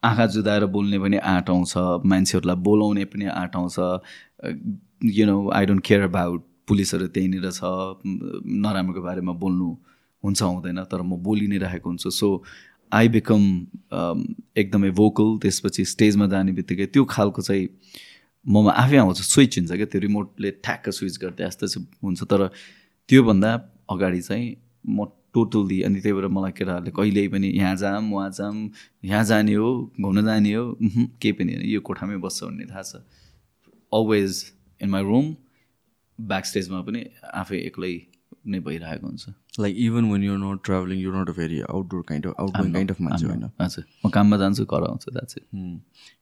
[0.03, 1.73] आँखा जुदाएर बोल्ने पनि आँट आउँछ।
[2.05, 3.75] मान्छेहरूलाई बोलाउने पनि आँट आउँछ।
[5.05, 7.61] You know I don't care about पुलिसहरू त्यहीँनिर छ
[8.65, 9.69] नराम्रोको बारेमा बोल्नु
[10.23, 12.27] हुन्छ हुँदैन तर म बोलि नै राखेको हुन्छु। सो
[12.91, 13.41] आई बिकम
[14.57, 17.67] एकदमै भोकल त्यसपछि स्टेजमा जाने बित्तिकै त्यो खालको चाहिँ
[18.45, 22.41] ममा आफै आउँछ स्विच हुन्छ क्या। त्यो रिमोटले ठ्याक्क स्विच गर्दै जस्तो चाहिँ हुन्छ तर
[23.09, 23.51] त्योभन्दा
[23.89, 24.47] अगाडि चाहिँ
[24.87, 28.55] म टोटल्ली अनि त्यही भएर मलाई केटाहरूले कहिल्यै पनि यहाँ जाम उहाँ जाम
[29.09, 30.65] यहाँ जाने हो घुम्न जाने हो
[31.17, 33.01] केही पनि होइन यो कोठामै बस्छ भन्ने थाहा छ।
[33.91, 34.31] Always
[34.81, 35.25] in my room
[36.31, 37.93] back स्टेजमा पनि आफै एक्लै
[38.51, 42.25] नै भइरहेको हुन्छ। Like even when you're not travelling you're not a very outdoor kind
[42.27, 45.75] of outdoor kind of मान्छे होइन हजुर म काममा जान्छु घर आउँछु द्याट्स Hmm.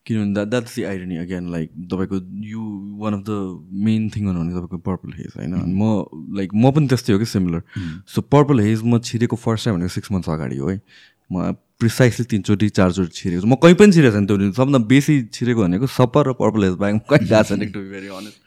[0.06, 2.62] किनभने that that's the identity again like तपाईँको you
[3.02, 3.38] one of the
[3.86, 5.54] main thing भने तपाईँको पर्पल हेज होइन?
[5.54, 7.62] अनि म लाइक म पनि त्यस्तै हो कि सिमिलर
[8.14, 10.80] सो पर्पल हेज म छिरेको फर्स्ट टाइम भनेको सिक्स मन्थ्स अगाडि हो है।
[11.30, 15.62] म प्रिसाइसली तिनचोटि चारचोटि छिरेको छु। म कहीँ पनि छिरेको छैन त्यो। सबभन्दा बेसी छिरेको
[15.62, 18.38] भनेको सपर र पर्पल हेज बाहेक कहीँ गएको छैन टु बी भेरी अनेस्ट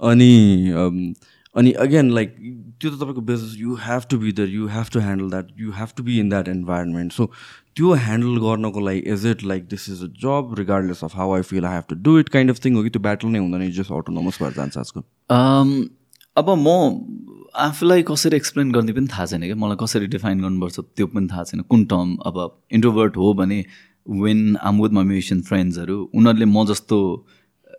[0.00, 1.14] अनि um,
[1.54, 2.34] अनि अगेन लाइक
[2.80, 5.70] त्यो त तपाईँको business you have to be there you have to handle that you
[5.78, 7.26] have to be in that environment so
[7.76, 11.42] त्यो ह्यान्डल गर्नको लागि is it like this is a job regardless of how I
[11.50, 13.70] feel I have to do it kind of thing हो कि त्यो battle नै हुँदैन
[13.80, 15.02] just autonomous भएर जान्छ आजकल?
[15.36, 15.74] Um,
[16.36, 16.68] अब म
[17.58, 21.44] आफूलाई कसरी एक्सप्लेन गर्ने पनि थाहा छैन क्या। मलाई कसरी डिफाइन गर्नुपर्छ त्यो पनि थाहा
[21.44, 22.36] छैन। कुन टर्म अब
[22.72, 23.64] इन्ट्रोभर्ट हो भने
[24.22, 27.00] when I'm with my musician फ्रेन्ड्सहरू उनीहरूले म जस्तो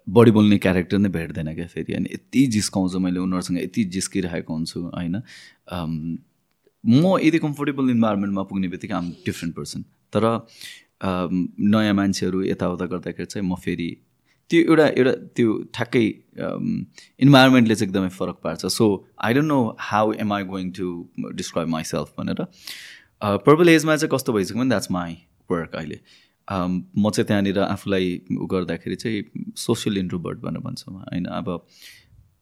[0.08, 4.80] बढी बोल्ने क्यारेक्टर नै भेट्दैन क्या फेरि। अनि यति जिस्काउँछु मैले उनीहरूसँग यति जिस्किरहेको हुन्छु
[4.82, 5.16] होइन।
[6.84, 9.82] म यदि कम्फोर्टेबल इन्भाइरोमेन्टमा पुग्ने बित्तिकै आम डिफ्रेन्ट पर्सन
[10.14, 10.24] तर
[11.04, 13.90] नयाँ मान्छेहरू यताउता गर्दाखेरि चाहिँ म फेरि
[14.50, 16.06] त्यो एउटा एउटा त्यो ठ्याक्कै
[17.26, 18.86] इन्भाइरोमेन्टले चाहिँ एकदमै फरक पार्छ। So
[19.24, 20.88] I don't know how am I going to
[21.36, 22.42] describe myself भनेर।
[23.46, 25.18] पर्पल एजमा चाहिँ कस्तो भइसक्यो भने द्याट्स माई
[25.50, 26.00] वर्क अहिले।
[26.48, 31.48] म चाहिँ त्यहाँनिर आफूलाई उ गर्दाखेरि चाहिँ सोसियल इन्ट्रोभर्ट भनेर भन्छ होइन अब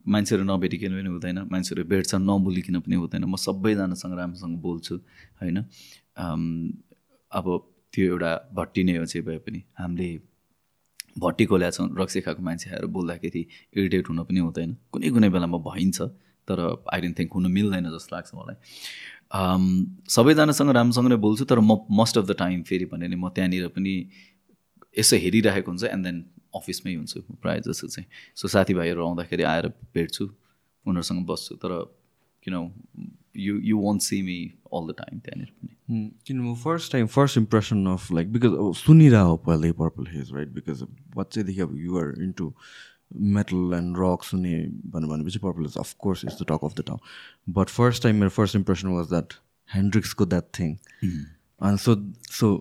[0.07, 4.95] मान्छेहरू नभेटिकन पनि हुँदैन मान्छेहरू भेट्छ नबोलिकन पनि हुँदैन। म सबैजनासँग राम्रोसँग बोल्छु
[5.41, 5.57] होइन।
[7.31, 7.45] अब
[7.93, 10.09] त्यो एउटा भट्टी नै हो जे भए पनि। हामीले
[11.19, 13.41] भट्टी खोल्याएको छौँ रक्सी खाएको मान्छे आएर बोल्दाखेरि
[13.77, 16.01] इरिटेट हुन पनि हुँदैन। कुनै कुनै बेलामा भइन्छ
[16.47, 16.59] तर
[16.93, 18.57] आई डोन्ट थिङ्क हुन मिल्दैन जस्तो लाग्छ मलाई।
[19.31, 23.93] सबैजनासँग राम्रोसँग नै बोल्छु तर म मोस्ट अफ द टाइम फेरि भने म त्यहाँनिर पनि
[24.97, 26.23] यसो हेरिरहेको हुन्छ एन्ड देन
[26.55, 31.71] अफिसमै हुन्छु प्रायः जस्तो चाहिँ। सो साथीभाइहरू आउँदाखेरि आएर भेट्छु उनीहरूसँग बस्छु तर
[32.43, 32.55] किन
[33.37, 34.39] you you want see me
[34.73, 38.73] all the time त्यहाँनिर पनि। किन म first time first impression of like because अब
[38.75, 40.83] सुनिरह पहिल्यै पर्पल हेज राइट बिकज
[41.15, 42.53] बच्चैदेखि अब you're into
[43.35, 44.55] metal and rock सुन्ने
[44.85, 46.99] भनेर भनेपछि Purple Haze of course is the talk of the town
[47.53, 49.33] but first time मेरो फर्स्ट इम्प्रेसन वाज द्याट
[49.69, 50.75] ह्यान्ड्रिक्सको द्याट थिङ
[51.61, 51.95] अनि so
[52.31, 52.51] so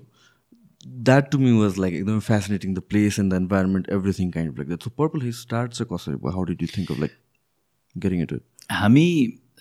[0.87, 4.69] that to me was like एकदमै fascinating the place and the environment everything kind like
[4.69, 6.31] that so Purple Haze start चाहिँ कसरी भयो?
[6.31, 7.19] How did you think of like
[7.97, 8.41] getting it
[8.71, 9.09] हामी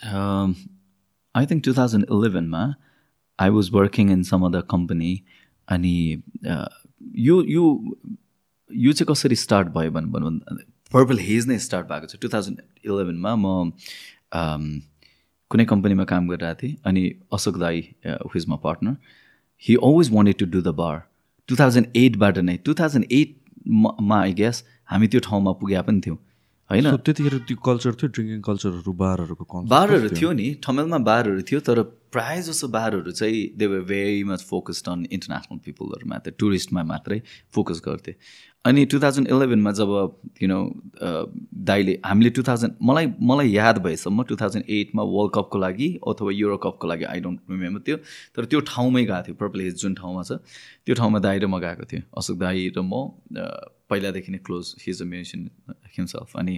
[0.04, 2.64] I think two thousand इलेभेनमा
[3.40, 5.12] I was working in some other company
[5.68, 7.66] अनि यो यो
[8.70, 10.32] यो चाहिँ कसरी स्टार्ट भयो भने भनौँ
[10.94, 13.72] पर्पल हेज नै स्टार्ट भएको छ। टु थाउजन्ड इलेभेनमा म
[14.40, 14.64] um,
[15.52, 18.96] कुनै कम्पनीमा काम गरिरहेको थिएँ अनि अशोक दाई who is my partner
[19.64, 21.02] he always wanted to do the bar
[21.50, 24.64] two thousand एटबाट नै टु थाउजन्ड एटमा आई गेस
[24.94, 26.18] हामी त्यो ठाउँमा पुगे पनि थियौँ।
[26.70, 26.88] होइन?
[27.08, 31.82] त्यतिखेर त्यो कल्चर थियो ड्रिङ्किङ कल्चरहरू बारहरूको बारहरू थियो नि ठमेलमा बारहरू थियो तर
[32.16, 37.22] प्रायः जसो बारहरू चाहिँ they were very much focused on international पिपलहरू मात्रै टुरिस्टमा मात्रै
[37.56, 38.16] फोकस गर्थे।
[38.68, 39.92] अनि टु थाउजन्ड इलेभेनमा जब
[40.42, 40.60] यु नो
[41.70, 46.32] दाइले हामीले टु थाउजन्ड मलाई मलाई याद भएसम्म टु थाउजन्ड एटमा वर्ल्ड कपको लागि अथवा
[46.34, 47.98] युरो कपको लागि आई डोन्ट रिमेम्बर त्यो
[48.36, 50.40] तर त्यो ठाउँमै गएको थियो पर्पल हिज जुन ठाउँमा छ
[50.86, 53.08] त्यो ठाउँमा दाइ र म गएको थियो। अशोक दाई र म
[53.90, 55.50] पहिलादेखि नै close his a musician
[55.98, 56.56] himself अनि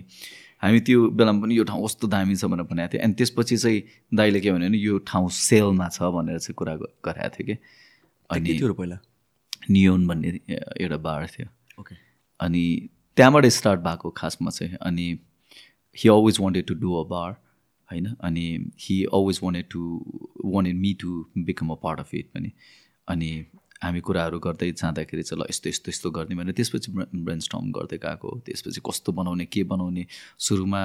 [0.64, 3.84] हामी त्यो बेलामा पनि यो ठाउँ कस्तो दामी छ भनेर भनेको थियो। अनि त्यसपछि चाहिँ
[4.18, 7.56] दाइले के भन्यो भने यो ठाउँ सेलमा छ भनेर चाहिँ कुरा गराएको थियो कि।
[8.34, 8.98] अनि पहिला?
[9.70, 11.48] नियोन भन्ने एउटा बार थियो।
[12.40, 15.08] अनि त्यहाँबाट स्टार्ट भएको खासमा चाहिँ अनि
[15.98, 17.32] he always wanted to do a bar
[17.92, 18.06] होइन?
[18.24, 19.82] अनि he always wanted to
[20.46, 22.52] wanted me to become a part of it पनि।
[23.08, 23.46] अनि
[23.84, 27.98] हामी कुराहरू गर्दै जाँदाखेरि चाहिँ ल यस्तो यस्तो यस्तो गर्ने भनेर त्यसपछि ब्रेन स्टर्म गर्दै
[27.98, 30.06] गएको त्यसपछि कस्तो बनाउने के बनाउने
[30.38, 30.82] सुरुमा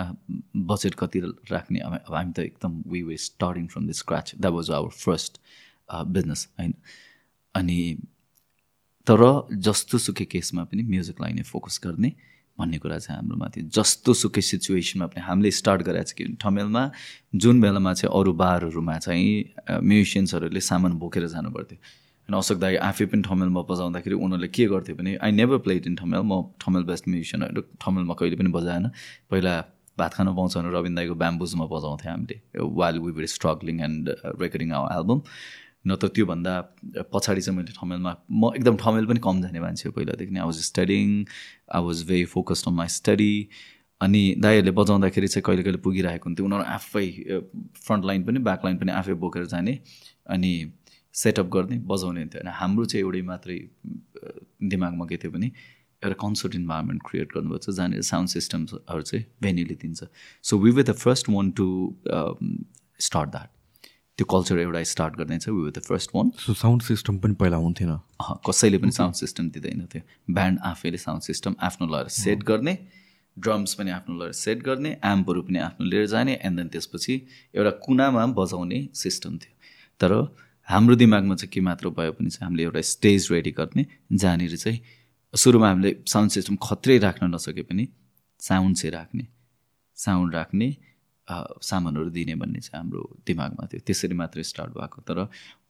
[0.57, 1.20] बजेट कति
[1.51, 5.40] राख्ने अब हामी त एकदम we were starting from the scratch that was our first
[5.92, 6.74] business होइन?
[7.55, 7.78] अनि
[9.07, 9.21] तर
[9.65, 12.11] जस्तो सुकै केसमा पनि म्युजिकलाई नै फोकस गर्ने
[12.59, 16.83] भन्ने कुरा चाहिँ हाम्रोमा थियो जस्तो सुकै सिचुएसनमा पनि हामीले स्टार्ट गरेको छ कि ठमेलमा।
[17.37, 19.29] जुन बेलामा चाहिँ अरू बारहरूमा चाहिँ
[19.83, 21.79] म्युजिसियन्सहरूले सामान बोकेर जानु पर्थ्यो
[22.29, 25.97] अनि अशोक दाई आफै पनि ठमेलमा बजाउँदाखेरि उनीहरूले के गर्थ्यो भने I never played in
[26.01, 28.89] Thamel म ठमेल बेस्ट म्युजिसियनहरू ठमेलमा कहिले पनि बजाएन।
[29.31, 29.55] पहिला
[29.99, 32.37] भात खान पाउँछ भने रविन दाईको ब्याम्बुजमा बजाउँथ्यो हामीले
[32.81, 34.05] while we were struggling and
[34.41, 35.21] recording our album
[35.87, 36.53] न त त्योभन्दा
[37.12, 40.47] पछाडि चाहिँ मैले ठमेलमा म एकदम ठमेल पनि कम जाने मान्छे हो पहिलादेखि नै। I
[40.47, 41.09] was studying
[41.74, 43.35] I was very focused on my study
[44.01, 47.07] अनि दाईहरूले बजाउँदाखेरि चाहिँ कहिले कहिले पुगिरहेको हुन्थ्यो। उनीहरू आफै
[47.85, 49.78] फ्रन्ट लाइन पनि ब्याक लाइन पनि आफै बोकेर जाने
[50.35, 50.53] अनि
[51.14, 53.59] सेटअप गर्ने बजाउने हुन्थ्यो। अनि हाम्रो चाहिँ एउटै मात्रै
[54.72, 55.47] दिमागमा के थियो भने
[56.03, 60.05] एउटा कन्सर्ट इन्भाइरोमेन्ट क्रिएट गर्नुपर्छ जहाँनिर साउन्ड सिस्टम्सहरू चाहिँ भेन्यूले दिन्छ।
[60.45, 61.66] So we were the first one to
[63.01, 63.51] start that
[64.19, 67.57] त्यो कल्चर एउटा स्टार्ट गर्ने we were the first one so sound system पनि पहिला
[67.57, 67.91] हुन्थेन।
[68.47, 70.03] कसैले पनि साउन्ड सिस्टम दिँदैन थियो।
[70.35, 72.77] ब्यान्ड आफैले साउन्ड सिस्टम आफ्नो लगेर सेट गर्ने
[73.37, 77.15] ड्रम्स पनि आफ्नो लगेर सेट गर्ने एम्पहरू पनि आफ्नो लिएर जाने एन्ड देन त्यसपछि
[77.55, 79.53] एउटा कुनामा बजाउने सिस्टम थियो।
[80.01, 80.12] तर
[80.69, 84.81] हाम्रो दिमागमा चाहिँ के मात्र भयो भने चाहिँ हामीले एउटा स्टेज रेडी गर्ने जहाँनिर चाहिँ
[85.35, 87.89] सुरुमा हामीले साउन्ड सिस्टम खत्रै राख्न नसके पनि
[88.41, 89.27] साउन्ड चाहिँ राख्ने।
[89.97, 90.69] साउन्ड राख्ने
[91.29, 95.18] सामानहरू दिने भन्ने चाहिँ हाम्रो दिमागमा थियो। त्यसरी मात्रै स्टार्ट भएको। तर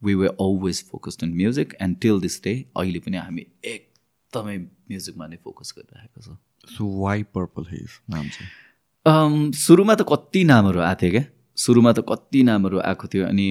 [0.04, 5.26] we were always focused on music and till this day अहिले पनि हामी एकदमै म्युजिकमा
[5.26, 6.36] नै फोकस गरिरहेको छ।
[6.74, 9.52] सो वाइ पर्पल हेज नाम चाहिँ?
[9.52, 11.24] सुरुमा त कति नामहरू आएको थियो क्या?
[11.56, 13.46] सुरुमा त कति नामहरू आएको थियो अनि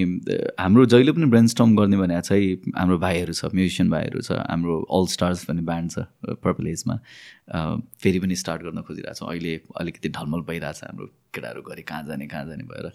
[0.60, 4.76] हाम्रो जहिले पनि ब्रेन स्टर्म गर्ने भने चाहिँ हाम्रो भाइहरू छ म्युजिसियन भाइहरू छ हाम्रो
[4.98, 6.98] अल स्टार्स भन्ने ब्यान्ड छ पर्पल एजमा
[8.02, 12.26] फेरि पनि स्टार्ट गर्न खोजिरहेको छौँ। अहिले अलिकति ढलमल भइरहेछ हाम्रो केटाहरू घरि कहाँ जाने
[12.26, 12.90] कहाँ जाने भएर।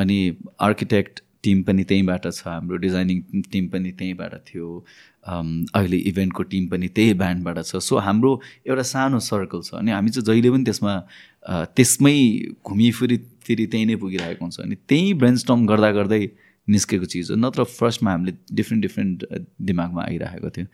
[0.00, 0.18] अनि
[0.68, 4.68] आर्किटेक्ट टिम पनि त्यहीँबाट छ हाम्रो डिजाइनिङ टिम पनि त्यहीँबाट थियो
[5.28, 10.10] अहिले इभेन्टको टिम पनि त्यही ब्यान्डबाट छ। सो हाम्रो एउटा सानो सर्कल छ। अनि हामी
[10.10, 10.94] चाहिँ जहिले पनि त्यसमा
[11.76, 12.18] त्यसमै
[12.66, 13.16] घुमिफिरी
[13.46, 16.22] फेरि त्यहीँ नै पुगिरहेको हुन्छ अनि त्यहीँ ब्रेनस्टर्म गर्दा गर्दै
[16.68, 19.24] निस्केको चिज हो। नत्र फर्स्टमा हामीले डिफ्रेन्ट डिफ्रेन्ट
[19.62, 20.66] दिमागमा आइरहेको थियो।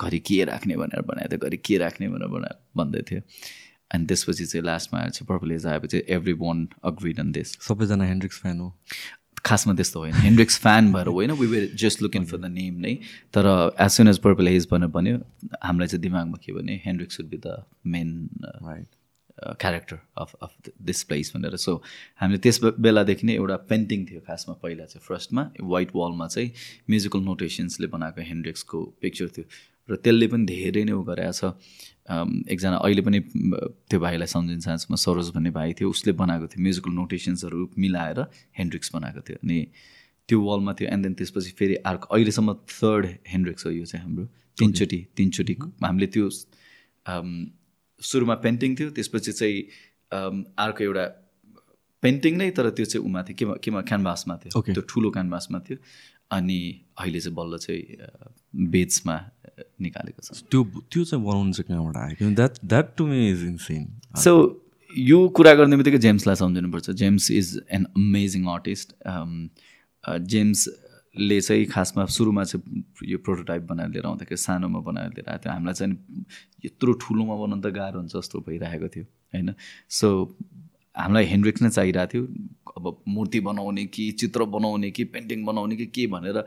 [0.00, 3.20] घरि के राख्ने भनेर बनाएको थियो घरि के राख्ने भनेर बना भन्दै थियो।
[3.94, 8.38] अनि त्यसपछि चाहिँ लास्टमा आएर चाहिँ पर्पलेज आएपछि every one agreed on this सबैजना हेन्ड्रिक्स
[8.40, 8.68] फ्यान हो।
[9.44, 12.94] खासमा त्यस्तो होइन। हेन्ड्रिक्स फ्यान भएर होइन we were just looking for the name नै।
[13.34, 13.46] तर
[13.80, 15.16] as soon as Purple Haze भनेर भन्यो
[15.62, 18.10] हामीलाई चाहिँ दिमागमा के भने Hendrix would be the main
[18.44, 18.86] right
[19.60, 21.82] character of of this place भनेर। सो
[22.20, 25.42] हामीले त्यस बेलादेखि नै एउटा पेन्टिङ थियो खासमा पहिला चाहिँ फर्स्टमा
[25.74, 26.50] वाइट वालमा चाहिँ
[26.90, 29.44] म्युजिकल नोटेसन्सले बनाएको हेन्ड्रिक्सको पिक्चर थियो।
[29.90, 31.42] र त्यसले पनि धेरै नै उ गरेको छ।
[32.10, 33.18] अम, एकजना अहिले पनि
[33.90, 38.18] त्यो भाइलाई सम्झिन्छ म सरोज भन्ने भाइ थियो उसले बनाएको थियो म्युजिकल नोटेसन्सहरू मिलाएर
[38.58, 39.58] हेन्ड्रिक्स बनाएको थियो। अनि
[40.28, 44.24] त्यो वालमा थियो एन्ड देन त्यसपछि फेरि अर्को अहिलेसम्म थर्ड हेन्ड्रिक्स हो यो चाहिँ हाम्रो।
[44.58, 46.30] तिनचोटि तिनचोटि हामीले त्यो
[47.06, 47.28] अम,
[48.10, 49.58] सुरुमा पेन्टिङ थियो त्यसपछि चाहिँ
[50.66, 51.04] अर्को एउटा
[52.02, 54.74] पेन्टिङ नै तर त्यो चाहिँ उमा थियो केमा केमा क्यानभासमा थियो। Okay.
[54.74, 55.78] त्यो ठुलो क्यानभासमा थियो।
[56.36, 56.58] अनि
[56.98, 58.08] अहिले चाहिँ बल्ल चाहिँ अ,
[59.86, 60.60] निकालेको छ। त्यो
[60.92, 63.84] त्यो चाहिँ बनाउनु चाहिँ कहाँबाट आयो that that to me is insane
[64.24, 64.32] so
[64.94, 68.88] यो कुरा गर्ने बित्तिकै जेम्सलाई सम्झिनुपर्छ। James is an amazing artist
[70.04, 70.68] James
[71.16, 75.52] ले चाहिँ खासमा सुरुमा चाहिँ यो प्रोटोटाइप बनाएर लिएर आउँदाखेरि सानोमा बनाएर लिएर आएको थियो।
[75.52, 75.94] हामीलाई चाहिँ
[76.64, 79.54] यत्रो ठुलोमा बनाउनु त गाह्रो हुन्छ जस्तो भइरहेको थियो होइन?
[79.88, 80.08] सो
[80.96, 82.24] हामीलाई हेन्ड्रिक्स नै चाहिरहेको थियो।
[82.76, 86.44] अब मूर्ति बनाउने कि चित्र बनाउने कि पेन्टिङ बनाउने कि के भनेर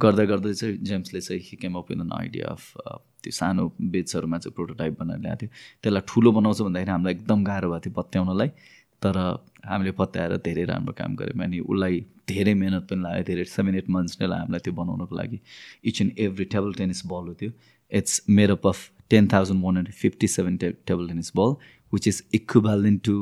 [0.00, 2.72] गर्दा गर्दै चाहिँ जेम्सले चाहिँ he came up with an idea of
[3.22, 5.50] त्यो सानो बेचहरूमा चाहिँ प्रोटोटाइप बनाएर ल्याएको थियो।
[5.82, 8.48] त्यसलाई ठुलो बनाउँछ भन्दाखेरि हामीलाई एकदम गाह्रो भएको थियो पत्याउनलाई
[9.04, 9.16] तर
[9.68, 13.90] हामीले पत्याएर धेरै राम्रो काम गऱ्यौँ। अनि उसलाई धेरै मिहिनेत पनि लाग्यो धेरै सेभेन एट
[13.90, 15.38] मन्थ्स नै लाग्यो हामीलाई त्यो बनाउनको लागि।
[15.84, 17.50] Each and every table tennis ball हो त्यो।
[17.92, 21.56] It's made up of ten thousand one hundred fifty seven ta table tennis ball
[21.92, 23.16] which is equivalent to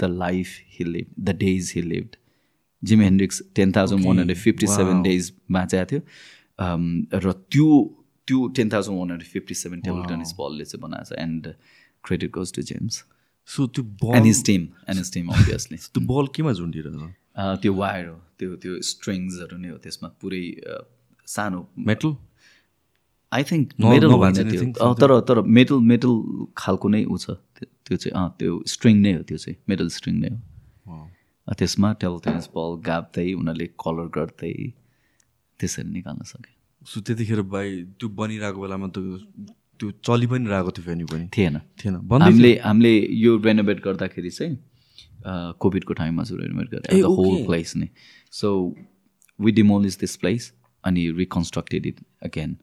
[0.00, 2.16] the life he live the days he lived
[2.82, 6.02] Jim Hendrix ten thousand one hundred fifty seven days बाँचेको थियो।
[6.58, 7.66] Um, र त्यो
[8.28, 11.46] त्यो ten thousand one hundred fifty seven table tennis बलले चाहिँ बनाएको छ। And
[12.04, 12.96] credit goes to James
[13.48, 17.74] so त्यो and ball his team and his team obviously त्यो बल केमा झुन्डिरहेछ त्यो
[17.74, 20.42] वायर हो त्यो त्यो स्ट्रिङ्सहरू नै हो त्यसमा पुरै
[21.26, 22.14] सानो। मेटल
[23.32, 26.12] आई थिङ्क मेटल होइन त्यो। तर तर मेटल मेटल
[26.56, 30.20] खालको नै ऊ छ। त्यो- चाहिँ अँ त्यो स्ट्रिङ नै हो त्यो चाहिँ मेटल स्ट्रिङ
[30.20, 30.38] नै हो।
[31.58, 34.54] त्यसमा टेबल टेनिस बल गाप्दै उनीहरूले कलर गर्दै
[35.60, 36.52] त्यसरी निकाल्न सके
[36.86, 38.98] सो त्यतिखेर भाइ त्यो बनिरहेको बेलामा त
[39.80, 42.94] त्यो चलि पनि रहेको थियो भेन्यू पनि। थिएन। थिएन। हामीले हामीले
[43.24, 44.56] यो रेनोभेट गर्दाखेरि चाहिँ
[45.60, 47.44] कोभिडको टाइममा चाहिँ रेनोभेट द होल.
[47.46, 47.88] प्लेस नै।
[48.32, 48.48] So
[49.38, 50.52] we demolish this place
[50.84, 52.56] अनि reconstructed it again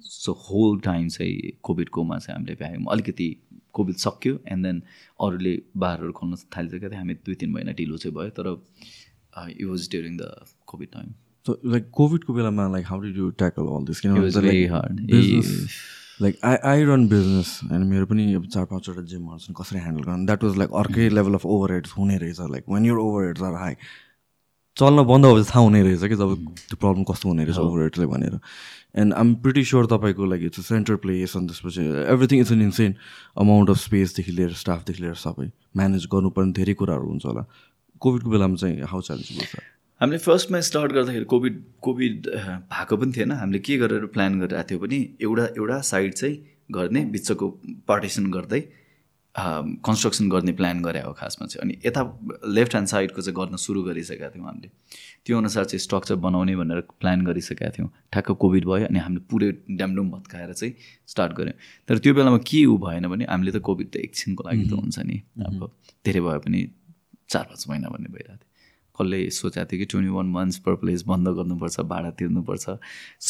[0.00, 3.28] so whole time चाहिँ कोभिडकोमा चाहिँ हामीले भ्यायौँ। अलिकति
[3.74, 4.82] कोभिड सक्यो एन्ड देन
[5.20, 8.46] अरूले बारहरू खोल्न थालिसकेको थियो। हामी दुई तिन महिना ढिलो चाहिँ भयो तर
[9.50, 11.14] it was during the covid time
[11.72, 13.98] like कोभिडको बेलामा like how did you tackle all this
[14.72, 14.94] hard.
[16.22, 20.02] Like I I run business होइन मेरो पनि अब चार पाँचवटा जिमहरू छन् कसरी ह्यान्डल
[20.02, 20.26] गर्नु?
[20.26, 23.54] द्याट वाज लाइक अर्कै लेभल अफ ओभर हेड्स हुने रहेछ। Like one your overheads are
[23.54, 23.74] high
[24.76, 28.06] चल्न बन्द भएपछि थाहा हुने रहेछ कि जब त्यो प्रब्लम कस्तो हुने रहेछ ओभर हेड्सले
[28.06, 28.38] भनेर।
[28.98, 31.82] एन्ड आइम प्रिटी स्योर तपाईँको लागि इट्स सेन्टर प्लेस अनि त्यसपछि
[32.12, 32.94] everything is an insane
[33.38, 37.44] amount of स्पेसदेखि लिएर स्टाफदेखि लिएर सबै म्यानेज गर्नुपर्ने धेरै कुराहरू हुन्छ होला।
[38.02, 42.26] कोभिडको बेलामा चाहिँ हाउ च्यालेन्ज हामीले फर्स्टमा स्टार्ट गर्दाखेरि कोभिड कोभिड
[42.70, 46.36] भएको पनि थिएन। हामीले के गरेर प्लान गरिरहेको थियो भने एउटा एउटा साइड चाहिँ
[46.70, 47.46] गर्ने बिचको
[47.88, 48.60] पार्टिसन गर्दै
[49.34, 52.02] कन्स्ट्रक्सन गर्ने प्लान गरे हो खासमा चाहिँ। अनि यता
[52.46, 54.70] लेफ्ट ह्यान्ड साइडको चाहिँ गर्न सुरु गरिसकेका थियौँ हामीले।
[55.26, 59.50] त्यो अनुसार चाहिँ स्ट्रक्चर बनाउने भनेर प्लान गरिसकेका थियौँ। ठ्याक्क कोभिड भयो अनि हामीले पुरै
[59.78, 60.74] ड्यामडुम भत्काएर चाहिँ
[61.06, 61.58] स्टार्ट गऱ्यौँ।
[61.88, 64.98] तर त्यो बेलामा के ऊ भएन भने हामीले त कोभिड त एकछिनको लागि त हुन्छ
[65.02, 65.70] नि। अब
[66.06, 66.60] धेरै भयो पनि
[67.30, 68.47] चार पाँच महिना भन्ने भइरहेको थियो।
[68.98, 72.66] कसले सोचेको थियो कि ट्वेन्टी वान मन्थ्स पर प्लेस बन्द गर्नुपर्छ भाडा तिर्नुपर्छ।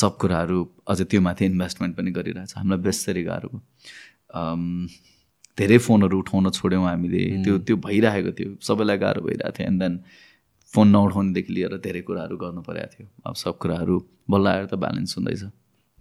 [0.01, 0.59] सब कुराहरू
[0.89, 3.61] अझ त्यो माथि इन्भेस्टमेन्ट पनि गरिरहेछ। हामीलाई बेसरी गाह्रो
[5.59, 9.95] धेरै फोनहरू उठाउन छोड्यौँ हामीले। त्यो त्यो भइरहेको थियो। सबैलाई गाह्रो भइरहेको थियो। एन्ड देन
[10.73, 13.95] फोन नउठाउनेदेखि लिएर धेरै कुराहरू गर्नु परेको थियो। अब सब कुराहरू
[14.31, 15.43] बल्ल आएर त ब्यालेन्स हुँदैछ।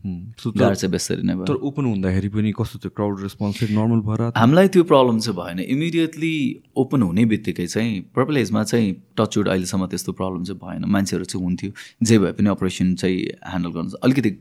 [0.06, 5.20] बेसरी नै भयो। तर ओपन हुँदाखेरि पनि कस्तो क्राउड रेस्पोन्स नर्मल भएर हामीलाई त्यो प्रब्लम
[5.20, 6.34] चाहिँ भएन। इमिडिएटली
[6.78, 11.44] ओपन हुने बित्तिकै चाहिँ पर्पल एजमा चाहिँ टचवुड अहिलेसम्म त्यस्तो प्रब्लम चाहिँ भएन। मान्छेहरू चाहिँ
[11.44, 11.72] हुन्थ्यो।
[12.04, 13.18] जे भए पनि अपरेसन चाहिँ
[13.48, 14.32] ह्यान्डल गर्नु अलिकति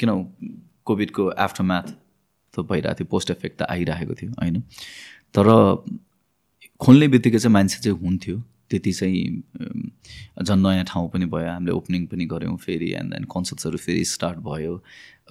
[0.00, 0.10] किन
[0.86, 1.88] कोभिडको आफ्टर म्याथ
[2.54, 4.60] त भइरहेको थियो पोस्ट इफेक्ट त आइरहेको थियो होइन?
[5.34, 5.46] तर
[6.80, 8.36] खोल्ने बित्तिकै चाहिँ मान्छे चाहिँ हुन्थ्यो।
[8.72, 9.22] त्यति चाहिँ
[10.42, 14.38] झन् नयाँ ठाउँ पनि भयो। हामीले ओपनिङ पनि गऱ्यौँ फेरि एन्ड देन कन्सर्ट्सहरू फेरि स्टार्ट
[14.40, 14.80] भयो।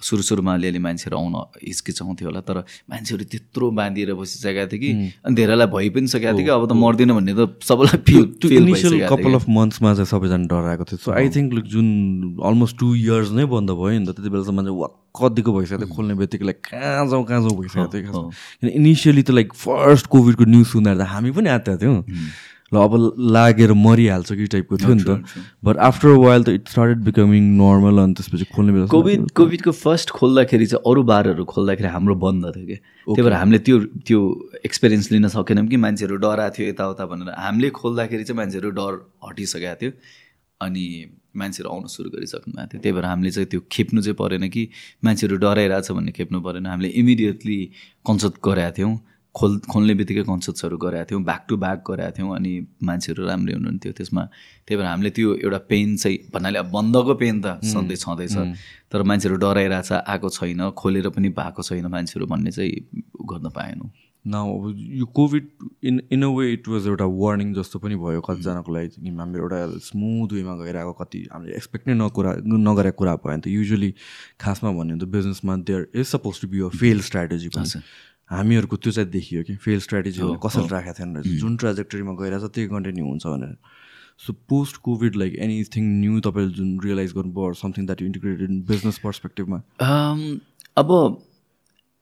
[0.02, 2.58] सुरु सुरुमा अलिअलि मान्छेहरू आउन हिचकिचाउँथ्यो होला तर
[2.90, 4.90] मान्छेहरू त्यत्रो बाँधिएर बसिसकेको थियो कि।
[5.22, 9.06] अनि धेरैलाई भइ पनि सकेको थियो कि। अब त मर्दिनँ भन्ने त सबैलाई फिल इनिसियल
[9.06, 11.86] कपाल अफ मन्थ्समा चाहिँ सबैजना डराएको थियो। सो आई थिङ्क लाइक जुन
[12.40, 15.94] अलमोस्ट टु इयर्स नै बन्द भयो नि त। त्यति बेलासम्म चाहिँ वाक्क दिएको भइसकेको थियो।
[15.94, 18.22] खोल्ने बित्तिकै लाइक कहाँ जाउँ कहाँ जाउँ भइसकेको थियो
[18.58, 22.02] किन इनिसियली त लाइक फर्स्ट कोभिडको न्युज सुन्दा त हामी पनि आएको थियौँ।
[22.72, 22.92] ल अब
[23.36, 25.24] लागेर मरिहाल्छ कि टाइपको थियो नि त।
[25.64, 30.10] बट आफ्टर वाइल त इट स्टार्टेड बिकमिङ नर्मल अनि त्यसपछि खोल्ने बेला कोभिड कोभिडको फर्स्ट
[30.16, 33.78] खोल्दाखेरि चाहिँ अरू बारहरू खोल्दाखेरि हाम्रो बन्द थियो कि। त्यही भएर हामीले त्यो
[34.08, 34.20] त्यो
[34.64, 38.92] एक्सपिरियन्स लिन सकेनौँ कि मान्छेहरू डराएको थियो यताउता भनेर। हामीले खोल्दाखेरि चाहिँ मान्छेहरू डर
[39.28, 39.92] हटिसकेको थियो
[40.60, 40.84] अनि
[41.36, 44.68] मान्छेहरू आउन सुरु गरिसक्नु भएको थियो। त्यही भएर हामीले चाहिँ त्यो खेप्नु चाहिँ परेन कि
[45.04, 47.58] मान्छेहरू डराइरहेछ भन्ने खेप्नु परेन। हामीले इमिडिएटली
[48.06, 48.92] कन्सर्ट गराएको थियौँ।
[49.34, 52.52] खोल खोल्ने बित्तिकै कन्सर्ट्सहरू गराएको थियौँ ब्याक टु ब्याक गराएको थियौँ अनि
[52.84, 54.22] मान्छेहरू राम्रै हुनुहुन्थ्यो त्यसमा।
[54.68, 58.36] त्यही भएर हामीले त्यो एउटा पेन चाहिँ भन्नाले अब बन्दको पेन त सधैँ छँदैछ।
[58.92, 62.72] तर मान्छेहरू डराइरहेछ आएको छैन खोलेर पनि भएको छैन मान्छेहरू भन्ने चाहिँ
[63.24, 63.90] गर्न पाएनौँ।
[64.24, 65.48] न अब यो covid
[65.82, 69.58] in in a way it was एउटा वार्निङ जस्तो पनि भयो कतिजनाको लागि। हाम्रो एउटा
[69.88, 73.90] स्मुथ वेमा गइरहेको कति हामीले एक्सपेक्ट नै नकुरा नगरेको कुरा भयो भने त। युजली
[74.38, 77.82] खासमा भन्यो भने त बिजनेसमा there is suppose to be a fail strategy पनि।
[78.32, 82.68] हामीहरूको त्यो चाहिँ देखियो कि फेल स्ट्राटेजी कसरी राखेको थिएन रहेछ। जुन ट्राजेक्टरीमा गइरहेछ त्यही
[82.68, 83.56] कन्टिन्यू हुन्छ भनेर।
[84.20, 88.98] So post covid like anything new तपाईँले जुन रियलाइज गर्नुभयो something that integrated in business
[89.04, 89.58] पर्सपेक्टिभमा
[90.76, 90.90] अब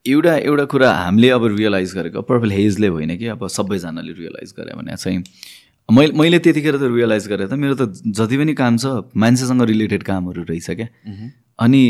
[0.05, 4.77] एउटा एउटा कुरा हामीले अब रियलाइज गरेको पर्पल हेजले होइन कि अब सबैजनाले रियलाइज गरे
[4.77, 5.23] भने चाहिँ
[5.89, 8.87] मैले मैले त्यतिखेर त रियलाइज गरेँ त मेरो त जति पनि काम छ
[9.17, 10.87] मान्छेसँग रिलेटेड कामहरू रहेछ क्या।
[11.59, 11.83] अनि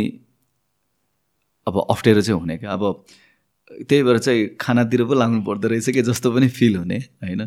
[1.66, 3.04] अब अप्ठ्यारो चाहिँ हुने क्या। अब
[3.70, 7.46] त्यही भएर चाहिँ खानातिर पो लाग्नु पर्दो रहेछ कि जस्तो पनि फिल हुने होइन?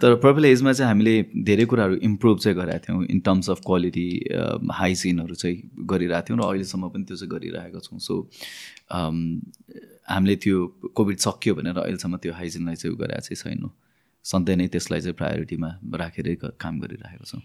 [0.00, 1.14] तर पर्पल एजमा चाहिँ हामीले
[1.44, 4.06] धेरै कुराहरू इम्प्रुभ चाहिँ गरेका थियौँ इन टर्म्स अफ क्वालिटी
[4.72, 8.14] हाइजिनहरू चाहिँ गरिरहेको थियौँ र अहिलेसम्म पनि त्यो चाहिँ गरिरहेको छौँ। सो
[10.10, 13.70] हामीले त्यो कोभिड सकियो भनेर अहिलेसम्म त्यो हाइजिनलाई चाहिँ गरेको चाहिँ छैनौँ।
[14.24, 17.42] सधैँ नै त्यसलाई चाहिँ प्रायोरिटीमा राखेरै काम गरिरहेको छौँ।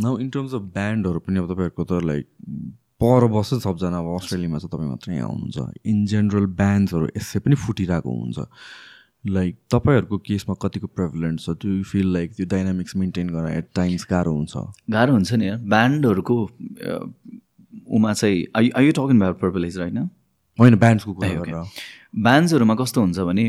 [0.00, 2.26] नाउ इन टर्म्स अफ ब्यान्डहरू पनि अब तपाईँहरूको त लाइक
[3.02, 7.54] पर बस्छ सबजना अब अस्ट्रेलियामा चाहिँ तपाईँ मात्रै यहाँ आउनुहुन्छ इन जेनरल ब्यान्ड्सहरू यसै पनि
[7.66, 8.38] फुटिरहेको हुन्छ।
[9.24, 11.50] लाइक तपाईँहरूको केसमा कतिको प्रेभलेन्ट छ?
[11.62, 14.54] त्यो फिल लाइक त्यो डाइनामिक्स मेन्टेन गर्न एट टाइम्स गाह्रो हुन्छ?
[14.90, 16.36] गाह्रो हुन्छ नि यार। ब्यान्डहरूको
[17.96, 19.98] उमा चाहिँ I I you talking what Purple Haze होइन
[20.58, 21.28] होइन ब्यान्ड्सको कुरा.
[21.28, 21.54] गरेर
[22.22, 23.44] ब्यान्ड्सहरूमा कस्तो हुन्छ भने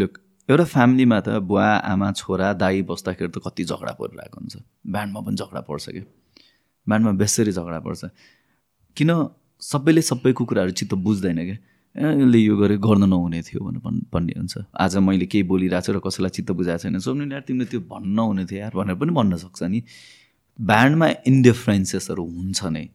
[0.00, 0.18] लुक
[0.48, 4.56] एउटा फ्यामिलीमा त बुवा आमा छोरा दाई बस्दाखेरि त कति झगडा परिरहेको हुन्छ।
[4.86, 6.02] ब्यान्डमा पनि झगडा पर्छ कि?
[6.88, 8.04] ब्यान्डमा बेसरी झगडा पर्छ।
[8.96, 9.28] किन
[9.60, 11.56] सबैले सबैको कुराहरू चित्त बुझ्दैन क्या
[12.10, 15.92] यसले यो गरे गर्न नहुने थियो भनेर भन्- भन्ने हुन्छ। आज मैले केही बोलिरहेको छु
[15.92, 19.12] र कसैलाई चित्त बुझाएको छैन। सोध्नु यार तिमीले त्यो भन्न नहुने थियो यार भनेर पनि
[19.12, 19.82] भन्न सक्छ नि।
[20.60, 22.88] ब्यान्डमा इन्डिफरेन्सेसहरू हुन्छ नै।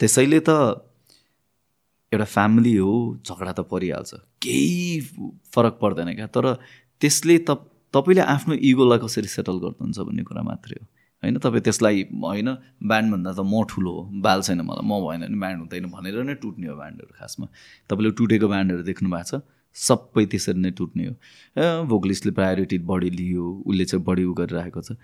[0.00, 0.48] त्यसैले त
[2.12, 5.00] एउटा फ्यामिली हो झगडा त परिहाल्छ। केही
[5.54, 6.54] फरक पर्दैन क्या। तर
[7.00, 7.50] त्यसले त
[7.94, 12.48] तपाईँले आफ्नो इगोलाई कसरी सेटल गर्नुहुन्छ भन्ने कुरा मात्रै हो। होइन तपाईँ त्यसलाई होइन
[12.90, 16.34] ब्यान्डभन्दा त म ठुलो हो बाल छैन मलाई म भएन भने ब्यान्ड हुँदैन भनेर नै
[16.42, 17.46] टुट्ने हो ब्यान्डहरू खासमा।
[17.90, 19.42] तपाईँले टुटेको ब्यान्डहरू देख्नु भएको छ
[19.76, 21.14] सबै त्यसरी नै टुट्ने हो।
[21.86, 24.96] भोकलिस्टले प्रायोरिटी बढी लियो उसले चाहिँ बढी उ गरिरहेको छ।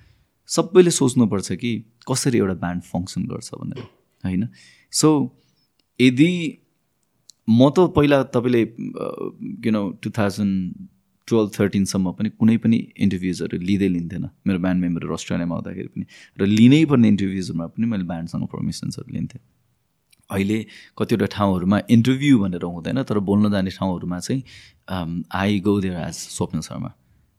[0.49, 1.71] सबैले सोच्नुपर्छ कि
[2.09, 3.81] कसरी एउटा ब्यान्ड फङ्सन गर्छ भनेर
[4.25, 4.43] होइन?
[4.93, 5.09] सो
[6.01, 6.31] यदि
[7.49, 8.63] म त पहिला तपाईँले
[9.65, 10.57] किन टु थाउजन्ड
[11.33, 16.05] टुवेल्भ थर्टिनसम्म पनि कुनै पनि इन्टरभ्युजहरू लिँदै लिन्थेन मेरो ब्यान्ड मेम्बरहरू अस्ट्रेलियामा आउँदाखेरि पनि
[16.39, 19.43] र लिनै पर्ने इन्टरभ्युजहरूमा पनि मैले ब्यान्डसँग पर्मिसन्सहरू लिन्थेँ।
[20.31, 20.59] अहिले
[20.99, 24.43] कतिवटा ठाउँहरूमा इन्टरभ्यू भनेर हुँदैन तर बोल्न जाने ठाउँहरूमा चाहिँ
[25.35, 26.91] I go there as Swapna Sharma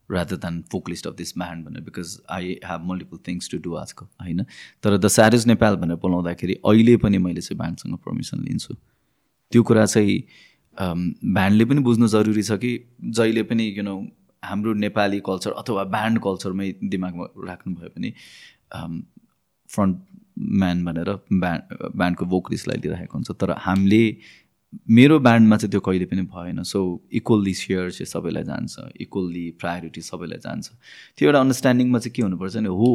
[0.09, 4.05] rather than vocalist of this band भनेर because I have multiple things to do आजको
[4.05, 4.43] होइन?
[4.83, 8.73] तर द स्यारेज नेपाल भनेर बोलाउँदाखेरि अहिले पनि मैले चाहिँ ब्यान्डसँग पर्मिसन लिन्छु।
[9.51, 10.17] त्यो कुरा चाहिँ
[10.77, 12.71] ब्यान्डले पनि बुझ्नु जरुरी छ कि
[13.17, 13.95] जहिले पनि यु नो
[14.43, 18.09] हाम्रो नेपाली कल्चर अथवा ब्यान्ड कल्चरमै दिमागमा राख्नुभयो भने
[19.69, 19.97] फ्रन्ट
[20.61, 21.61] म्यान भनेर ब्यान्ड
[21.95, 24.03] ब्यान्डको भोकलिस्टलाई लिइरहेको हुन्छ। तर हामीले
[24.89, 26.79] मेरो ब्यान्डमा चाहिँ त्यो कहिले पनि भएन। सो
[27.13, 30.69] इक्वल्ली सेयर चाहिँ सबैलाई जान्छ इक्वल्ली प्रायोरिटी सबैलाई जान्छ।
[31.17, 32.91] त्यो एउटा अन्डरस्ट्यान्डिङमा चाहिँ के हुनुपर्छ भने हो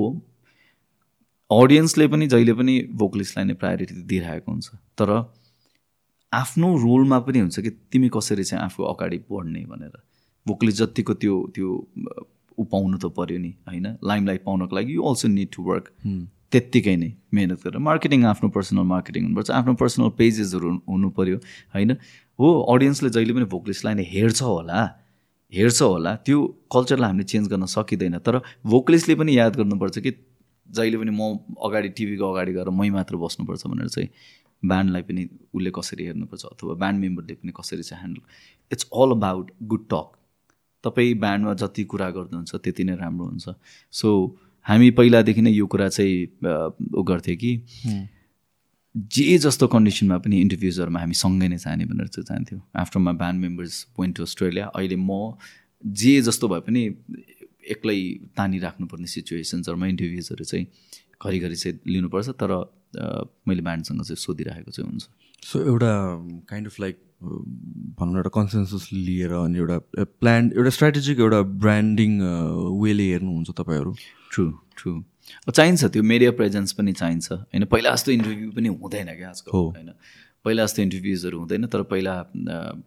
[1.51, 4.69] अडियन्सले पनि जहिले पनि भोकलिस्टलाई नै प्रायोरिटी दिइरहेको हुन्छ।
[4.99, 5.11] तर
[6.33, 9.95] आफ्नो रोलमा पनि हुन्छ कि तिमी कसरी चाहिँ आफू अगाडि बढ्ने भनेर।
[10.47, 11.69] भोकलिस्ट जतिको त्यो त्यो
[12.59, 13.87] ऊ पाउनु त पऱ्यो नि होइन?
[14.05, 15.89] लाइमलाइट पाउनको लागि you also need to work
[16.53, 21.37] त्यत्तिकै नै मिहिनेत गरेर। मार्केटिङ आफ्नो पर्सनल मार्केटिङ हुनुपर्छ। आफ्नो पर्सनल पेजेसहरू हुनु पऱ्यो
[21.75, 21.91] होइन?
[22.39, 24.81] हो अडियन्सले जहिले पनि भोकलिस्टलाई नै हेर्छ होला।
[25.53, 26.39] हेर्छ होला। त्यो
[26.73, 30.13] कल्चरलाई हामीले चेन्ज गर्न सकिँदैन। तर भोकलिस्टले पनि याद गर्नुपर्छ कि
[30.69, 31.23] जहिले पनि म
[31.65, 34.09] अगाडि टिभीको अगाडि गएर मै मात्र बस्नुपर्छ भनेर चाहिँ
[34.62, 38.22] ब्यान्डलाई पनि उसले कसरी हेर्नुपर्छ अथवा ब्यान्ड मेम्बरले पनि कसरी चाहिँ handle
[38.72, 40.16] it's all about good talk
[40.85, 43.55] तपाईँ ब्यान्डमा जति कुरा गर्नुहुन्छ त्यति नै राम्रो हुन्छ।
[43.93, 44.09] सो
[44.66, 46.16] हामी पहिलादेखि नै यो कुरा चाहिँ
[46.94, 47.52] उ गर्थ्यौँ कि
[49.14, 53.40] जे जस्तो कन्डिसनमा पनि इन्टरभ्युजहरूमा हामी सँगै नै जाने भनेर चाहिँ जान्थ्यौँ। After my band
[53.40, 55.36] members point to Australia अहिले म
[55.85, 56.82] जे जस्तो भए पनि
[57.74, 57.98] एक्लै
[58.36, 60.66] तानिराख्नुपर्ने सिचुएसन्सहरूमा इन्टरभ्युजहरू चाहिँ
[61.23, 62.53] घरिघरि चाहिँ लिनुपर्छ तर
[63.49, 65.05] मैले ब्यान्डसँग चाहिँ सोधिरहेको चाहिँ हुन्छ।
[65.43, 65.93] सो एउटा
[66.51, 66.97] काइन्ड अफ लाइक
[67.99, 69.78] भनौँ एउटा कन्सेन्सस लिएर अनि एउटा
[70.20, 72.20] प्लान एउटा स्ट्राटेजिक एउटा ब्रान्डिङ
[72.82, 73.95] वेले हेर्नुहुन्छ तपाईँहरू?
[74.32, 74.45] ट्रु
[74.77, 74.93] ट्रु
[75.51, 79.90] चाहिन्छ त्यो मिडिया प्रेजेन्स पनि चाहिन्छ। होइन पहिला जस्तो इन्टरभ्यू पनि हुँदैन क्या आजकल। होइन।
[80.45, 82.15] पहिला जस्तो इन्टरभ्युजहरू हुँदैन तर पहिला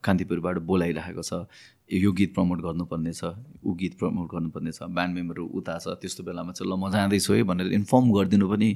[0.06, 1.46] कान्तिपुरबाट बोलाइरहेको छ।
[1.92, 6.24] यो गीत प्रमोट गर्नुपर्ने छ ऊ गीत प्रमोट गर्नुपर्ने छ ब्यान्ड मेम्बरहरू उता छ त्यस्तो
[6.24, 8.70] बेलामा चाहिँ ल म जाँदैछु है भनेर इन्फर्म गरिदिनु पनि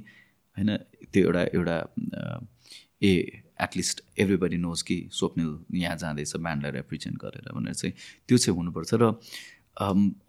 [0.58, 0.78] होइन
[1.14, 1.78] त्यो एउटा एउटा
[3.02, 3.12] ए
[3.62, 7.94] एटलिस्ट एभ्रिबडी नोज कि स्वप्निल यहाँ जाँदैछ ब्यान्डलाई रिप्रेजेन्ट गरेर भनेर चाहिँ
[8.28, 9.12] त्यो चाहिँ हुनुपर्छ र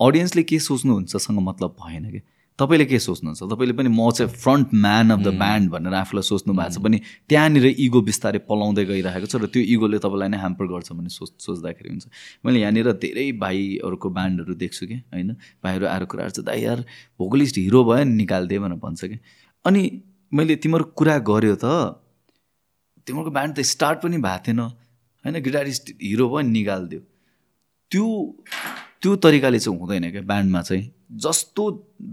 [0.00, 2.20] अडियन्सले के सोच्नुहुन्छसँग मतलब भएन कि?
[2.58, 3.42] तपाईँले के सोच्नुहुन्छ?
[3.52, 6.98] तपाईँले पनि म चाहिँ front man of the band भनेर आफूलाई सोच्नु भएको छ भने
[7.28, 11.36] त्यहाँनिर इगो बिस्तारै पलाउँदै गइरहेको छ र त्यो इगोले तपाईँलाई नै ह्याम्पर गर्छ भन्ने सोच
[11.36, 12.06] सोच्दाखेरि हुन्छ।
[12.44, 15.36] मैले यहाँनिर धेरै भाइहरूको ब्यान्डहरू देख्छु कि होइन?
[15.60, 16.80] भाइहरू आएर कुराहरू चाहिँ दाइ यार
[17.20, 19.18] भोकलिस्ट हिरो भयो नि निकालिदियो भनेर भन्छ कि?
[19.64, 19.82] अनि
[20.32, 22.00] मैले तिमीहरू कुरा गऱ्यो त
[23.04, 25.36] तिमीहरूको ब्यान्ड त स्टार्ट पनि भएको थिएन होइन?
[25.44, 27.00] गिटारिस्ट हिरो भयो नि निकालिदियो।
[27.92, 28.06] त्यो
[29.02, 31.62] त्यो तरिकाले चाहिँ हुँदैन क्या ब्यान्डमा चाहिँ। जस्तो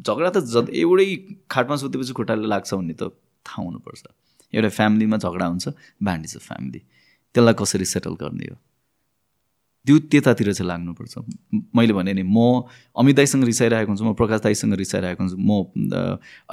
[0.07, 1.07] झगडा त ज एउटै
[1.49, 3.10] खाटमा सुतेपछि खुट्टाले लाग्छ भन्ने त
[3.45, 4.03] थाहा हुनुपर्छ।
[4.53, 5.68] एउटा फ्यामिलीमा झगडा हुन्छ
[6.03, 6.80] ब्यान्ड इज अ फ्यामिली।
[7.36, 8.56] त्यसलाई कसरी सेटल गर्ने हो?
[9.86, 11.14] त्यो त्यतातिर चाहिँ लाग्नुपर्छ।
[11.76, 12.64] मैले भने नि म
[12.95, 15.52] अमित दाईसँग रिसाइरहेको हुन्छु म प्रकाश दाईसँग रिसाइरहेको हुन्छु। म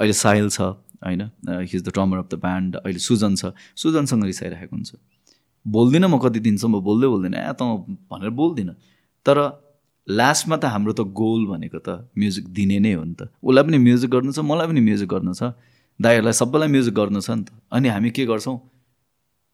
[0.01, 1.21] अहिले साहिल छ होइन?
[1.71, 4.91] His the drummer of the band अहिले सुजन छ। सुजनसँग रिसाइरहेको हुन्छ।
[5.65, 7.61] बोल्दिनँ म कति दिनसम्म बोल्दै बोल्दिनँ। ए त
[8.09, 8.75] भनेर बोल्दिनँ।
[9.25, 9.37] तर
[10.07, 13.77] लास्टमा त हाम्रो त गोल भनेको त म्युजिक दिने नै हो नि त। उसलाई पनि
[13.77, 15.53] म्युजिक गर्नु छ मलाई पनि म्युजिक गर्नु छ।
[15.99, 18.57] दाईहरूलाई सबैलाई म्युजिक गर्नु छ नि त। अनि हामी के गर्छौँ?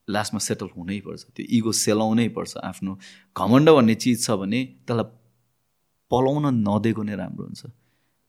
[0.08, 2.92] लास्टमा सेटल हुनैपर्छ त्यो इगो सेलाउनै पर्छ आफ्नो
[3.36, 5.08] घमण्ड भन्ने चिज छ भने त्यसलाई
[6.12, 7.64] पलाउन नदिएको नै राम्रो हुन्छ।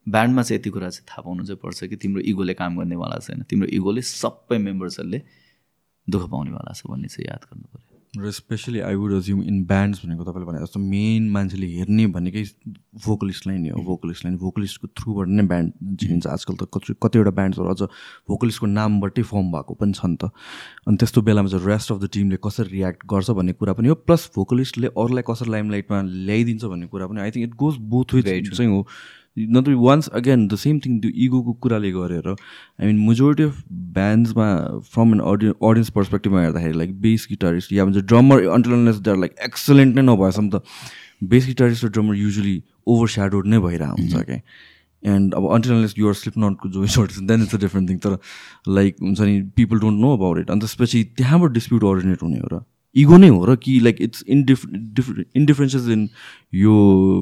[0.06, 3.46] ब्यान्डमा चाहिँ यति कुरा चाहिँ थाहा पाउनु चाहिँ पर्छ कि तिम्रो इगोले काम गर्नेवाला छैन।
[3.46, 5.18] तिम्रो इगोले सबै मेम्बर्सहरूले
[6.08, 10.04] दुःख पाउनेवाला छ भन्ने चाहिँ याद गर्नु पऱ्यो र specially I would assume in bands
[10.04, 12.42] भनेको तपाईँले भने जस्तो मेन मान्छेले हेर्ने भनेकै
[13.04, 17.82] भोकलिस्टलाई नै हो भोकलिस्टलाई भोकलिस्टको थ्रुबाट नै ब्यान्ड चिनिन्छ। आजकल त कति कतिवटा ब्यान्ड्सहरू अझ
[18.28, 20.32] भोकलिस्टको नामबाटै फर्म भएको पनि छ नि त।
[20.88, 23.94] अनि त्यस्तो बेलामा चाहिँ रेस्ट अफ द टिमले कसरी रियाक्ट गर्छ भन्ने कुरा पनि हो।
[24.08, 28.24] प्लस भोकलिस्टले अरूलाई कसरी लाइमलाइटमा ल्याइदिन्छ भन्ने कुरा पनि I think it goes both with
[28.56, 28.80] चाहिँ हो।
[29.40, 33.60] न त once again the same thing त्यो इगोको कुराले गरेर आई मिन मेजोरिटी अफ
[33.98, 34.48] ब्यान्ड्समा
[34.88, 39.22] फ्रम एन अडियन्स अडियन्स पर्सपेक्टिभमा हेर्दाखेरि लाइक बेस गिटारिस्ट या भन्छ drummer unless they are
[39.26, 40.62] like excellent नै नभएसम्म त
[41.30, 42.56] बेस गिटारिस्ट र ड्रमर युजली
[42.88, 44.40] ओभर स्याडोड नै भइरहेको हुन्छ क्या
[45.02, 48.18] एन्ड अब अन्टरनेस युआर स्लिप नटको जो sort then it's a different thing तर
[48.78, 52.48] लाइक हुन्छ नि people don't know about it अन्त त्यसपछि त्यहाँबाट डिस्प्युट अरिजिनेट हुने हो
[52.52, 52.60] र
[52.96, 54.66] इगो नै हो र कि like it's इन्डिफ
[54.96, 56.08] diff indifferences in
[56.54, 56.74] यो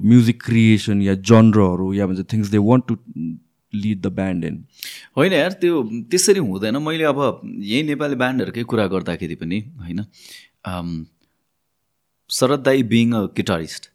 [0.05, 2.97] म्युजिक क्रिएसन या जनरहरू या भन्छ things they want to
[3.73, 4.65] lead the band in
[5.17, 10.01] होइन यार त्यो त्यसरी हुँदैन। मैले अब यही नेपाली ब्यान्डहरूकै कुरा गर्दाखेरि पनि होइन
[12.31, 13.91] शरद दाई बिङ अ गिटारिस्ट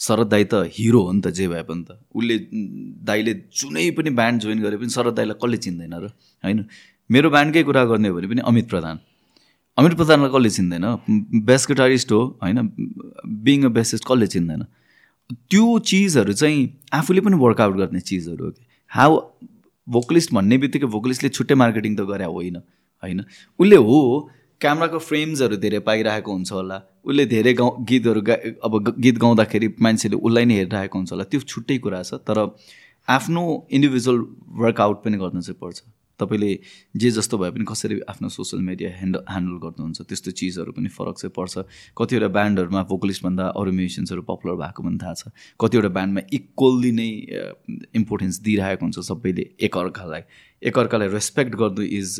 [0.00, 2.36] शरद दाई त हिरो हो नि त जे भए पनि त। उसले
[3.08, 6.08] दाईले जुनै पनि ब्यान्ड जोइन गरे पनि शरद दाईलाई कसले चिन्दैन र?
[6.44, 6.64] होइन?
[7.10, 8.96] मेरो ब्यान्डकै कुरा गर्ने हो भने पनि अमित प्रधान।
[9.78, 10.84] अमिर प्रधानलाई कसले चिन्दैन
[11.46, 12.58] बेस्ट गिटारिस्ट हो होइन
[13.44, 14.64] बिङ अ बेसिस्ट कसले चिन्दैन।
[15.50, 16.58] त्यो चिजहरू चाहिँ
[16.92, 19.20] आफूले पनि वर्कआउट गर्ने चिजहरू हो कि। हाउ
[19.86, 22.56] भोकलिस्ट भन्ने बित्तिकै भोकलिस्टले छुट्टै मार्केटिङ त गरे होइन
[23.02, 23.24] होइन।
[23.60, 23.98] उसले हो
[24.60, 28.34] क्यामराको फ्रेम्सहरू धेरै पाइरहेको हुन्छ होला। उसले धेरै गाउँ गीतहरू गा
[28.66, 32.38] अब गीत गाउँदाखेरि मान्छेले उसलाई नै हेरिरहेको हुन्छ होला। त्यो छुट्टै कुरा छ तर
[33.08, 34.18] आफ्नो इन्डिभिजुअल
[34.62, 35.78] वर्कआउट पनि गर्नु चाहिँ पर्छ।
[36.20, 36.52] तपाईँले
[36.96, 41.16] जे जस्तो भए पनि कसरी आफ्नो सोसियल मिडिया ह्यान्ड ह्यान्डल गर्नुहुन्छ त्यस्तो चिजहरू पनि फरक
[41.18, 41.64] चाहिँ पर्छ।
[41.96, 47.10] कतिवटा ब्यान्डहरूमा भोकलिस्टभन्दा अरू म्युजिसियन्सहरू पपुलर भएको पनि थाहा छ। कतिवटा ब्यान्डमा इक्वल्ली नै
[47.96, 50.22] इम्पोर्टेन्स दिइरहेको हुन्छ सबैले एकअर्कालाई।
[50.62, 52.10] एकअर्कालाई रेस्पेक्ट गर्नु इज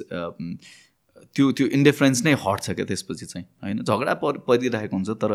[1.37, 3.83] त्यो त्यो इन्डिफरेन्स नै हट्छ क्या त्यसपछि चाहिँ होइन?
[3.85, 5.33] झगडा पर परिरहेको हुन्छ तर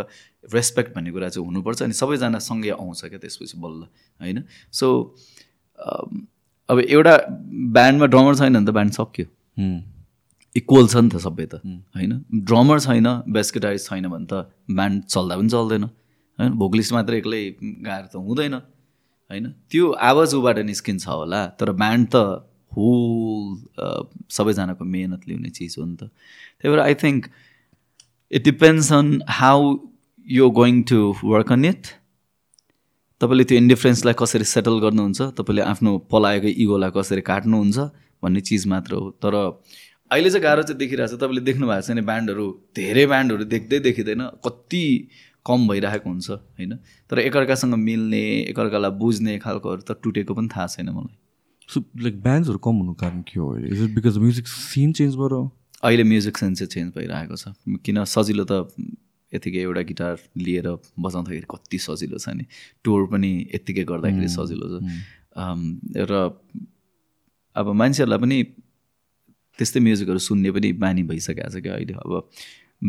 [0.54, 3.82] रेस्पेक्ट भन्ने कुरा चाहिँ हुनुपर्छ अनि सबैजना सँगै आउँछ क्या त्यसपछि बल्ल
[4.20, 4.44] होइन?
[4.72, 4.88] सो
[6.70, 7.16] अब एउटा
[7.76, 9.26] ब्यान्डमा ड्रमर छैन भने त ब्यान्ड सक्यो।
[10.56, 11.62] इक्वल छ नि त सबै त।
[11.96, 12.14] होइन?
[12.50, 14.34] ड्रमर छैन बेस गिटारिस्ट छैन भने त
[14.72, 15.84] ब्यान्ड चल्दा पनि चल्दैन।
[16.40, 16.52] होइन?
[16.62, 18.54] भोकलिस्ट मात्र एक्लै गाएर त हुँदैन।
[19.30, 19.46] होइन?
[19.72, 22.16] त्यो आवाज उबाट निस्किन्छ होला तर ब्यान्ड त
[22.76, 23.44] होल
[24.38, 26.10] सबैजनाको मेहनत ल्याउने चिज हो नि त।
[26.60, 27.30] त्यही भएर I think
[28.32, 29.60] it depends on how
[30.28, 31.84] you going to work on it
[33.22, 35.22] तपाईँले त्यो इन्डिफरेन्सलाई कसरी सेटल गर्नुहुन्छ?
[35.40, 37.78] तपाईँले आफ्नो पलाएको इगोलाई कसरी काट्नुहुन्छ
[38.24, 39.34] भन्ने चिज मात्र हो। तर
[40.12, 44.22] अहिले चाहिँ गाह्रो चाहिँ देखिरहेको छ। तपाईँले देख्नु भएको छैन ब्यान्डहरू धेरै ब्यान्डहरू देख्दै देखिँदैन
[44.46, 44.84] कति
[45.46, 46.74] कम भइरहेको हुन्छ होइन?
[47.10, 51.16] तर एकअर्कासँग मिल्ने एकअर्कालाई बुझ्ने खालकोहरू त टुटेको पनि थाहा छैन मलाई।
[51.70, 53.48] सो लाइक ब्यान्ड्सहरू कम हुनु कारण के हो?
[53.58, 55.34] Is it because music scene change भएर
[55.84, 57.54] अहिले म्युजिक सिन चाहिँ चेन्ज भइरहेको छ।
[57.86, 58.68] किन सजिलो त
[59.36, 60.68] यतिकै एउटा गिटार लिएर
[61.00, 62.46] बजाउँदाखेरि कति सजिलो छ नि।
[62.84, 64.76] टोर पनि यत्तिकै गर्दाखेरि सजिलो छ।
[66.10, 66.14] र
[67.56, 68.38] अब मान्छेहरूलाई पनि
[69.60, 72.12] त्यस्तै म्युजिकहरू सुन्ने पनि बानी भइसकेको छ क्या अहिले। अब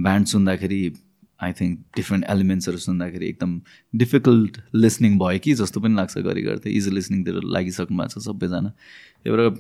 [0.03, 0.81] ब्यान्ड सुन्दाखेरि
[1.41, 3.61] आई थिङ्क डिफ्रेन्ट एलिमेन्ट्सहरू सुन्दाखेरि एकदम
[4.03, 8.71] डिफिकल्ट लिसनिङ भयो कि जस्तो पनि लाग्छ गरी गर्दै इजी लिसनिङतिर लागिसक्नु भएको छ सबैजना।
[9.23, 9.51] त्यही भएर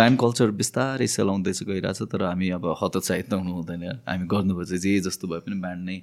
[0.00, 5.00] ब्यान्ड कल्चर बिस्तारै सेलाउँदैछ गइरहेछ तर हामी अब हतोत्साहित त हुनु हुँदैन हामी गर्नुपर्छ जे
[5.08, 5.98] जस्तो भए पनि ब्यान्ड नै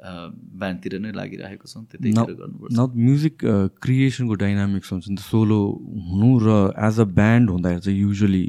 [0.00, 3.36] ब्यान्डतिर नै लागिरहेको छौँ त्यतिखेर गर्नुपर्छ। न म्युजिक
[3.86, 5.60] क्रिएसनको डाइनामिक्स हुन्छ नि त। सोलो
[6.10, 6.48] हुनु र
[6.88, 8.44] एज अ ब्यान्ड हुँदाखेरि चाहिँ usually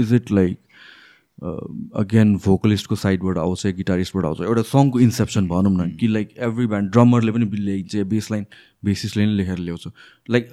[0.00, 0.69] is it like
[1.40, 6.90] again भोकलिस्टको साइडबाट आउँछ गिटारिस्टबाट आउँछ। एउटा सङको इन्सेप्सन भनौँ न कि लाइक एभ्री ब्यान्ड
[6.92, 8.44] ड्रमरले पनि ल्याइन्छ बेस लाइन
[8.84, 9.86] बेसिसले नै लेखेर ल्याउँछ।
[10.30, 10.50] Like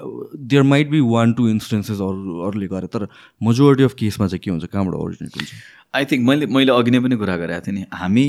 [0.48, 3.08] there might be one two instances अरू अरूले गरे तर
[3.44, 5.52] मेजोरिटी अफ केसमा चाहिँ के हुन्छ कहाँबाट ओरिजिनेट हुन्छ?
[5.96, 8.26] आई थिङ्क मैले मैले अघि नै पनि कुरा गरेको थिएँ नि हामी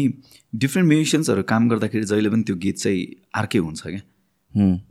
[0.54, 4.02] डिफ्रेन्ट म्युजिसियन्सहरू काम गर्दाखेरि जहिले पनि त्यो गीत चाहिँ अर्कै हुन्छ क्या।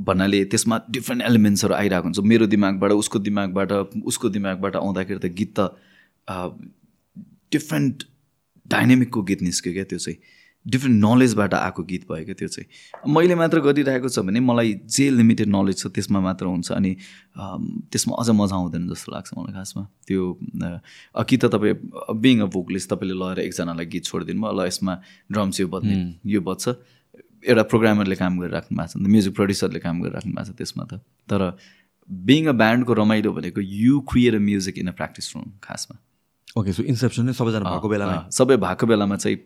[0.07, 3.71] भन्नाले त्यसमा डिफ्रेन्ट एलिमेन्ट्सहरू आइरहेको हुन्छ। मेरो दिमागबाट उसको दिमागबाट
[4.07, 5.61] उसको दिमागबाट आउँदाखेरि त गीत त
[7.51, 8.03] डिफ्रेन्ट
[8.65, 10.19] डाइनेमिकको गीत निस्क्यो क्या त्यो चाहिँ?
[10.65, 12.67] डिफ्रेन्ट नलेजबाट आएको गीत भयो क्या त्यो चाहिँ?
[13.07, 16.91] मैले मात्र गरिरहेको छ भने मलाई जे लिमिटेड नलेज छ त्यसमा मात्र हुन्छ अनि
[17.87, 20.23] त्यसमा अझ मजा आउँदैन जस्तो लाग्छ मलाई खासमा। त्यो
[21.23, 21.75] कि त तपाईँ
[22.19, 24.93] बिङ अ भोकलिस्ट तपाईँले लगेर एकजनालाई गीत छोडिदिनु भयो ल यसमा
[25.31, 25.95] ड्रम्स यो बज्ने
[26.35, 26.75] यो बज्छ।
[27.47, 30.83] एउटा प्रोग्रामरले काम गरिराख्नु भएको छ नि त म्युजिक प्रड्युसरले काम गरिराख्नु भएको छ त्यसमा
[30.83, 30.99] त।
[31.31, 31.41] तर
[32.09, 35.95] बिङ अ ब्यान्डको रमाइलो भनेको you create a music in a practice room खासमा।
[36.57, 38.17] ओके सो इन्सेप्सन नै सबैजना भएको बेलामा?
[38.33, 39.37] सबै भएको बेलामा चाहिँ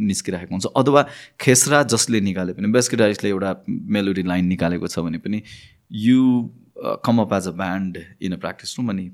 [0.00, 1.02] निस्किरहेको हुन्छ। अथवा
[1.40, 5.42] खेसरा जसले निकाले पनि गिटारिस्टले एउटा मेलोडी लाइन निकालेको छ भने पनि
[6.06, 6.18] you
[7.04, 9.06] come up as a band in a practice room अनि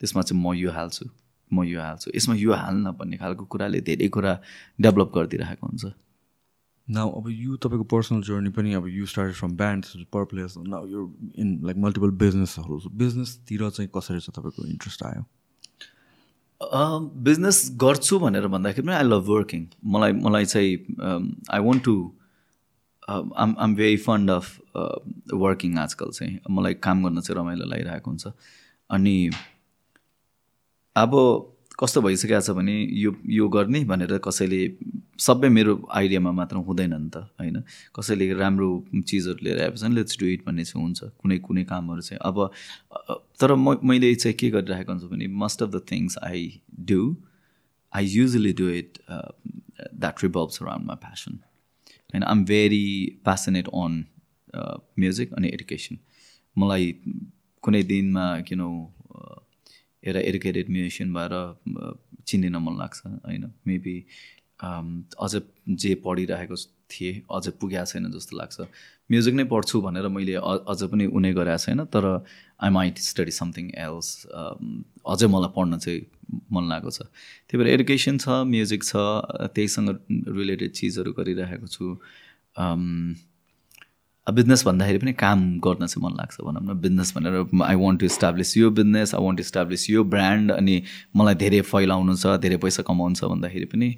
[0.00, 1.08] त्यसमा चाहिँ म यो हाल्छु
[1.52, 4.32] म यो हाल्छु। यसमा यो हाल्न भन्ने खालको कुराले धेरै कुरा
[4.80, 5.84] डेभलप गरिदिइरहेको हुन्छ।
[6.88, 10.86] नाउ अब यो तपाईँको पर्सनल जर्नी पनि अब you start from band per players now
[10.86, 11.00] यो
[11.36, 15.22] इन लाइक मल्टिपल बिजनेसहरू बिजनेसतिर चाहिँ कसरी चाहिँ तपाईँको इन्ट्रेस्ट आयो?
[16.60, 20.72] बिजनेस गर्छु भनेर भन्दाखेरि पनि आई लभ वर्किङ मलाई मलाई चाहिँ
[21.50, 21.94] I want to
[23.08, 24.46] am am very fond of
[25.34, 28.26] working आजकल चाहिँ। मलाई काम गर्न चाहिँ रमाइलो लागिरहेको हुन्छ।
[28.90, 29.30] अनि
[30.96, 31.12] अब
[31.80, 34.60] कस्तो भइसकेको छ भने यो यो गर्ने भनेर कसैले
[35.18, 37.62] सबै मेरो आइडियामा मात्र हुँदैन नि त होइन?
[37.96, 38.68] कसैले राम्रो
[39.08, 42.36] चिजहरू लिएर आएपछि लेट्स डु इट भन्ने चाहिँ हुन्छ कुनै कुनै कामहरू चाहिँ। अब
[43.40, 47.00] तर म मैले चाहिँ के गरिरहेको हुन्छु भने most of the things I do
[47.92, 51.40] I usually do it that revolves around my passion
[52.12, 52.86] होइन I am very
[53.24, 54.04] passionate on
[54.98, 55.98] music अनि एडुकेसन
[56.58, 56.92] मलाई
[57.62, 58.60] कुनै दिनमा किन
[60.04, 61.32] एउटा एडुकेटेड म्युजिसियन भएर
[62.26, 63.44] चिनिन मन लाग्छ होइन?
[63.66, 63.96] मेबी
[64.60, 65.32] अझ
[65.82, 66.56] जे पढिरहेको
[66.92, 68.60] थिएँ अझ पुगेको छैन जस्तो लाग्छ।
[69.10, 72.04] म्युजिक नै पढ्छु भनेर मैले अझ पनि उनी गरेको छैन तर
[72.62, 76.00] I might study something else अझै मलाई पढ्न चाहिँ
[76.52, 77.00] मन लागेको छ।
[77.48, 78.92] त्यही भएर एडुकेसन छ म्युजिक छ
[79.56, 79.88] त्यहीसँग
[80.38, 81.86] रिलेटेड चिजहरू गरिरहेको छु।
[84.26, 88.06] बिजनेस भन्दाखेरि पनि काम गर्न चाहिँ मन लाग्छ भनौँ न। बिजनेस भनेर आई वन्ट टु
[88.06, 90.82] इस्टाब्लिस यो business I want to establish यो ब्रान्ड अनि
[91.16, 93.88] मलाई धेरै फैलाउनु छ धेरै पैसा कमाउनु छ भन्दाखेरि पनि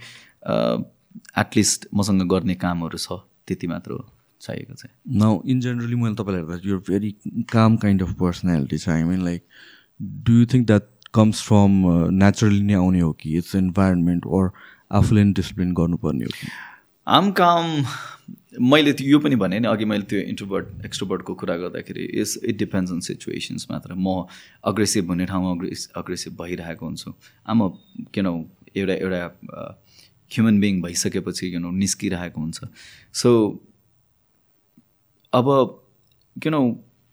[1.42, 4.04] एटलिस्ट मसँग गर्ने कामहरू छ त्यति मात्र हो
[4.40, 7.10] चाहिएको चाहिँ। न इन जेनरली मैले तपाईँलाई हेर्दा यो very
[7.52, 9.44] calm kind of personality छ I mean like
[10.26, 11.70] do you think that comes from
[12.22, 13.36] naturally नै आउने हो कि?
[13.38, 14.50] इट्स इन्भाइरोमेन्ट ओर
[15.00, 16.48] आफूले नै डिसिप्लिन गर्नुपर्ने हो कि?
[17.06, 17.84] आम काम
[18.60, 22.56] मैले त्यो यो पनि भने नि अघि मैले त्यो इन्ट्रोभर्ट एक्सट्रोभर्टको कुरा गर्दाखेरि is it
[22.58, 24.26] depends on situations मात्र। म
[24.64, 27.14] अग्रेसिभ हुने ठाउँमा अग्रेस अग्रेसिभ भइरहेको हुन्छु।
[27.48, 27.68] आम
[28.14, 28.26] किन
[28.76, 29.22] एउटा एउटा
[30.30, 32.60] ह्युमन बिङ भइसकेपछि किन निस्किरहेको हुन्छ।
[33.12, 33.30] सो
[35.32, 35.46] अब
[36.36, 36.54] किन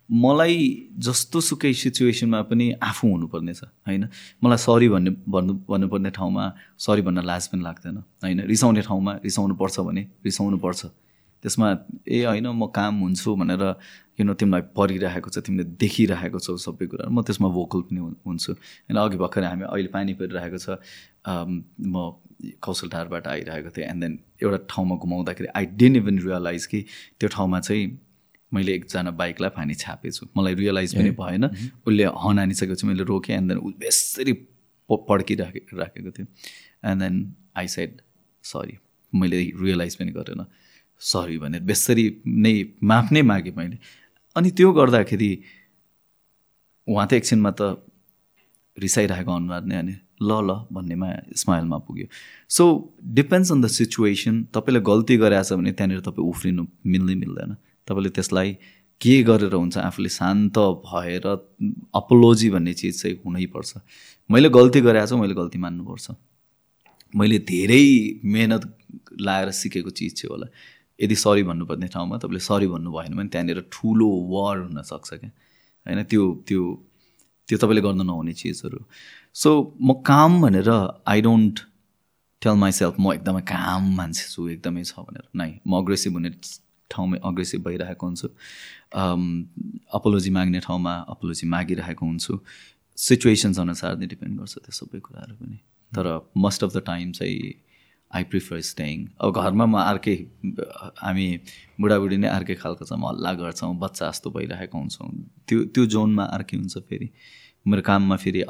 [0.10, 4.08] मलाई जस्तो सुकै सिचुएसनमा पनि आफू हुनुपर्ने छ होइन?
[4.44, 6.46] मलाई सरी भन्ने भन्नु भन्नुपर्ने ठाउँमा
[6.78, 8.40] सरी भन्न लाज पनि लाग्दैन होइन?
[8.50, 10.86] रिसाउने ठाउँमा रिसाउनु पर्छ भने रिसाउनु पर्छ
[11.44, 11.68] त्यसमा
[12.08, 13.64] ए होइन म काम हुन्छु भनेर
[14.18, 18.98] किन तिमीलाई परिरहेको छ तिमीले देखिरहेको छौ सबै कुरा। म त्यसमा भोकल पनि हुन्छु। होइन
[19.00, 20.68] अघि भर्खर हामी अहिले पानी परिरहेको छ
[21.80, 22.12] म
[22.60, 26.80] कौशल ढारबाट आइरहेको थिएँ। एन्ड देन एउटा ठाउँमा घुमाउँदाखेरि आई डेन्ट इभन रियलाइज कि
[27.20, 27.88] त्यो ठाउँमा चाहिँ
[28.52, 31.46] मैले एकजना बाइकलाई फानी छापेछु। मलाई रियलाइज पनि भएन।
[31.88, 34.34] उसले हन हानिसकेपछि मैले रोकेँ। एन्ड देन ऊ बेसरी
[34.90, 36.28] पड्किराखे राखेको थियो।
[36.90, 37.16] And then
[37.58, 38.02] I said
[38.44, 38.78] sorry
[39.14, 40.46] मैले रियलाइज पनि गरेन।
[41.00, 42.54] सरी भनेर बेसरी नै
[42.84, 43.78] माफ नै मागेँ मैले।
[44.36, 45.32] अनि त्यो गर्दाखेरि
[46.88, 47.62] उहाँ त एकछिनमा त
[48.78, 52.08] रिसाइरहेको अनुहार नै अनि ल ल भन्नेमा स्माइलमा पुग्यो।
[52.50, 52.64] So
[53.18, 57.56] depends on the situation तपाईँले गल्ती गरेछ भने त्यहाँनिर तपाईँ उफ्रिनु मिल्दै मिल्दैन।
[57.88, 58.50] तपाईँले त्यसलाई
[59.02, 60.58] के गरेर हुन्छ आफूले शान्त
[60.88, 61.26] भएर
[61.96, 63.72] अपोलोजी भन्ने चिज चाहिँ हुनैपर्छ।
[64.30, 66.06] मैले गल्ती गरेको छु मैले गल्ती मान्नुपर्छ।
[67.16, 67.86] मैले धेरै
[68.24, 68.64] मेहनत
[69.24, 70.48] लाएर सिकेको चिज चाहिँ होला।
[71.00, 75.32] यदि सरी भन्नुपर्ने ठाउँमा तपाईँले सरी भन्नु भएन भने त्यहाँनिर ठुलो वर हुनसक्छ क्या।
[75.86, 76.04] होइन?
[76.04, 76.62] त्यो त्यो
[77.48, 78.80] त्यो तपाईँले गर्न नहुने चिजहरू।
[79.34, 79.50] सो
[79.82, 80.70] म काम भनेर
[81.08, 81.60] आई डोन्ट
[82.42, 86.30] टेल माइसेल्फ म एकदमै काम मान्छे छु एकदमै छ भनेर। नै म अग्रेसिभ हुने
[86.92, 88.28] ठाउँमै अग्रेसिभ भइरहेको हुन्छु।
[89.98, 92.34] अपोलोजी माग्ने ठाउँमा अपोलोजी मागिरहेको हुन्छु।
[92.98, 95.58] सिचुएसन्स अनुसार नै डिपेन्ड गर्छ त्यो सबै कुराहरू पनि।
[95.92, 96.06] तर
[96.38, 97.54] मोस्ट अफ द टाइम चाहिँ
[98.16, 100.16] आई प्रिफर स्टेइङ अब घरमा म अर्कै
[101.02, 101.28] हामी
[101.82, 105.10] बुढाबुढी नै अर्कै खालको छौँ हल्ला गर्छौँ बच्चा जस्तो भइरहेको हुन्छौँ।
[105.48, 107.10] त्यो त्यो जोनमा अर्कै हुन्छ फेरि।
[107.68, 108.42] मेरो काममा फेरि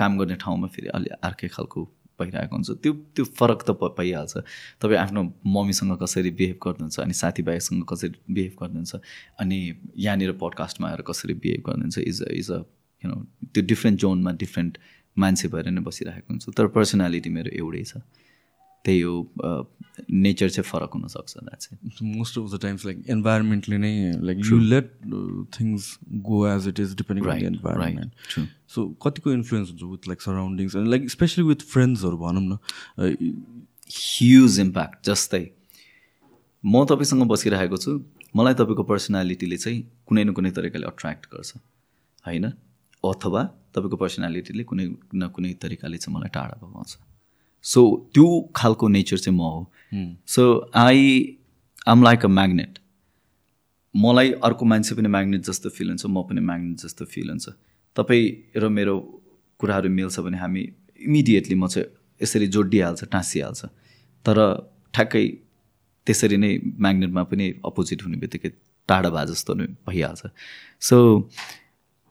[0.00, 1.84] काम गर्ने ठाउँमा फेरि अलि अर्कै खालको
[2.20, 4.34] भइरहेको हुन्छ। त्यो त्यो फरक त पाइहाल्छ।
[4.82, 5.22] तपाईँ आफ्नो
[5.56, 8.94] मम्मीसँग कसरी बिहेभ गर्नुहुन्छ अनि साथीभाइसँग कसरी बिहेभ गर्नुहुन्छ
[9.40, 9.58] अनि
[9.96, 12.58] यहाँनिर पडकास्टमा आएर कसरी बिहेभ गर्नुहुन्छ is a is a
[13.04, 13.16] you know
[13.54, 14.78] त्यो डिफ्रेन्ट जोनमा डिफ्रेन्ट
[15.18, 18.02] मान्छे भएर नै बसिरहेको हुन्छ। तर पर्सनालिटी मेरो एउटै छ।
[18.84, 19.14] त्यही हो
[20.10, 24.90] नेचर चाहिँ फरक हुनसक्छ that's most of the times like इन्भाइरोमेन्टले नै like you let
[25.58, 25.88] things
[26.28, 28.10] go as it is depending on environment
[28.74, 32.58] so कतिको इन्फ्लुएन्स हुन्छ विथ लाइक सराउन्डिङ्स अनि लाइक स्पेसली विथ फ्रेन्ड्सहरू भनौँ न।
[33.90, 35.44] ह्युज इम्प्याक्ट जस्तै
[36.64, 37.98] म तपाईँसँग बसिरहेको छु।
[38.36, 41.50] मलाई तपाईँको पर्सनालिटीले चाहिँ कुनै न कुनै तरिकाले अट्र्याक्ट गर्छ।
[42.26, 42.46] होइन?
[43.04, 43.42] अथवा
[43.74, 46.96] तपाईँको पर्सनालिटीले कुनै न कुनै तरिकाले चाहिँ मलाई टाढा भगाउँछ।
[47.64, 47.80] सो
[48.14, 49.60] त्यो खालको नेचर चाहिँ म हो।
[50.26, 50.42] So
[50.74, 51.02] I
[51.86, 52.78] am like a magnet
[53.94, 57.48] मलाई अर्को मान्छे पनि म्याग्नेट जस्तो फिल हुन्छ म पनि म्याग्नेट जस्तो फिल हुन्छ।
[57.96, 58.96] तपाईँ र मेरो
[59.60, 60.62] कुराहरू मिल्छ भने हामी
[61.00, 61.88] इमिडिएटली म चाहिँ
[62.20, 63.64] यसरी जोडिहाल्छ टाँसिहाल्छ।
[64.24, 64.36] तर
[64.94, 65.24] ठ्याक्कै
[66.06, 66.50] त्यसरी नै
[66.80, 68.50] म्याग्नेटमा पनि अपोजिट हुने बित्तिकै
[68.88, 70.22] टाढा भए जस्तो नै भइहाल्छ।
[70.80, 70.96] सो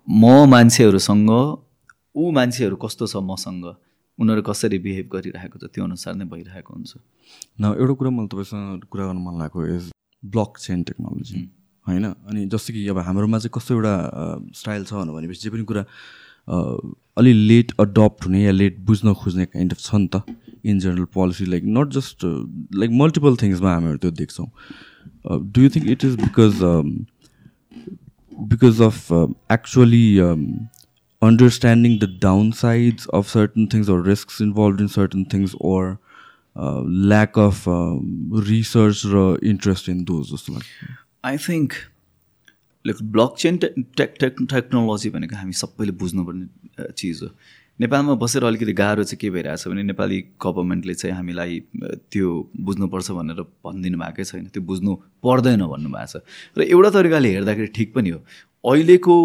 [0.07, 1.29] म मान्छेहरूसँग
[2.15, 3.65] ऊ मान्छेहरू कस्तो छ मसँग
[4.19, 6.91] उनीहरू कसरी बिहेभ गरिरहेको छ त्यो अनुसार नै भइरहेको हुन्छ।
[7.59, 9.89] न एउटा कुरा मैले तपाईँसँग कुरा गर्नु मन लागेको इज
[10.23, 11.41] ब्लक चेन टेक्नोलोजी
[11.85, 12.05] होइन?
[12.05, 13.93] अनि जस्तो कि अब हाम्रोमा चाहिँ कस्तो एउटा
[14.61, 15.83] स्टाइल छ भनेपछि जे पनि कुरा
[17.17, 20.21] अलि लेट अडप्ट हुने या लेट बुझ्न खोज्ने काइन्ड अफ छ नि त
[20.69, 22.25] in general policy like not just
[22.77, 24.47] like multiple थिङ्समा हामीहरू त्यो देख्छौँ।
[25.49, 26.53] Do you think it is because
[28.47, 30.69] because of um, actually um,
[31.21, 35.99] understanding the downsides of certain things or risks involved in certain things or
[36.55, 40.31] uh, lack of um, research or interest in those
[41.23, 41.75] I think
[42.83, 43.59] like blockchain
[44.47, 47.29] technology भनेको हामी सबैले बुझ्नुपर्ने चिज हो
[47.79, 51.59] नेपालमा बसेर अलिकति गाह्रो चाहिँ के भइरहेछ भने नेपाली गभर्मेन्टले चाहिँ हामीलाई
[52.11, 56.23] त्यो बुझ्नुपर्छ भनेर भनिदिनु भएकै छैन। त्यो बुझ्नु पर्दैन भन्नुभएको छ।
[56.57, 58.19] र एउटा तरिकाले हेर्दाखेरि ठिक पनि हो।
[58.63, 59.15] अहिलेको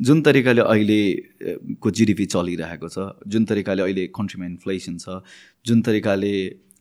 [0.00, 5.18] जुन तरिकाले अहिलेको जिडिपी चलिरहेको छ जुन तरिकाले अहिले कन्ट्रीमा इन्फ्लेसन छ
[5.66, 6.34] जुन तरिकाले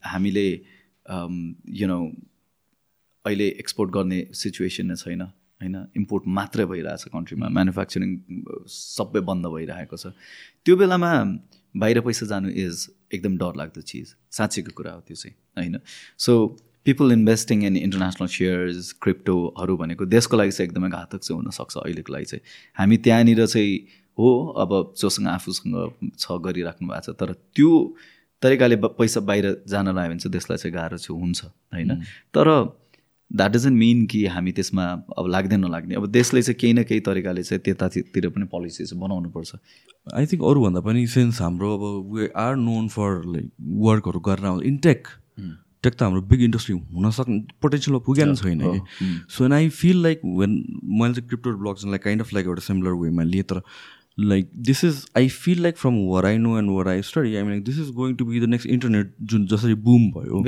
[0.06, 0.48] हामीले
[1.82, 2.00] यु नो
[3.26, 5.24] अहिले एक्सपोर्ट गर्ने सिचुएसन नै छैन।
[5.62, 8.12] होइन इम्पोर्ट मात्रै भइरहेछ कन्ट्रीमा म्यानुफ्याक्चरिङ
[8.70, 10.14] सबै बन्द भइरहेको छ।
[10.66, 11.12] त्यो बेलामा
[11.76, 15.80] बाहिर पैसा जानु इज एकदम डर लाग्दो चिज। साँच्चीको कुरा हो त्यो चाहिँ होइन?
[16.18, 16.34] So
[16.86, 22.14] people investing in international shares क्रिप्टोहरू भनेको देशको लागि चाहिँ एकदमै घातक चाहिँ हुनसक्छ अहिलेको
[22.14, 22.44] लागि चाहिँ।
[22.78, 23.74] हामी त्यहाँनिर चाहिँ
[24.18, 25.76] हो अब जोसँग आफूसँग
[26.18, 27.72] छ गरिराख्नु भएको छ तर त्यो
[28.42, 31.40] तरिकाले पैसा बाहिर जान लाग्यो भने चाहिँ देशलाई चाहिँ गाह्रो चाहिँ हुन्छ
[31.74, 31.92] होइन?
[32.34, 32.48] तर
[33.32, 34.84] द्याट डजन्ट मिन कि हामी त्यसमा
[35.18, 39.02] अब लाग्दै नलाग्ने अब देशले चाहिँ केही न केही तरिकाले चाहिँ त्यतातिर पनि पोलिसी चाहिँ
[39.02, 39.56] बनाउनुपर्छ।
[40.16, 43.52] आई थिङ्क अरूभन्दा पनि सेन्स हाम्रो अब we are known for like
[43.88, 45.08] वर्कहरू गरेर आउँछ इन्टेक
[45.84, 48.80] टेक त हाम्रो बिग इन्डस्ट्री हुनसक्ने पोटेन्सियलमा पुगेन छैन कि।
[49.30, 50.58] So and I feel like when
[51.00, 53.62] मैले चाहिँ क्रिप्टो ब्लग्सलाई काइन्ड अफ लाइक एउटा सिमिलर वेमा लिएँ तर
[54.20, 57.44] like this is I feel like from where I know and where I study I
[57.44, 60.42] mean this is going to be the next internet जुन जसरी boom भयो।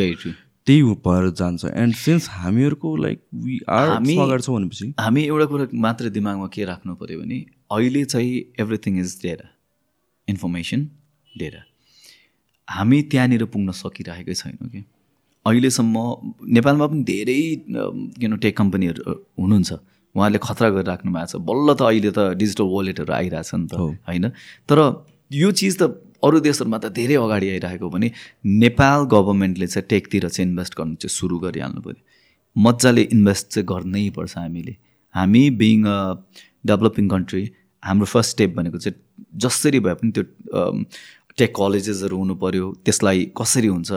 [0.69, 5.65] त्यही भएर जान्छ। एन्ड सिन्स हामीहरूको लाइक वी आर हामी छौँ भनेपछि हामी एउटा कुरा
[5.85, 7.37] मात्र दिमागमा के राख्नु पऱ्यो भने
[7.73, 9.47] अहिले चाहिँ एभ्रिथिङ इज डेरा
[10.27, 10.81] इन्फर्मेसन
[11.33, 11.61] डेरा
[12.67, 14.83] हामी त्यहाँनिर पुग्न सकिरहेकै छैनौँ कि।
[15.45, 15.95] अहिलेसम्म
[16.53, 17.41] नेपालमा पनि धेरै
[18.21, 19.01] किन टेक कम्पनीहरू
[19.41, 19.71] हुनुहुन्छ।
[20.15, 23.73] उहाँहरूले खतरा गरिराख्नु भएको छ। बल्ल त अहिले त डिजिटल वालेटहरू आइरहेछ नि त
[24.05, 24.25] होइन?
[24.69, 24.77] तर
[25.31, 25.83] यो चिज त
[26.23, 28.11] अरू देशहरूमा त धेरै अगाडि आइरहेको भने
[28.63, 32.01] नेपाल गभर्मेन्टले चाहिँ टेकतिर चाहिँ इन्भेस्ट गर्नु चाहिँ सुरु गरिहाल्नु पऱ्यो।
[32.55, 34.75] मजाले इन्भेस्ट चाहिँ गर्नै पर्छ हामीले।
[35.15, 35.97] हामी बिङ अ
[36.67, 37.43] डेभलपिङ कन्ट्री
[37.83, 38.99] हाम्रो फर्स्ट स्टेप भनेको चाहिँ
[39.43, 40.23] जसरी भए पनि त्यो
[41.37, 43.89] टेक कलेजेसहरू हुनु पऱ्यो। त्यसलाई कसरी हुन्छ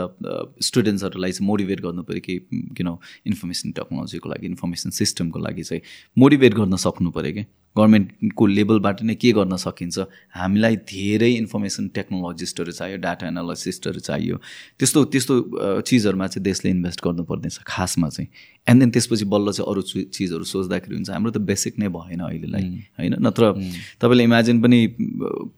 [0.62, 2.38] स्टुडेन्ट्सहरूलाई चाहिँ मोटिभेट गर्नु पऱ्यो कि
[2.78, 2.88] किन
[3.26, 5.82] इन्फर्मेसन टेक्नोलोजीको लागि इन्फर्मेसन सिस्टमको लागि चाहिँ
[6.18, 7.44] मोटिभेट गर्न सक्नु पऱ्यो कि?
[7.76, 9.98] गभर्मेन्टको लेभलबाट नै के गर्न सकिन्छ?
[10.36, 14.36] हामीलाई धेरै इन्फर्मेसन टेक्नोलोजिस्टहरू चाहियो डाटा एनालिसिस्टहरू चाहियो।
[14.78, 15.34] त्यस्तो त्यस्तो
[15.80, 18.28] चिजहरूमा चाहिँ देशले इन्भेस्ट गर्नुपर्नेछ खासमा चाहिँ।
[18.68, 22.64] एन्ड देन त्यसपछि बल्ल चाहिँ अरू चिजहरू सोच्दाखेरि हुन्छ हाम्रो त बेसिक नै भएन अहिलेलाई
[22.98, 23.14] होइन?
[23.18, 23.42] नत्र
[23.98, 24.78] तपाईँले इमेजिन पनि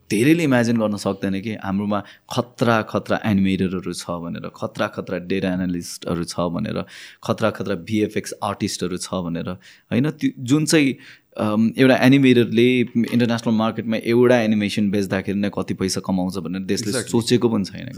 [0.08, 2.00] धेरैले इमेजिन गर्न सक्दैन कि हाम्रोमा
[2.30, 6.78] खतरा खतरा एनिमेटरहरू छ भनेर खतरा खतरा डेटा एनालिस्टहरू छ भनेर
[7.26, 9.48] खतरा खतरा भिएफएक्स आर्टिस्टहरू छ भनेर
[9.90, 10.10] होइन?
[10.14, 10.96] त्यो जुन चाहिँ
[11.36, 17.64] एउटा एनिमेटरले इन्टरनेसनल मार्केटमा एउटा एनिमेसन बेच्दाखेरि नै कति पैसा कमाउँछ भनेर देशले सोचेको पनि
[17.64, 17.88] छैन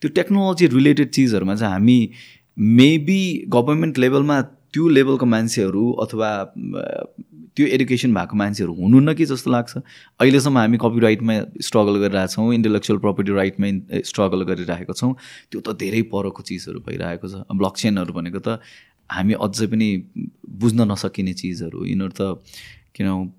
[0.00, 1.98] त्यो टेक्नोलोजी रिलेटेड चिजहरूमा चाहिँ हामी
[2.80, 3.22] मेबी
[3.56, 4.40] गभर्मेन्ट लेभलमा
[4.74, 6.30] त्यो लेभलको मान्छेहरू अथवा
[7.56, 9.76] त्यो एडुकेसन भएको मान्छेहरू हुनुहुन्न कि जस्तो लाग्छ।
[10.20, 11.34] अहिलेसम्म हामी कपिराइटमा
[11.66, 13.68] स्ट्रगल गरिरहेछौँ इन्टेलेक्चुअल प्रपर्टी राइटमा
[14.10, 15.12] स्ट्रगल गरिरहेको छौँ।
[15.50, 18.62] त्यो त धेरै परको चिजहरू भइरहेको छ। ब्लक चेनहरू भनेको त
[19.10, 19.88] हामी अझै पनि
[20.62, 22.22] बुझ्न नसकिने चिजहरू। यिनीहरू त
[22.94, 23.32] किन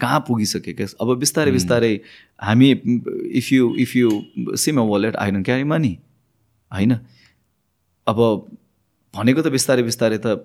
[0.00, 1.92] कहाँ पुगिसकेको अब बिस्तारै बिस्तारै
[2.48, 2.70] हामी
[3.40, 4.10] if you if you
[4.64, 5.94] seem a wallet I don't carry money
[6.72, 6.92] होइन?
[8.06, 8.18] अब
[9.14, 10.44] भनेको त बिस्तारै बिस्तारै त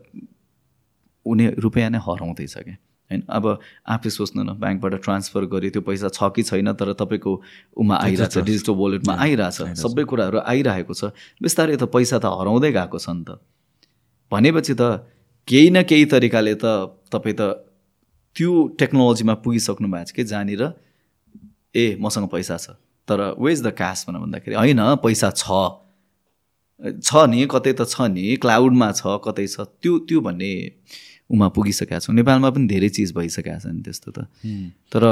[1.25, 2.77] उनी रुपियाँ नै हराउँदैछ क्या
[3.11, 3.21] होइन?
[3.29, 3.45] अब
[3.93, 7.31] आफै सोच्नु न ब्याङ्कबाट ट्रान्सफर गऱ्यो त्यो पैसा छ कि छैन तर तपाईँको
[7.77, 12.97] उमा आइरहेछ डिजिटल वालेटमा आइरहेछ। सबै कुराहरू आइरहेको छ। बिस्तारै त पैसा त हराउँदै गएको
[12.97, 13.37] छ नि त।
[14.31, 15.05] भनेपछि त
[15.47, 16.65] केही न केही तरिकाले त
[17.13, 17.69] तपाईँ त
[18.35, 20.63] त्यो टेक्नोलोजीमा पुगिसक्नु भएको छ कि जहाँनिर
[21.75, 22.77] ए मसँग पैसा छ।
[23.07, 25.45] तर वेज द क्यास भनेर भन्दाखेरि होइन पैसा छ।
[26.99, 30.51] छ नि कतै त छ नि क्लाउडमा छ कतै छ। त्यो त्यो भन्ने
[31.33, 34.29] उमा पुगिसकेका छौँ। नेपालमा पनि धेरै चिज भइसकेका छ नि त्यस्तो त।
[34.93, 35.03] तर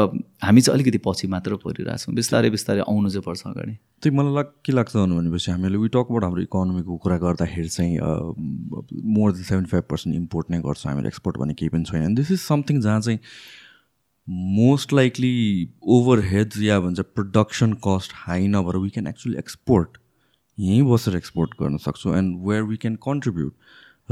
[0.45, 4.47] हामी चाहिँ अलिकति पछि मात्र परिरहेछौँ बिस्तारै बिस्तारै आउनु चाहिँ पर्छ अगाडि। त्यही मलाई लाग
[4.65, 9.83] के लाग्छ भनेपछि हामीले वी टकबाट हाम्रो इकोनोमीको कुरा गर्दाखेरि चाहिँ more than seventy five
[9.89, 13.19] percent import नै गर्छौँ हामीले एक्सपोर्ट भन्ने केही पनि छैन। दिस इज समथिङ जहाँ चाहिँ
[14.29, 15.33] मोस्ट लाइकली
[15.89, 19.97] ओभर हेड्स या भन्छ प्रडक्सन कस्ट हाई नभएर वी क्यान एक्चुली एक्सपोर्ट
[20.57, 23.53] यहीँ बसेर एक्सपोर्ट गर्न सक्छौँ। And where we can contribute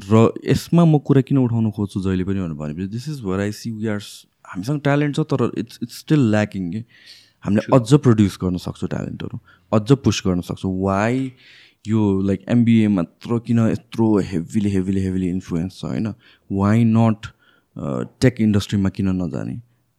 [0.10, 3.72] र यसमा म कुरा किन उठाउनु खोज्छु जहिले पनि भनेपछि this is where I see
[3.72, 4.02] we are
[4.50, 6.84] हामीसँग ट्यालेन्ट छ तर इट्स इट्स स्टिल ल्याकिङ कि
[7.44, 9.40] हामीले अझ प्रड्युस गर्न सक्छौँ ट्यालेन्टहरू
[9.72, 11.32] अझ पुस गर्न सक्छौँ। वाइ
[11.88, 16.14] यो लाइक एमबिए मात्र किन यत्रो हेभिली हेभिली हेभिली इन्फ्लुएन्स छ होइन?
[16.52, 17.26] वाइ नट
[18.22, 19.56] टेक इन्डस्ट्रीमा किन नजाने?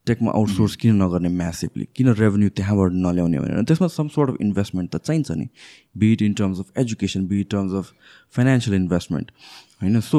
[0.06, 3.62] टेकमा आउटसोर्स किन नगर्ने म्यासिभली किन रेभेन्यू त्यहाँबाट नल्याउने भनेर?
[3.64, 5.48] त्यसमा सम सोर्ट अफ इन्भेस्टमेन्ट त चाहिन्छ नि
[6.02, 7.93] be it in terms of education be it terms of
[8.36, 9.31] financial investment
[9.82, 10.01] होइन?
[10.01, 10.19] सो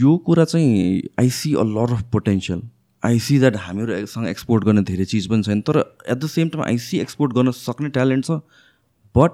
[0.00, 2.62] यो कुरा चाहिँ I see a lot of potential
[3.02, 5.78] I see that हामीहरूसँग export गर्ने धेरै चिज पनि छैन तर
[6.08, 8.40] at the same time I see export गर्न सक्ने ट्यालेन्ट छ
[9.14, 9.30] बट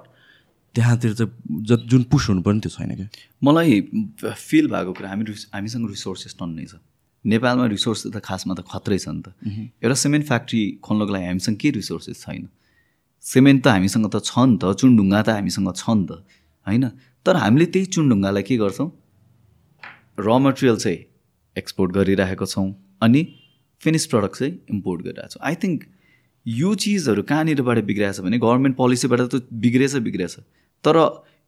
[0.74, 3.08] त्यहाँतिर चाहिँ ज जुन पुस हुनुपर्ने त्यो छैन क्या?
[3.42, 3.80] मलाई
[4.36, 6.76] फिल भएको कुरा हामी हामीसँग रिसोर्सेस टन्नै छ।
[7.24, 9.32] नेपालमा रिसोर्स त खासमा त खत्रै छ नि त।
[9.82, 12.48] एउटा सिमेन्ट फ्याक्ट्री खोल्नको लागि हामीसँग के रिसोर्सेस छैन?
[13.24, 16.12] सिमेन्ट त हामीसँग त छ नि त चुनढुङ्गा त हामीसँग छ नि त
[16.66, 16.84] होइन?
[17.26, 18.88] तर हामीले त्यही चुनढुङ्गालाई के गर्छौँ?
[20.18, 20.98] र मटेरियल चाहिँ
[21.56, 22.68] एक्सपोर्ट गरिरहेको छौँ
[23.02, 23.22] अनि
[23.82, 25.42] फिनिस प्रडक्ट चाहिँ इम्पोर्ट गरिरहेको छौँ.
[25.42, 25.84] आई थिङ्क
[26.46, 30.36] यो चिजहरू कहाँनिरबाट बिग्रिरहेछ भने गभर्मेन्ट पोलिसीबाट त बिग्रेछ बिग्रेछ
[30.84, 30.96] तर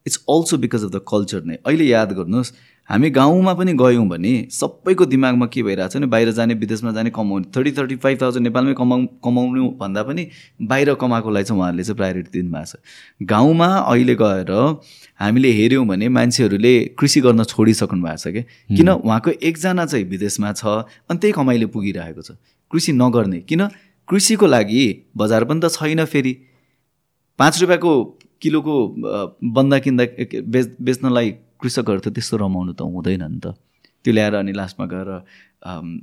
[0.06, 2.52] it's also because of the culture नै। अहिले याद गर्नुहोस्
[2.88, 7.10] हामी गाउँमा पनि गयौँ भने सबैको दिमागमा के भइरहेको छ भने बाहिर जाने विदेशमा जाने
[7.10, 10.26] कमाउने थर्टी थर्टी फाइभ थाउजन्ड नेपालमै कमाउ कमाउनु भन्दा पनि
[10.62, 14.52] बाहिर कमाएकोलाई चाहिँ उहाँहरूले चाहिँ प्रायोरिटी दिनुभएको छ। गाउँमा अहिले गएर
[15.20, 18.42] हामीले हेऱ्यौँ भने मान्छेहरूले कृषि गर्न छोडिसक्नु भएको छ कि
[18.76, 18.88] किन?
[18.88, 20.64] उहाँको एकजना चाहिँ विदेशमा छ
[21.10, 22.40] अनि त्यही कमाइले पुगिरहेको छ।
[22.72, 23.68] कृषि नगर्ने। किन?
[24.08, 24.84] कृषिको लागि
[25.16, 26.32] बजार पनि त छैन फेरि।
[27.38, 27.92] पाँच रुपियाँको
[28.42, 28.74] किलोको
[29.44, 30.04] बन्दा किन्दा
[30.48, 33.54] बेच बेच्नलाई कृषकहरू त त्यस्तो रमाउनु त हुँदैन नि त।
[34.04, 35.08] त्यो ल्याएर अनि लास्टमा गएर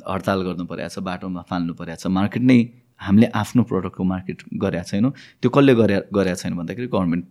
[0.04, 2.60] हडताल गर्नु परेको छ बाटोमा फाल्नु परेको छ। मार्केट नै
[2.96, 5.12] हामीले आफ्नो प्रडक्टको मार्केट गरेका छैनौँ।
[5.42, 7.26] त्यो कसले गरे गरेका छैन भन्दाखेरि गभर्मेन्ट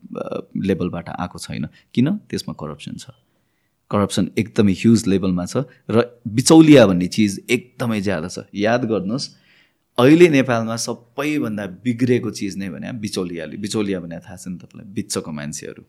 [0.68, 2.06] लेभलबाट आएको छैन। किन?
[2.28, 3.12] त्यसमा करप्सन छ।
[3.90, 9.26] करप्सन एकदमै ह्युज लेभलमा छ र बिचौलिया भन्ने चिज एकदमै ज्यादा छ। याद गर्नुहोस्
[10.00, 15.30] अहिले नेपालमा सबैभन्दा बिग्रेको चिज नै भने बिचौलियाले बिचौलिया भने थाहा छ नि तपाईँलाई बिचको
[15.30, 15.82] मान्छेहरू।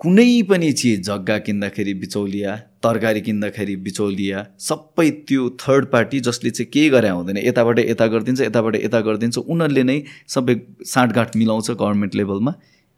[0.00, 6.70] कुनै पनि चिज जग्गा किन्दाखेरि बिचौलिया तरकारी किन्दाखेरि बिचौलिया सबै त्यो थर्ड पार्टी जसले चाहिँ
[6.70, 10.56] केही गरे हुँदैन यताबाट यता गरिदिन्छ यताबाट यता गरिदिन्छ उनीहरूले नै सबै
[10.86, 12.54] साँठगाँठ मिलाउँछ गभर्मेन्ट लेभलमा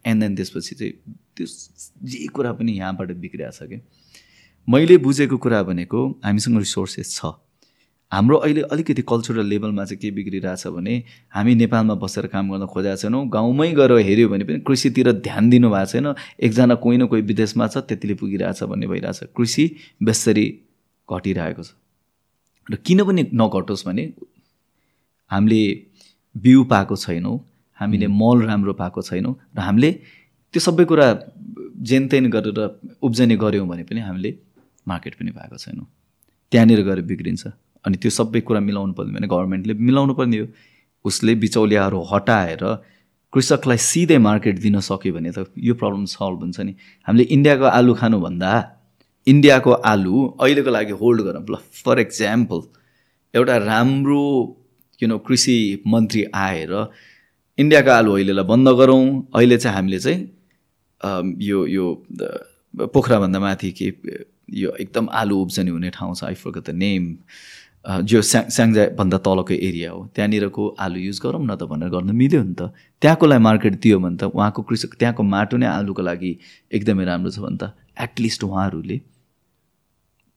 [0.07, 0.93] एन्ड देन त्यसपछि चाहिँ
[1.37, 1.47] त्यो
[2.09, 3.81] जे कुरा पनि यहाँबाट बिग्रिएको छ कि
[4.69, 7.35] मैले बुझेको कुरा भनेको हामीसँग रिसोर्सेस छ।
[8.13, 10.95] हाम्रो अहिले अलिकति कल्चरल लेभलमा चाहिँ के बिग्रिरहेछ भने
[11.35, 15.71] हामी नेपालमा बसेर काम गर्न खोजेका छैनौँ गाउँमै गएर हेऱ्यो भने पनि कृषितिर ध्यान दिनु
[15.71, 19.65] भएको छैन। एकजना कोही न कोही विदेशमा छ त्यतिले पुगिरहेछ भन्ने भइरहेछ। कृषि
[20.03, 20.47] बेसरी
[21.09, 21.75] घटिरहेको छ।
[22.67, 24.05] र किन पनि नघटोस् भने
[25.31, 25.61] हामीले
[26.35, 27.37] बिउ पाएको छैनौँ
[27.79, 29.91] हामीले मल राम्रो पाएको छैनौँ र हामीले
[30.55, 31.07] त्यो सबै कुरा
[31.83, 32.59] जेनतेन गरेर
[33.03, 34.31] उब्जनी गऱ्यौँ भने पनि हामीले
[34.89, 35.87] मार्केट पनि पाएको छैनौँ।
[36.53, 37.47] त्यहाँनिर गएर बिग्रिन्छ।
[37.87, 40.47] अनि त्यो सबै कुरा मिलाउनु पर्ने भने गभर्मेन्टले मिलाउनु पर्ने हो।
[41.05, 42.63] उसले बिचौलियाहरू हटाएर
[43.33, 46.73] कृषकलाई सिधै मार्केट दिन सक्यो भने त यो प्रब्लम सल्भ हुन्छ नि।
[47.07, 48.53] हामीले इन्डियाको आलु खानुभन्दा
[49.27, 52.61] इन्डियाको आलु अहिलेको लागि होल्ड गरौँ। ल फर एक्जाम्पल
[53.35, 54.25] एउटा राम्रो
[55.01, 55.57] यु नो कृषि
[55.87, 56.73] मन्त्री आएर
[57.59, 59.05] इन्डियाको आलु अहिलेलाई बन्द गरौँ।
[59.35, 60.21] अहिले चाहिँ हामीले चाहिँ
[61.43, 61.85] यो यो
[62.95, 63.87] पोखराभन्दा माथि के
[64.55, 67.05] यो एकदम आलु उब्जनी हुने ठाउँ छ। आई फर्क द नेम
[67.87, 72.43] जो स्याङ स्याङ्जाभन्दा तलको एरिया हो त्यहाँनिरको आलु युज गरौँ न त भनेर गर्नु मिल्यो
[72.43, 76.33] नि त। त्यहाँकोलाई मार्केट दियो भने त उहाँको कृषक त्यहाँको माटो नै आलुको लागि
[76.75, 77.71] एकदमै राम्रो छ भने त
[78.07, 78.99] एटलिस्ट उहाँहरूले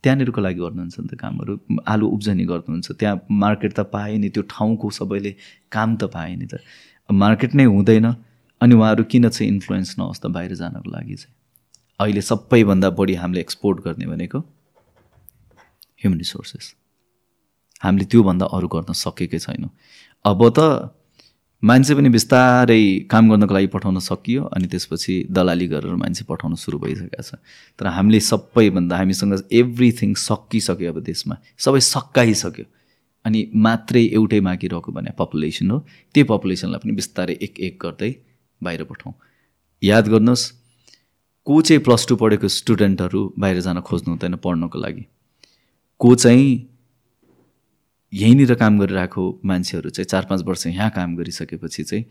[0.04, 1.52] त्यहाँनिरको लागि गर्नुहुन्छ नि त कामहरू।
[1.90, 5.32] आलु उब्जनी गर्नुहुन्छ। त्यहाँ मार्केट त पाए नि त्यो ठाउँको सबैले
[5.74, 6.62] काम त पाए नि त।
[7.10, 8.06] मार्केट नै हुँदैन
[8.60, 11.34] अनि उहाँहरू किन चाहिँ इन्फ्लुएन्स नहोस् त बाहिर जानको लागि चाहिँ?
[12.00, 14.38] अहिले सबैभन्दा बढी हामीले एक्सपोर्ट गर्ने भनेको
[16.00, 16.74] ह्युमन रिसोर्सेस
[17.80, 19.70] हामीले त्योभन्दा अरू गर्न सकेकै छैनौँ।
[20.24, 20.92] अब त
[21.62, 22.82] मान्छे पनि बिस्तारै
[23.12, 27.36] काम गर्नको लागि पठाउन सकियो अनि त्यसपछि दलाली गरेर मान्छे पठाउन सुरु भइसकेको छ।
[27.76, 32.64] तर हामीले सबैभन्दा हामीसँग एभ्रिथिङ सकिसक्यो अब देशमा। सबै सकाइसक्यो।
[33.24, 35.78] अनि मात्रै एउटै मागिरहेको भने पपुलेसन हो।
[36.14, 38.10] त्यही पपुलेसनलाई पनि बिस्तारै एक एक गर्दै
[38.62, 39.14] बाहिर पठाउँ।
[39.82, 40.44] याद गर्नुहोस्
[41.46, 45.04] को चाहिँ प्लस टू पढेको स्टुडेन्टहरू बाहिर जान खोज्नु हुँदैन पढ्नको लागि?
[46.00, 46.69] को चाहिँ
[48.12, 52.04] यहीँनिर काम गरिरहेको मान्छेहरू चाहिँ चार पाँच वर्ष यहाँ काम गरिसकेपछि चाहिँ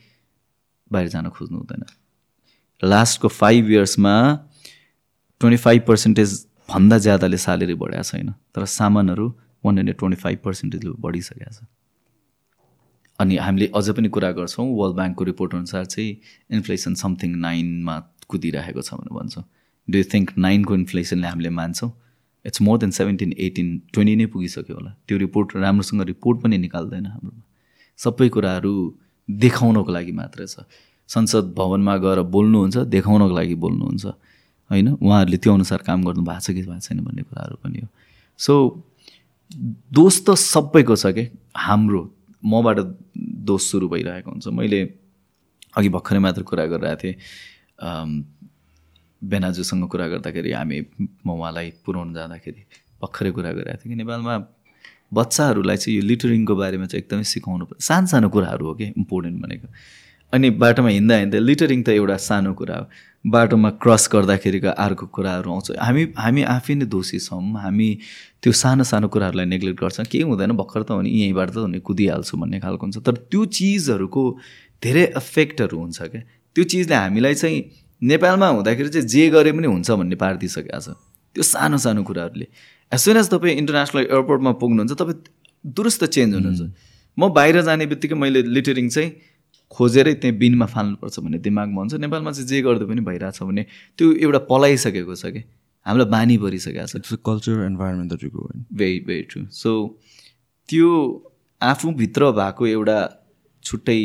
[0.92, 1.84] बाहिर जान खोज्नु हुँदैन।
[2.84, 4.14] लास्टको फाइभ इयर्समा
[5.42, 9.28] ट्वेन्टी फाइभ पर्सेन्टेजभन्दा ज्यादाले स्यालेरी बढाएको छैन तर सामानहरू
[9.66, 11.68] वान हन्ड्रेड ट्वेन्टी फाइभ पर्सेन्टेजले बढिसकेको छ।
[13.20, 16.12] अनि हामीले अझ पनि कुरा गर्छौँ वर्ल्ड ब्याङ्कको रिपोर्ट अनुसार चाहिँ
[16.56, 17.96] इन्फ्लेसन समथिङ नाइनमा
[18.30, 19.44] कुदिरहेको छ भनेर भन्छौँ।
[19.88, 21.92] डु यु थिङ्क नाइनको इन्फ्लेसनले हामीले मान्छौँ?
[22.46, 27.06] It's more than seventeen eighteen twenty नै पुगिसक्यो होला। त्यो रिपोर्ट राम्रोसँग रिपोर्ट पनि निकाल्दैन
[27.06, 27.42] हाम्रोमा।
[28.00, 28.74] सबै कुराहरू
[29.30, 30.64] देखाउनको लागि मात्रै छ।
[31.10, 34.06] संसद भवनमा गएर बोल्नुहुन्छ देखाउनको लागि बोल्नुहुन्छ।
[34.72, 34.88] होइन?
[35.02, 37.88] उहाँहरूले त्यो अनुसार काम गर्नु भएको छ कि भएको छैन भन्ने कुराहरू पनि हो।
[38.40, 38.54] सो
[39.92, 41.24] दोष त सबैको छ कि?
[41.58, 42.02] हाम्रो
[42.46, 42.78] मबाट
[43.50, 44.80] दोष सुरु भइरहेको हुन्छ। मैले
[45.76, 47.16] अघि भर्खरै मात्र कुरा गरिरहेको थिएँ।
[49.22, 50.80] बेनाजुसँग कुरा गर्दाखेरि हामी
[51.26, 52.62] म उहाँलाई पुऱ्याउनु जाँदाखेरि
[53.02, 54.36] भर्खरै कुरा गरिरहेको थिएँ कि नेपालमा
[55.14, 59.42] बच्चाहरूलाई चाहिँ यो लिटरिङको बारेमा चाहिँ एकदमै सिकाउनु पर्छ सानो सानो कुराहरू हो कि इम्पोर्टेन्ट
[59.42, 59.68] भनेको।
[60.34, 62.86] अनि बाटोमा हिँड्दा हिँड्दा लिटरिङ त एउटा सानो कुरा हो।
[63.26, 67.90] बाटोमा क्रस गर्दाखेरिको अर्को कुराहरू आउँछ। हामी हामी आफै नै दोषी छौँ। हामी
[68.42, 72.38] त्यो सानो सानो कुराहरूलाई नेग्लेक्ट गर्छौँ। केही हुँदैन भर्खर त हुने यहीँबाट त हुने कुदिहाल्छु
[72.38, 74.24] भन्ने खालको हुन्छ। तर त्यो चिजहरूको
[74.84, 76.22] धेरै इफेक्टहरू हुन्छ क्या।
[76.56, 77.58] त्यो चिजले हामीलाई चाहिँ
[78.02, 80.96] नेपालमा हुँदाखेरि चाहिँ जे गरे पनि हुन्छ भन्ने पारिदिइसकेको छ।
[81.36, 82.48] त्यो सानो सानो कुराहरूले।
[82.92, 85.18] एज सुन एज तपाईँ इन्टरनेसनल एयरपोर्टमा पुग्नुहुन्छ तपाईँ
[85.66, 86.62] दुरुस्त चेन्ज हुनुहुन्छ।
[87.18, 89.10] म बाहिर जाने बित्तिकै मैले लिटरिङ चाहिँ
[89.72, 93.64] खोजेरै त्यहाँ बिनमा फाल्नुपर्छ भन्ने दिमागमा हुन्छ। नेपालमा चाहिँ जे गर्दा पनि भइरहेछ भने
[93.98, 95.42] त्यो एउटा पलाइसकेको छ कि।
[95.86, 98.14] हामीलाई बानी परिसकेको छ। Culture environment
[98.80, 99.72] very very true so
[100.70, 100.90] त्यो
[101.62, 102.98] आफूभित्र भएको एउटा
[103.64, 104.02] छुट्टै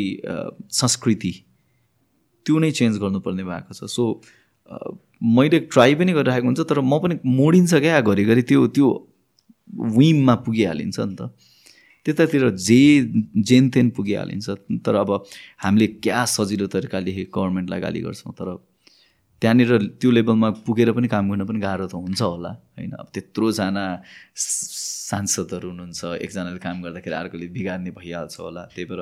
[0.71, 1.33] संस्कृति
[2.45, 3.83] त्यो नै चेन्ज गर्नुपर्ने भएको छ.
[3.95, 4.21] सो
[5.37, 8.87] मैले ट्राई पनि गरिरहेको हुन्छ तर म पनि मोडिन्छ क्या घरिघरि त्यो त्यो
[9.97, 11.29] विममा पुगिहालिन्छ नि त।
[12.05, 12.81] त्यतातिर जे
[13.49, 14.47] जेन तेन पुगिहालिन्छ।
[14.85, 15.09] तर अब
[15.63, 18.49] हामीले क्या सजिलो तरिकाले गभर्मेन्टलाई गाली गर्छौँ तर
[19.41, 22.91] त्यहाँनिर त्यो लेभलमा पुगेर पनि काम गर्न पनि गाह्रो त हुन्छ होला होइन?
[23.01, 23.85] अब त्यत्रोजना
[24.37, 29.01] सांसदहरू हुनुहुन्छ एकजनाले काम गर्दाखेरि अर्कोले बिगार्ने भइहाल्छ होला। त्यही भएर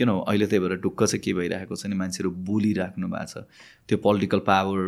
[0.00, 3.44] किन अहिले त्यही भएर ढुक्क चाहिँ के भइरहेको छ नि मान्छेहरू बोलिराख्नु भएको छ?
[3.88, 4.78] त्यो पोलिटिकल पावर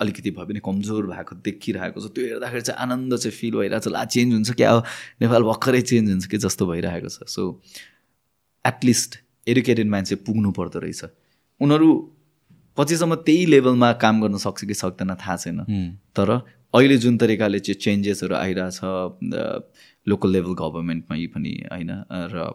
[0.00, 3.92] अलिकति भए पनि कमजोर भएको देखिरहेको छ। त्यो हेर्दाखेरि चाहिँ आनन्द चाहिँ फिल भइरहेको छ।
[3.92, 4.70] ला चेन्ज हुन्छ क्या?
[4.70, 4.80] हो
[5.22, 7.42] नेपाल भर्खरै चेन्ज हुन्छ कि जस्तो भइरहेको छ। सो
[8.64, 9.10] एटलिस्ट
[9.46, 11.04] एडुकेटेड मान्छे पुग्नु पर्दो रहेछ।
[11.60, 11.88] उनीहरू
[12.78, 15.58] पछिसम्म त्यही लेभलमा काम गर्न सक्छ कि सक्दैन थाहा छैन।
[16.16, 16.30] तर
[16.74, 18.78] अहिले जुन तरिकाले चाहिँ चेन्जेसहरू आइरहेछ
[20.06, 21.90] लोकल लेभल गभर्मेन्टमै पनि होइन
[22.32, 22.48] र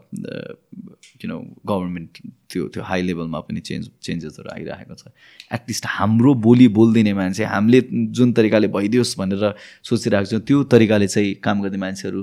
[1.22, 1.32] किन
[1.66, 2.18] गभर्मेन्ट
[2.52, 5.12] त्यो त्यो हाई लेभलमा पनि चेन्ज चेन्जेसहरू आइरहेको छ।
[5.54, 7.82] एटलिस्ट हाम्रो बोली बोलिदिने मान्छे हामीले
[8.14, 9.54] जुन तरिकाले भइदियोस् भनेर
[9.84, 12.22] सोचिरहेको छौँ त्यो तरिकाले चाहिँ काम गर्ने मान्छेहरू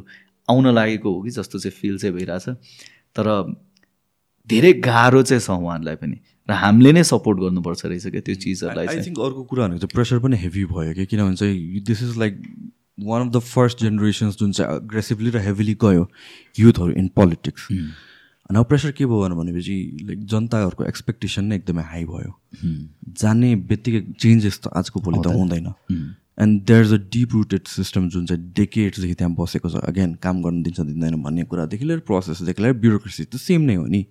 [0.49, 2.49] आउन लागेको हो कि जस्तो चाहिँ फिल चाहिँ भइरहेछ।
[3.17, 3.27] तर
[4.49, 6.17] धेरै गाह्रो चाहिँ छ उहाँहरूलाई पनि
[6.49, 9.95] र हामीले नै सपोर्ट गर्नुपर्छ रहेछ क्या त्यो चिजहरूलाई आई थिङ्क अर्को कुरा भनेको चाहिँ
[9.95, 12.35] प्रेसर पनि हेभी भयो कि किनभने चाहिँ this is like
[12.99, 16.09] one of the first generations जुन चाहिँ एग्रेसिभली र हेभिली गयो
[16.59, 22.05] युथहरू इन पोलिटिक्स अनि अब प्रेसर के भयो भनेपछि लाइक जनताहरूको एक्सपेक्टेसन नै एकदमै हाई
[22.05, 22.33] भयो
[23.17, 25.73] जाने बित्तिकै चेन्जेस त आजको भोलि त हुँदैन
[26.39, 30.43] and there is a deep rooted system जुन चाहिँ डेकेड्सदेखि त्यहाँ बसेको छ अगेन काम
[30.43, 34.05] गर्न दिन्छ दिँदैन भन्ने कुरादेखि लिएर प्रोसेसदेखि लिएर ब्युरोक्रेसी त सेम नै हो नि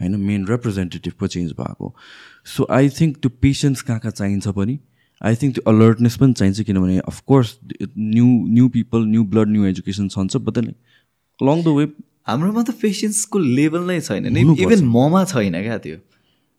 [0.00, 1.94] होइन मेन रिप्रेजेन्टेटिभ पो चेन्ज भएको
[2.46, 4.78] सो आई थिङ्क त्यो पेसेन्स कहाँ कहाँ चाहिन्छ पनि
[5.20, 7.56] आई थिङ्क त्यो अलर्टनेस पनि चाहिन्छ किनभने of course
[7.98, 10.68] new new people new blood new education छन्छ but then
[11.40, 11.86] along the way
[12.28, 15.98] हाम्रोमा त पेसेन्सको लेभल नै छैन नि। इभन ममा छैन क्या त्यो।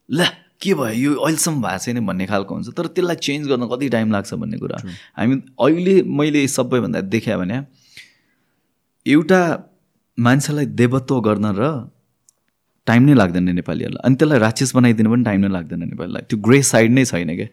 [0.10, 0.26] ल
[0.62, 0.94] के भयो?
[1.02, 4.58] यो अहिलेसम्म भएको छैन भन्ने खालको हुन्छ। तर त्यसलाई चेन्ज गर्न कति टाइम लाग्छ भन्ने
[4.58, 4.78] कुरा।
[5.18, 7.62] हामी अहिले मैले सबैभन्दा देखेँ भने
[9.06, 9.42] एउटा
[10.18, 11.72] मान्छेलाई देवत्व गर्न र
[12.88, 16.62] टाइम नै लाग्दैन नेपालीहरूलाई। अनि त्यसलाई राक्षस बनाइदिनु पनि टाइम नै लाग्दैन नेपालीलाई। त्यो ग्रे
[16.74, 17.48] साइड नै छैन क्या।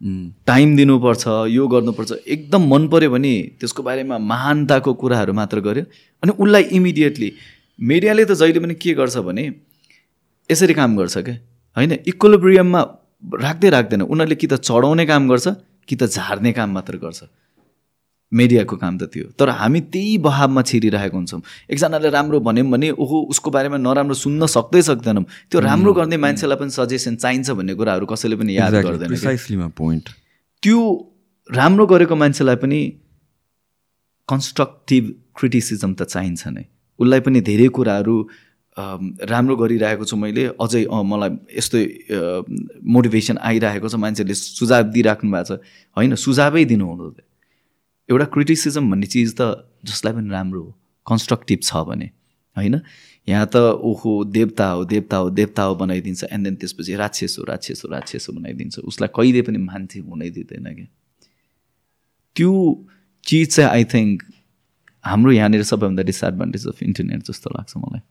[0.00, 5.84] टाइम दिनुपर्छ यो गर्नुपर्छ एकदम मन पऱ्यो भने त्यसको बारेमा महानताको कुराहरू मात्र गर्यो।
[6.22, 7.32] अनि उसलाई इमिडिएटली
[7.78, 9.44] मिडियाले त जहिले पनि के गर्छ भने
[10.50, 11.34] यसरी काम गर्छ क्या
[11.76, 12.80] होइन इक्वलिब्रियममा
[13.42, 15.46] राख्दै राख्दैन। उनीहरूले कि त चढाउने काम गर्छ
[15.88, 17.20] कि त झार्ने काम मात्र गर्छ।
[18.32, 21.40] मिडियाको काम त थियो। तर हामी त्यही बहावमा छिरिरहेको हुन्छौँ।
[21.70, 26.58] एकजनाले राम्रो भन्यौँ भने ओहो उसको बारेमा नराम्रो सुन्न सक्दै सक्दैनौँ। त्यो राम्रो गर्ने मान्छेलाई
[26.58, 30.08] पनि सजेसन चाहिन्छ भन्ने कुराहरू कसैले पनि याद गर्दैन पोइन्ट
[30.62, 30.78] त्यो
[31.48, 32.80] राम्रो गरेको मान्छेलाई पनि
[34.28, 35.04] कन्स्ट्रक्टिभ
[35.38, 36.64] क्रिटिसिजम त चाहिन्छ नै।
[36.98, 38.16] उसलाई पनि धेरै कुराहरू
[38.76, 41.78] राम्रो गरिरहेको छु मैले। अझै मलाई यस्तो
[42.82, 45.62] मोटिभेसन आइरहेको छ। मान्छेले सुझाव दिइराख्नु भएको छ।
[45.96, 47.24] होइन सुझावै दिनु हुँदैन
[48.08, 50.70] एउटा क्रिटिसिजम भन्ने चिज त जसलाई पनि राम्रो हो
[51.06, 52.10] कन्स्ट्रक्टिभ छ भने
[52.56, 52.80] होइन?
[53.28, 57.44] यहाँ त ओहो देवता हो देवता हो देवता हो बनाइदिन्छ एन्ड देन त्यसपछि राक्षस हो
[57.44, 60.86] राक्षस हो राक्षस हो बनाइदिन्छ। उसलाई कहिले पनि मान्छे हुनै दिँदैन क्या।
[62.36, 62.52] त्यो
[63.26, 64.22] चिज चाहिँ आई थिङ्क
[65.04, 68.02] हाम्रो यहाँनिर सबैभन्दा डिसएडभान्टेज अफ इन्टरनेट जस्तो लाग्छ मलाई।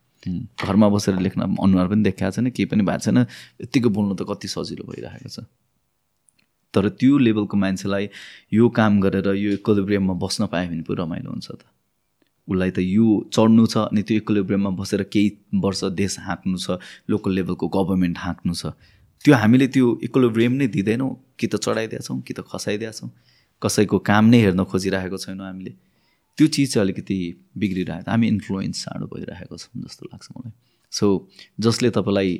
[0.59, 3.17] घरमा बसेर लेख्न अनुहार पनि देखाएको छैन केही पनि भएको छैन।
[3.63, 5.47] यत्तिकै बोल्नु त कति सजिलो भइरहेको छ।
[6.75, 8.09] तर त्यो लेभलको मान्छेलाई
[8.53, 11.63] यो काम गरेर यो इक्वलिब्रियममा बस्न पायो भने पो रमाइलो हुन्छ त।
[12.47, 15.29] उसलाई त यो चढ्नु छ अनि त्यो इक्वलिब्रियममा बसेर केही
[15.63, 16.77] वर्ष देश हाँक्नु छ
[17.09, 18.75] लोकल लेभलको गभर्मेन्ट हाँक्नु छ।
[19.25, 23.09] त्यो हामीले त्यो इक्वलिब्रियम नै दिँदैनौँ कि त चढाइदिएछौँ कि त खसाइदिएछौँ
[23.61, 25.73] कसैको काम नै हेर्न खोजिरहेको छैनौँ हामीले।
[26.37, 27.17] त्यो चिज चाहिँ अलिकति
[27.57, 30.53] बिग्रिरहेको हामी इन्फ्लुएन्स साँडो भइरहेको छौँ जस्तो लाग्छ मलाई।
[30.93, 31.05] सो
[31.59, 32.31] जसले तपाईँलाई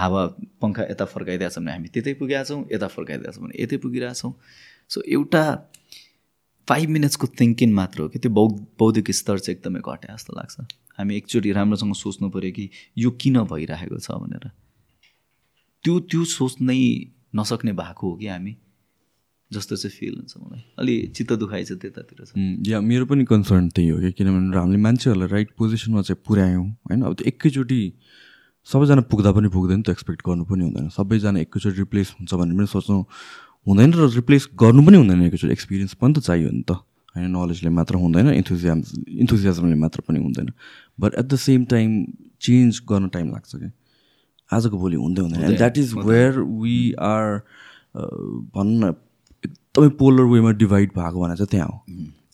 [0.00, 0.22] हावा
[0.62, 4.32] पङ्खा यता फर्काइदिएको छ भने हामी त्यतै पुगेका छौँ यता फर्काइदिएको छ भने यतै पुगिरहेछौँ
[4.90, 5.44] सो एउटा
[6.68, 10.56] फाइभ मिनट्सको थिङ्किङ मात्र हो कि त्यो बौद्ध बौद्धिक स्तर चाहिँ एकदमै घट्या जस्तो लाग्छ।
[10.98, 12.68] हामी एकचोटि राम्रोसँग सोच्नु पऱ्यो कि
[12.98, 14.44] यो किन भइरहेको छ भनेर।
[15.84, 16.80] त्यो त्यो सोच्नै
[17.36, 18.52] नसक्ने भएको हो कि हामी
[19.50, 22.30] जस्तो चाहिँ फिल हुन्छ मलाई। अलि चित्त दुखाइ छ त्यतातिर छ।
[22.68, 27.02] या मेरो पनि कन्सर्न त्यही हो कि किनभने हामीले मान्छेहरूलाई राइट पोजिसनमा चाहिँ पुर्यायौँ होइन?
[27.02, 27.80] अब त्यो एकैचोटि
[28.68, 32.68] सबैजना पुग्दा पनि पुग्दैन त एक्सपेक्ट गर्नु पनि हुँदैन। सबैजना एकैचोटि रिप्लेस हुन्छ भने पनि
[32.68, 32.96] सोच्नु
[33.66, 36.84] हुँदैन र रिप्लेस गर्नु पनि हुँदैन एकैचोटि। एक्सपिरियन्स पनि त चाहियो नि त।
[37.16, 38.78] होइन नलेजले मात्र हुँदैन इन्थुजियाम
[39.24, 40.52] इन्थुजियाजमले मात्र पनि हुँदैन।
[41.00, 41.88] But at the same time
[42.44, 43.70] change गर्न टाइम लाग्छ कि
[44.52, 47.24] आजको भोलि हुँदै हुँदैन। And that is where we are
[47.96, 48.94] भनौँ न
[49.44, 51.76] एकदमै पोलर वेमा डिभाइड भएको भने चाहिँ त्यहाँ हो।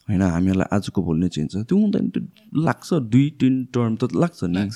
[0.09, 2.23] होइन हामीहरूलाई आजको भोलि नै चेन्ज छ। त्यो हुँदैन त्यो
[2.59, 4.67] लाग्छ। दुई तिन टर्म त लाग्छ नि।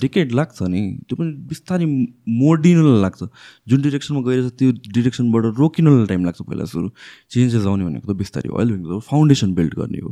[0.00, 3.20] डिकेट लाग्छ नि त्यो पनि बिस्तारै मोडिनुलाई लाग्छ।
[3.68, 6.88] जुन डिरेक्सनमा गइरहेछ त्यो डिरेक्सनबाट रोकिनुलाई टाइम लाग्छ पहिला सुरु।
[7.30, 10.10] चेन्जेस आउने भनेको त बिस्तारै अहिले भनेको फाउन्डेसन बिल्ड गर्ने हो।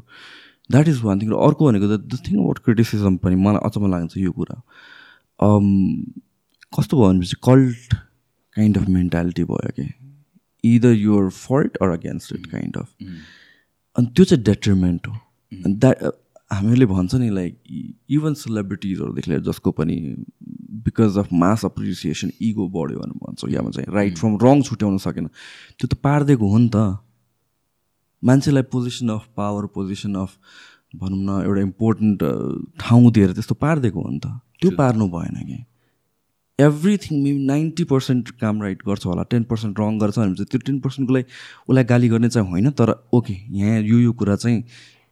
[0.70, 3.90] द्याट इज वान थिङ र अर्को भनेको त द थिङ अबाउट क्रिटिसिजम पनि मलाई अचम्म
[3.90, 4.56] लाग्छ यो कुरा।
[6.72, 7.94] कस्तो भयो भनेपछि कल्ट
[8.56, 9.86] काइन्ड अफ मेन्टालिटी भयो कि?
[10.64, 12.88] Either your fault or against it kind of
[13.96, 15.14] अनि त्यो चाहिँ डेट्रिमेन्ट हो।
[15.52, 15.96] द्याट
[16.50, 17.58] हामीले भन्छ नि लाइक
[18.10, 19.96] इभन सेलिब्रिटिजहरूदेखि लिएर जसको पनि
[20.86, 25.26] because of mass appreciation ego बढ्यो भनेर भन्छौँ। या चाहिँ राइट फ्रम रङ छुट्याउन सकेन।
[25.78, 26.98] त्यो त पारिदिएको हो नि त।
[28.22, 30.38] मान्छेलाई position of power position of
[30.96, 32.22] भनौँ न एउटा इम्पोर्टेन्ट
[32.80, 35.64] ठाउँ दिएर त्यस्तो पारिदिएको हो नि त। त्यो पार्नु भएन कि।
[36.58, 40.60] एभ्रिथिङ मे नाइन्टी पर्सेन्ट काम राइट गर्छ होला टेन पर्सेन्ट रङ गर्छ भने चाहिँ त्यो
[40.66, 41.26] टेन पर्सेन्टको लागि
[41.68, 44.62] उसलाई गाली गर्ने चाहिँ होइन तर ओके यहाँ यो यो कुरा चाहिँ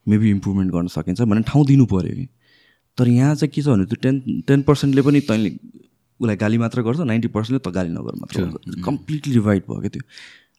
[0.07, 2.27] मेबी इम्प्रुभमेन्ट गर्न सकिन्छ भने ठाउँ दिनु पऱ्यो कि।
[2.99, 5.51] तर यहाँ चाहिँ के छ भने त्यो टेन टेन पर्सेन्टले पनि तैँले
[6.21, 10.03] उसलाई गाली मात्र गर्छ नाइन्टी पर्सेन्टले त गाली नगर मात्र कम्प्लिटली डिभाइड भयो क्या त्यो।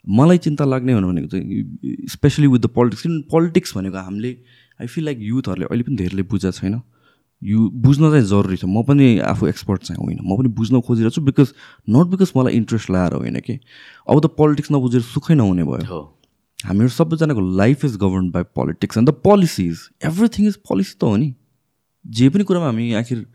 [0.07, 4.31] मलाई चिन्ता लाग्ने भनेको चाहिँ स्पेसली विथ द पोलिटिक्स किन पोलिटिक्स भनेको हामीले
[4.81, 6.81] आई फिल लाइक युथहरूले अहिले पनि धेरैले बुझाएको छैन।
[7.41, 11.15] यो बुझ्न चाहिँ जरुरी छ। म पनि आफू एक्सपर्ट चाहिँ होइन। म पनि बुझ्न खोजिरहेको
[11.15, 11.47] छु बिकज
[11.89, 13.59] नट बिकज मलाई इन्ट्रेस्ट लाएर होइन कि।
[14.07, 15.99] अब त पोलिटिक्स नबुझेर सुखै नहुने भयो।
[16.65, 21.15] हामीहरू सबैजनाको life is govern by politics and the policies everything is policy त हो
[21.15, 21.33] नि।
[22.05, 23.25] जे पनि कुरामा हामी आखिर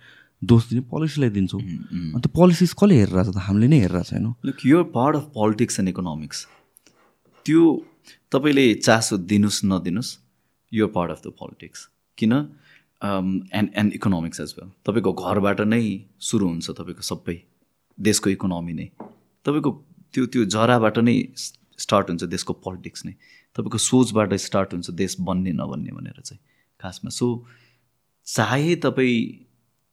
[0.42, 1.60] दोष दिने पोलिसीलाई दिन्छौँ।
[2.14, 3.38] अन्त पोलिसिज कसले हेरेर छ त?
[3.46, 6.46] हामीले नै हेरेर छैनौँ look your part of politics and economics
[7.46, 7.62] त्यो
[8.32, 10.12] तपाईँले चासो दिनुहोस् नदिनुहोस्
[10.72, 11.86] your part of the politics
[12.18, 12.32] किन?
[13.02, 15.84] And and economics as well तपाईँको घरबाट नै
[16.20, 17.36] सुरु हुन्छ तपाईँको सबै।
[17.98, 18.86] देशको इकोनोमी नै।
[19.46, 19.70] तपाईँको
[20.14, 21.16] त्यो त्यो जराबाट नै
[21.80, 23.12] स्टार्ट हुन्छ देशको पोलिटिक्स नै।
[23.56, 26.40] तपाईँको सोचबाट स्टार्ट हुन्छ देश बन्ने नबन्ने भनेर चाहिँ
[26.80, 27.26] खासमा। सो
[28.26, 29.18] चाहे तपाईँ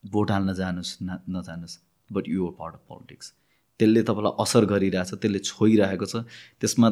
[0.03, 1.77] भोट हाल्न जानुहोस् न नजानुहोस्
[2.09, 3.33] but you're part of politics
[3.79, 6.25] त्यसले तपाईँलाई असर गरिरहेछ त्यसले छोइरहेको छ।
[6.61, 6.89] त्यसमा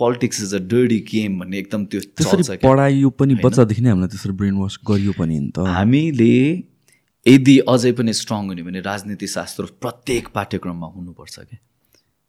[0.00, 4.32] politics is a dirty game भन्ने एकदम त्यो त्यसरी पढाइयो पनि बच्चादेखि नै हामीलाई त्यसरी
[4.40, 6.36] ब्रेन वास गरियो पनि नि त। हामीले
[7.26, 11.58] यदि अझै पनि स्ट्रङ हुने भने राजनीति शास्त्र प्रत्येक पाठ्यक्रममा हुनुपर्छ क्या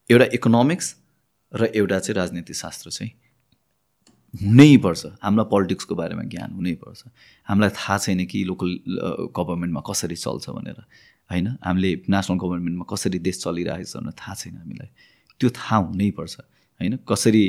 [0.09, 0.87] एउटा इकोनोमिक्स
[1.53, 3.11] र एउटा चाहिँ राजनीति शास्त्र चाहिँ
[4.33, 7.03] हुनैपर्छ हामीलाई पोलिटिक्सको बारेमा ज्ञान हुनैपर्छ
[7.47, 8.69] हामीलाई थाहा छैन कि लोकल
[9.37, 10.79] गभर्मेन्टमा कसरी चल्छ भनेर।
[11.29, 11.47] होइन?
[11.65, 14.89] हामीले नेसनल गभर्मेन्टमा कसरी देश चलिरहेको छ भनेर थाहा छैन हामीलाई।
[15.39, 16.35] त्यो थाहा हुनैपर्छ
[16.83, 16.97] होइन?
[17.07, 17.43] कसरी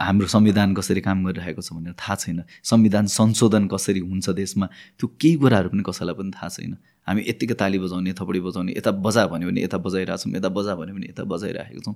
[0.00, 4.66] हाम्रो संविधान कसरी काम गरिरहेको छ भनेर थाहा छैन। संविधान संशोधन कसरी हुन्छ देशमा
[4.98, 6.76] त्यो केही कुराहरू पनि कसैलाई पनि थाहा छैन।
[7.06, 10.74] हामी यत्तिकै ताली बजाउने थपडी बजाउने यता बजा भन्यो भने यता बजाइरहेको छौँ यता बजा
[10.74, 11.94] भन्यो भने यता बजाइरहेको छौँ।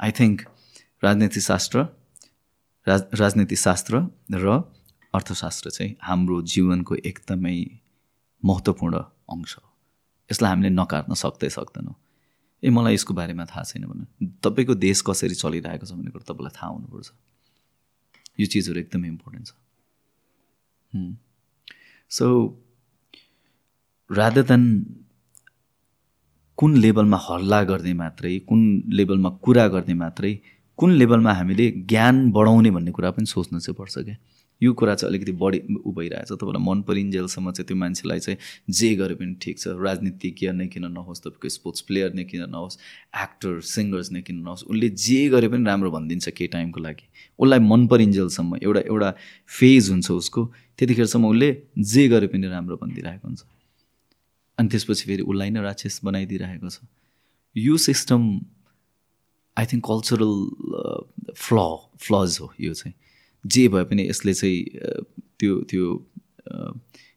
[0.00, 0.36] आई थिङ्क
[1.02, 1.76] राजनीति शास्त्र
[2.86, 3.94] राज राजनीति शास्त्र
[4.32, 4.62] र
[5.14, 7.56] अर्थशास्त्र चाहिँ हाम्रो जीवनको एकदमै
[8.42, 8.94] महत्त्वपूर्ण
[9.32, 9.64] अंश हो।
[10.30, 11.94] यसलाई हामीले नकार्न सक्दै सक्दैनौँ।
[12.62, 16.54] ए मलाई यसको बारेमा थाहा छैन भने तपाईँको देश कसरी चलिरहेको छ भन्ने कुरो तपाईँलाई
[16.56, 17.10] थाहा हुनुपर्छ।
[18.40, 19.52] यो चिजहरू एकदमै इम्पोर्टेन्ट छ।
[22.10, 22.26] सो
[24.10, 24.62] रादर देन
[26.58, 30.32] कुन लेभलमा हल्ला गर्ने मात्रै कुन लेभलमा कुरा गर्ने मात्रै
[30.78, 34.16] कुन लेभलमा हामीले ज्ञान बढाउने भन्ने कुरा पनि सोच्नु चाहिँ पर्छ क्या।
[34.62, 38.38] यो कुरा चाहिँ अलिकति बढी उ भइरहेछ। तपाईँलाई मन परिन्जेलसम्म चाहिँ त्यो मान्छेलाई चाहिँ
[38.70, 42.78] जे गरे पनि ठिक छ। राजनीतिज्ञ नै किन नहोस् तपाईँको स्पोर्ट्स प्लेयर नै किन नहोस्
[43.24, 47.06] एक्टर सिङ्गर्स नै किन नहोस् उसले जे गरे पनि राम्रो भनिदिन्छ केही टाइमको लागि।
[47.38, 49.10] उसलाई मन परिन्जेलसम्म एउटा एउटा
[49.58, 50.44] फेज हुन्छ उसको।
[50.78, 53.42] त्यतिखेरसम्म उसले जे गरे पनि राम्रो भनिदिइरहेको हुन्छ।
[54.58, 56.80] अनि त्यसपछि फेरि उसलाई नै राक्षस बनाइदिइरहेको छ।
[57.56, 58.20] यो system
[59.56, 60.32] I think cultural
[61.36, 61.58] flaw
[62.00, 62.94] flaws हो यो चाहिँ।
[63.54, 64.58] जे भए पनि यसले चाहिँ
[65.38, 65.84] त्यो त्यो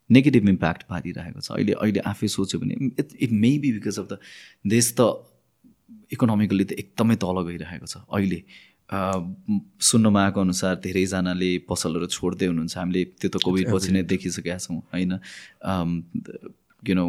[0.09, 4.07] नेगेटिभ इम्प्याक्ट पारिरहेको छ। अहिले अहिले आफै सोच्यो भने it it may be because of
[4.11, 4.17] the
[4.65, 5.01] देश त
[6.17, 8.39] इकोनोमिकली त एकदमै तल गइरहेको छ। अहिले
[8.89, 14.79] सुन्नमा आएको अनुसार धेरैजनाले पसलहरू छोड्दै हुनुहुन्छ। हामीले त्यो त कोभिड पछि नै देखिसकेका छौँ
[14.93, 15.11] होइन?
[16.85, 16.99] किन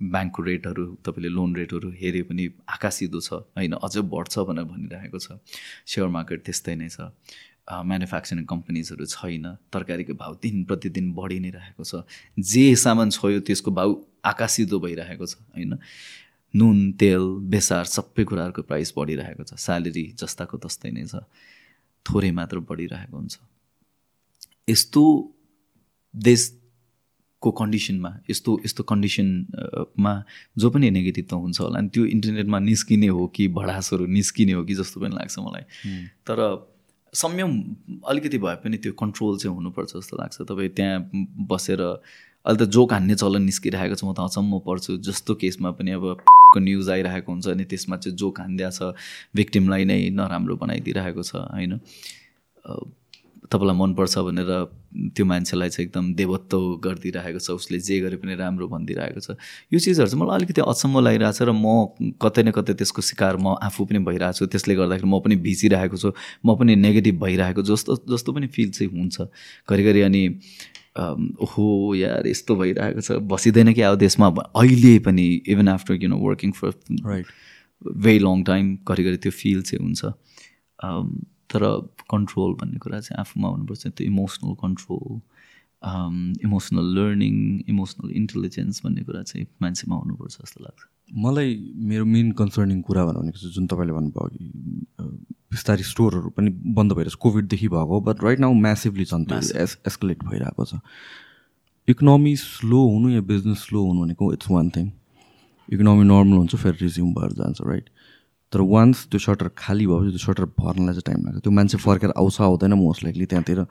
[0.00, 2.44] ब्याङ्कको रेटहरू तपाईँले लोन रेटहरू हेऱ्यो पनि
[2.76, 3.76] आकाशिदो छ होइन?
[3.76, 5.36] अझ बढ्छ भनेर भनिरहेको छ।
[5.84, 7.12] सेयर मार्केट त्यस्तै नै छ।
[7.66, 12.06] म्यानुफ्याक्चरिङ कम्पनीजहरू छैन। तरकारीको भाउ दिन प्रतिदिन बढी नै रहेको छ।
[12.38, 13.90] जे सामान छोयो त्यसको भाउ
[14.22, 15.78] आकाशिदो भइरहेको छ होइन?
[16.54, 17.22] नुन तेल
[17.52, 21.26] बेसार सबै कुराहरूको प्राइस बढिरहेको छ। स्यालेरी जस्ताको तस्तै नै छ।
[22.06, 23.34] थोरै मात्र बढिरहेको हुन्छ।
[24.70, 25.02] यस्तो
[26.14, 30.14] देशको कन्डिसनमा यस्तो यस्तो कन्डिसनमा
[30.58, 34.62] जो पनि नेगेटिभ त हुन्छ होला अनि त्यो इन्टरनेटमा निस्किने हो कि भडासहरू निस्किने हो
[34.64, 35.64] कि जस्तो पनि लाग्छ मलाई।
[36.26, 36.38] तर
[37.16, 37.52] संयम
[38.08, 40.96] अलिकति भए पनि त्यो कन्ट्रोल चाहिँ हुनुपर्छ जस्तो लाग्छ। तपाईँ त्यहाँ
[41.50, 45.90] बसेर अहिले त जोक हान्ने चलन निस्किरहेको छ म त अचम्म पर्छु। जस्तो केसमा पनि
[45.98, 46.04] अब
[46.52, 48.94] को न्युज आइरहेको हुन्छ अनि त्यसमा चाहिँ जोक हान्दिया छ
[49.34, 51.80] भिक्टिमलाई नै नराम्रो बनाइदिइरहेको छ होइन?
[53.50, 54.50] तपाईँलाई मनपर्छ भनेर
[55.14, 59.36] त्यो मान्छेलाई चाहिँ एकदम देवत्व गरिदिइरहेको छ उसले जे गरे पनि राम्रो भनिदिइरहेको छ।
[59.72, 63.36] यो चिजहरू चाहिँ मलाई अलिकति अचम्म लागिरहेको छ र म कतै न कतै त्यसको शिकार
[63.36, 66.10] म आफू पनि भइरहेको छु त्यसले गर्दाखेरि म पनि भिजिरहेको छु
[66.44, 69.16] म पनि नेगेटिभ भइरहेको जस्तो जस्तो पनि फिल चाहिँ हुन्छ।
[69.68, 70.22] घरिघरि अनि
[70.96, 76.16] ओहो यार यस्तो भइरहेको छ। बसिँदैन कि अब देशमा। अहिले पनि even after you know
[76.24, 76.72] working for
[77.04, 77.26] right
[77.84, 80.04] very long time घरिघरि त्यो फिल चाहिँ हुन्छ।
[81.56, 81.64] तर
[82.12, 85.20] कन्ट्रोल भन्ने कुरा चाहिँ आफूमा हुनुपर्छ त्यो emotional control
[86.44, 87.34] emotional learning
[87.68, 90.80] emotional intelligence भन्ने कुरा चाहिँ मान्छेमा हुनुपर्छ जस्तो लाग्छ।
[91.24, 91.50] मलाई
[91.88, 94.44] मेरो मेन कन्सर्निङ कुरा भनेको चाहिँ जुन तपाईँले भन्नुभयो कि
[95.54, 100.24] बिस्तारै स्टोरहरू पनि बन्द भइरहेको छ। कोभिडदेखि भएको बट राइट नाउ म्यासिभली त्यो एस एस्कुलेट
[100.24, 100.82] भइरहेको छ।
[101.88, 104.90] इकोनोमी स्लो हुनु या बिजनेस स्लो हुनु भनेको it's one thing
[105.68, 107.86] economy normal हुन्छ फेरि रिज्युम भएर जान्छ राइट
[108.52, 112.10] तर वान्स त्यो सटर खाली भएपछि त्यो सटर भर्नलाई चाहिँ टाइम लाग्छ त्यो मान्छे फर्केर
[112.16, 113.64] आउँछ आउँदैन मोस्ट लाइकली त्यहाँतिर।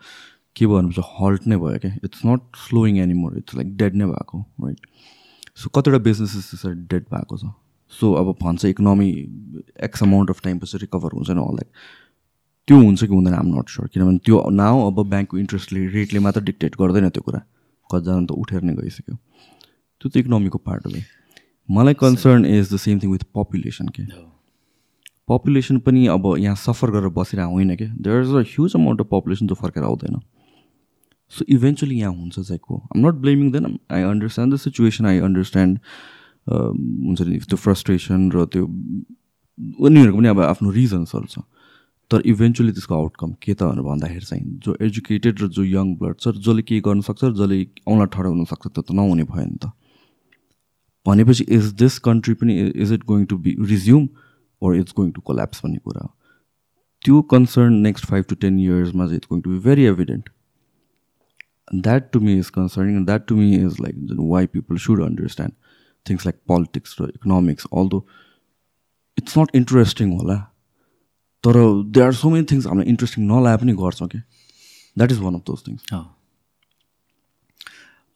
[0.55, 4.39] के भनेपछि हल्ट नै भयो क्या। It's not slowing anymore it's like dead नै भएको
[4.63, 4.79] राइट
[5.61, 7.51] सो कतिवटा बिजनेसेस त्यसरी डेड भएको छ।
[7.91, 9.09] सो अब भन्छ economy
[9.87, 11.69] X amount of time पछि रिकभर हुन्छ नि लाइक
[12.67, 16.41] त्यो हुन्छ कि हुँदैन आम नट स्योर किनभने त्यो नाउ अब ब्याङ्कको इन्ट्रेस्टले रेटले मात्र
[16.43, 17.41] डिक्टेट गर्दैन त्यो कुरा।
[17.89, 21.01] कतिजना त उठेर नै गइसक्यो। त्यो त इकोनोमीको पार्ट हो
[21.69, 24.03] मलाई concern is the same thing with population के?
[25.27, 27.85] पपुलेसन पनि अब यहाँ सफर गरेर बसिरहेको होइन कि?
[27.85, 30.19] There is a huge amount of population जो फर्केर आउँदैन।
[31.33, 32.75] सो इभेन्चुली यहाँ हुन्छ चाहिँ को?
[32.95, 35.79] I'm not blaming then I understand the situation I understand
[36.49, 38.65] हुन्छ नि त्यो फ्रस्ट्रेसन र त्यो
[39.81, 41.39] उनीहरूको पनि अब आफ्नो रिजन्सहरू छ
[42.11, 46.37] तर इभेन्चुली त्यसको आउटकम के त भन्दाखेरि चाहिँ जो एजुकेटेड र जो यङ ब्लड छ
[46.37, 47.57] जसले केही गर्न सक्छ र जसले
[47.89, 49.73] औँला ठडाउन सक्छ त्यो त नहुने भयो नि त।
[51.05, 52.53] भनेपछि इज दिस कन्ट्री पनि
[52.85, 54.07] is it going to be resume
[54.61, 56.09] or it's going to collapse भन्ने कुरा हो.
[57.05, 60.29] त्यो concern next five to ten इयर्समा चाहिँ it's going to be very evident
[61.75, 63.95] that to me is concerning that to me is like
[64.33, 65.53] why people should understand
[66.05, 68.05] things like politics र economics all though
[69.17, 70.37] it's not interesting होला
[71.43, 71.57] तर
[71.95, 74.19] they are so many things हामीलाई interesting नलाए पनि गर्छौँ कि
[74.97, 75.93] that is one of those things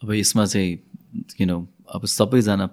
[0.01, 0.75] अब यसमा चाहिँ
[1.37, 1.49] किन
[1.95, 2.69] अब सबैजना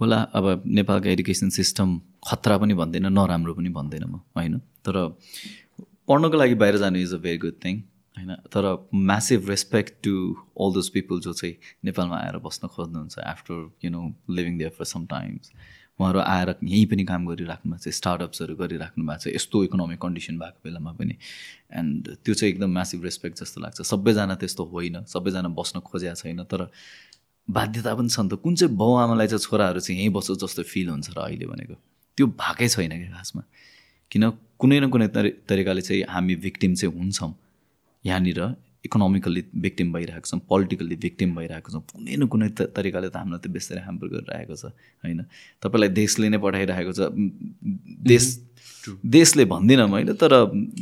[0.00, 4.58] होला अब नेपालको एडुकेसन सिस्टम खतरा पनि भन्दैन नराम्रो पनि भन्दैन म होइन?
[4.84, 4.96] तर
[6.08, 7.80] पढ्नको लागि बाहिर जानु is a very good thing
[8.16, 8.34] होइन?
[8.52, 8.64] तर
[8.94, 10.14] massive respect to
[10.60, 11.54] all those people जो चाहिँ
[11.84, 15.52] नेपालमा आएर बस्न खोज्नुहुन्छ after you know living there for some times
[16.00, 20.38] उहाँहरू आएर यहीँ पनि काम गरिराख्नु भएको छ स्टार्टअप्सहरू गरिराख्नु भएको छ यस्तो इकोनोमिक कन्डिसन
[20.38, 21.14] भएको बेलामा पनि।
[21.74, 26.42] एन्ड त्यो चाहिँ एकदम म्यासिभ रेस्पेक्ट जस्तो लाग्छ। सबैजना त्यस्तो होइन सबैजना बस्न खोजेको छैन
[26.46, 26.70] तर
[27.48, 30.62] बाध्यता पनि छ नि त। कुन चाहिँ बाउ आमालाई चाहिँ छोराहरू चाहिँ यहीँ बस्छ जस्तो
[30.62, 31.74] फिल हुन्छ र अहिले भनेको?
[32.18, 33.42] त्यो भएकै छैन क्या खासमा।
[34.10, 34.22] किन
[34.58, 37.30] कुनै न कुनै तरि तरिकाले चाहिँ हामी भिक्टिम चाहिँ हुन्छौँ।
[38.04, 38.40] यहाँनिर
[38.86, 43.46] इकोनोमिकल्ली भिक्टिम भइरहेको छौँ पोलिटिकल्ली भिक्टिम भइरहेको छौँ। कुनै न कुनै तरिकाले त हामीलाई त
[43.54, 45.20] बेसरी ह्याम्पर गरिरहेको छ होइन?
[45.62, 47.00] तपाईँलाई देशले नै पठाइरहेको छ।
[48.02, 48.24] देश
[49.04, 50.32] देशले भन्दिनँ मैले तर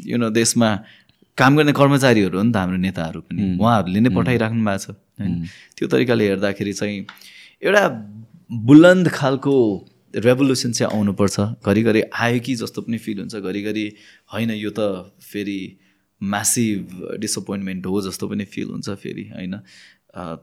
[0.08, 0.68] यु नो देशमा
[1.38, 5.32] काम गर्ने कर्मचारीहरू हो नि त हाम्रो नेताहरू पनि। उहाँहरूले नै पठाइराख्नु भएको छ होइन?
[5.76, 6.96] त्यो तरिकाले हेर्दाखेरि चाहिँ
[7.64, 7.82] एउटा
[8.68, 9.54] बुलन्द खालको
[10.16, 13.86] रेभोल्युसन चाहिँ आउनुपर्छ। घरिघरि आयो कि जस्तो पनि फिल हुन्छ। घरिघरि
[14.32, 15.60] होइन यो त फेरि
[16.20, 19.54] म्यासिभ डिसपोइन्टमेन्ट हो जस्तो पनि फिल हुन्छ फेरि होइन?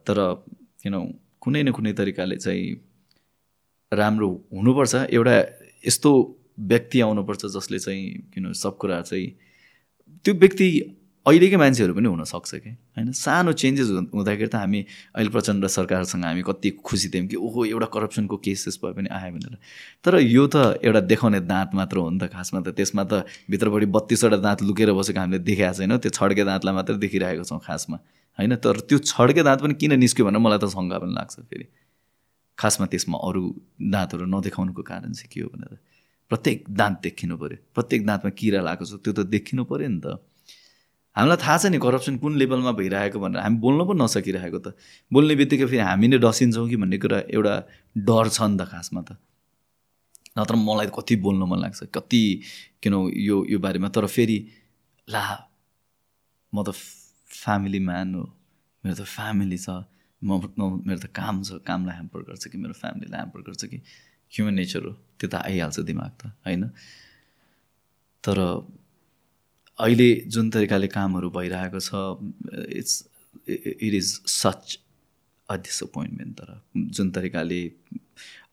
[0.05, 0.17] तर
[0.83, 0.95] किन
[1.41, 2.65] कुनै न कुनै तरिकाले चाहिँ
[3.91, 5.35] राम्रो हुनुपर्छ। एउटा
[5.87, 6.11] यस्तो
[6.59, 9.27] व्यक्ति आउनुपर्छ जसले चाहिँ किन सब कुरा चाहिँ
[10.25, 10.69] त्यो व्यक्ति
[11.25, 12.69] अहिलेकै मान्छेहरू पनि हुनसक्छ कि?
[12.95, 13.11] होइन?
[13.15, 14.79] सानो चेन्जेस हुँदाखेरि त हामी
[15.15, 19.31] अहिले प्रचण्ड सरकारसँग हामी कति खुसी थियौँ कि ओहो एउटा करप्सनको केसेस भए पनि आयो
[19.31, 19.55] भनेर।
[20.03, 23.87] तर यो त एउटा देखाउने दाँत मात्र हो नि त खासमा त। त्यसमा त भित्रपट्टि
[23.95, 27.97] बत्तिसवटा दाँत लुकेर बसेको हामीले देखाएको छैनौँ। त्यो छड्के दाँतलाई मात्रै देखिरहेको छौँ खासमा।
[28.39, 28.55] होइन?
[28.59, 31.65] तर त्यो छड्के दाँत पनि किन निस्क्यो भनेर मलाई त शङ्का पनि लाग्छ फेरि।
[32.59, 33.41] खासमा त्यसमा अरू
[33.79, 35.79] दाँतहरू नदेखाउनुको कारण चाहिँ के हो भनेर।
[36.27, 40.19] प्रत्येक दाँत देखिनु पऱ्यो प्रत्येक दाँतमा किरा लगाएको छ। त्यो त देखिनु पऱ्यो नि त।
[41.15, 44.67] हामीलाई थाहा छ नि करप्सन कुन लेभलमा भइरहेको भनेर। हामी बोल्न पनि नसकिरहेको त।
[45.13, 47.53] बोल्ने बित्तिकै फेरि हामी नै डसिन्छौँ कि भन्ने कुरा एउटा
[47.93, 49.17] डर छ नि त खासमा त।
[50.37, 52.23] नत्र मलाई कति बोल्नु मन लाग्छ कति
[52.81, 54.37] किन यो यो बारेमा। तर फेरि
[55.07, 55.23] ला
[56.53, 58.23] म त फ्यामिली म्यान हो।
[58.83, 59.69] मेरो त फ्यामिली छ।
[60.23, 60.41] म
[60.87, 63.77] मेरो त काम छ। कामलाई ह्याम्पर गर्छ कि मेरो फ्यामिलीलाई ह्याम्पर गर्छ कि?
[64.33, 66.63] ह्युमन नेचर हो। त्यो त आइहाल्छ दिमाग त होइन?
[68.23, 68.37] तर
[69.79, 71.91] अहिले जुन तरिकाले कामहरू भइरहेको छ
[72.79, 72.93] it's
[73.49, 74.79] it is such
[75.49, 77.61] a disappointment तर जुन तरिकाले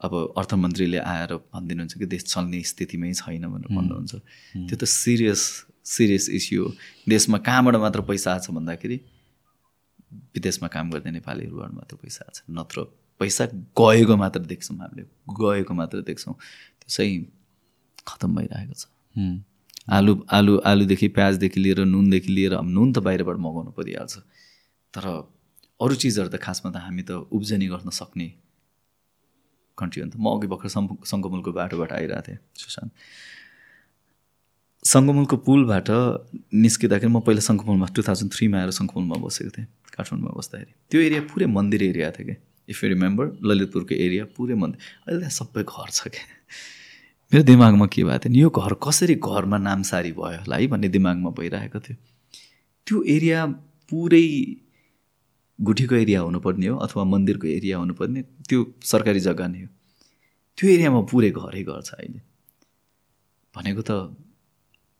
[0.00, 4.14] अब अर्थमन्त्रीले आएर भनिदिनुहुन्छ कि देश चल्ने स्थितिमै छैन भनेर भन्नुहुन्छ।
[4.68, 5.42] त्यो त सिरियस
[5.84, 6.72] सिरियस इस्यु हो।
[7.08, 8.96] देशमा कहाँबाट मात्र पैसा आएको छ भन्दाखेरि
[10.34, 12.84] विदेशमा काम गर्ने नेपालीहरूबाट मात्र पैसा आएको छ। नत्र
[13.20, 13.44] पैसा
[13.76, 15.04] गएको मात्र देख्छौँ हामीले।
[15.40, 17.16] गएको मात्र देख्छौँ। त्यो चाहिँ
[18.08, 18.84] खतम भइरहेको छ।
[19.88, 24.14] आलु आलु आलुदेखि प्याजदेखि लिएर नुनदेखि लिएर नुन त बाहिरबाट मगाउनु परिहाल्छ।
[24.94, 25.04] तर
[25.80, 28.28] अरू चिजहरू त खासमा त हामी त उब्जनी गर्न सक्ने
[29.78, 30.68] कन्ट्री हो नि त। म अघि भर्खर
[31.12, 32.92] सङ्गमुलको बाटोबाट आइरहेको थिएँ सुशान्त।
[34.84, 35.88] सङ्गमुलको पुलबाट
[36.64, 41.20] निस्किँदाखेरि म पहिला सङ्गमुलमा टु थाउजन्ड थ्रीमा आएर सङ्गमुलमा बसेको थिएँ काठमाडौँमा बस्दाखेरि। त्यो एरिया
[41.32, 42.38] पुरै मन्दिर एरिया थियो क्या
[42.68, 44.78] इफ यु रिमेम्बर ललितपुरको एरिया पुरै मन्दिर।
[45.08, 46.24] अहिले सबै घर छ क्या।
[47.32, 48.32] मेरो दिमागमा के भएको थियो?
[48.32, 51.96] नि यो घर कसरी घरमा नामसारी भयो होला है भन्ने दिमागमा भइरहेको थियो।
[52.86, 53.46] त्यो एरिया
[53.86, 54.26] पुरै
[55.58, 59.68] गुठीको एरिया हुनुपर्ने हो अथवा मन्दिरको एरिया हुनुपर्ने त्यो सरकारी जग्गा नै हो।
[60.58, 62.20] त्यो एरियामा पुरै घरै घर छ अहिले।
[63.54, 63.90] भनेको त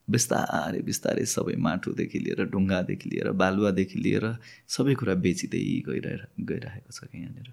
[0.07, 4.25] बिस्तारै बिस्तारै सबै माटोदेखि लिएर ढुङ्गादेखि लिएर बालुवादेखि लिएर
[4.71, 7.49] सबै कुरा बेचिँदै गइरह गइरहेको छ यहाँनिर।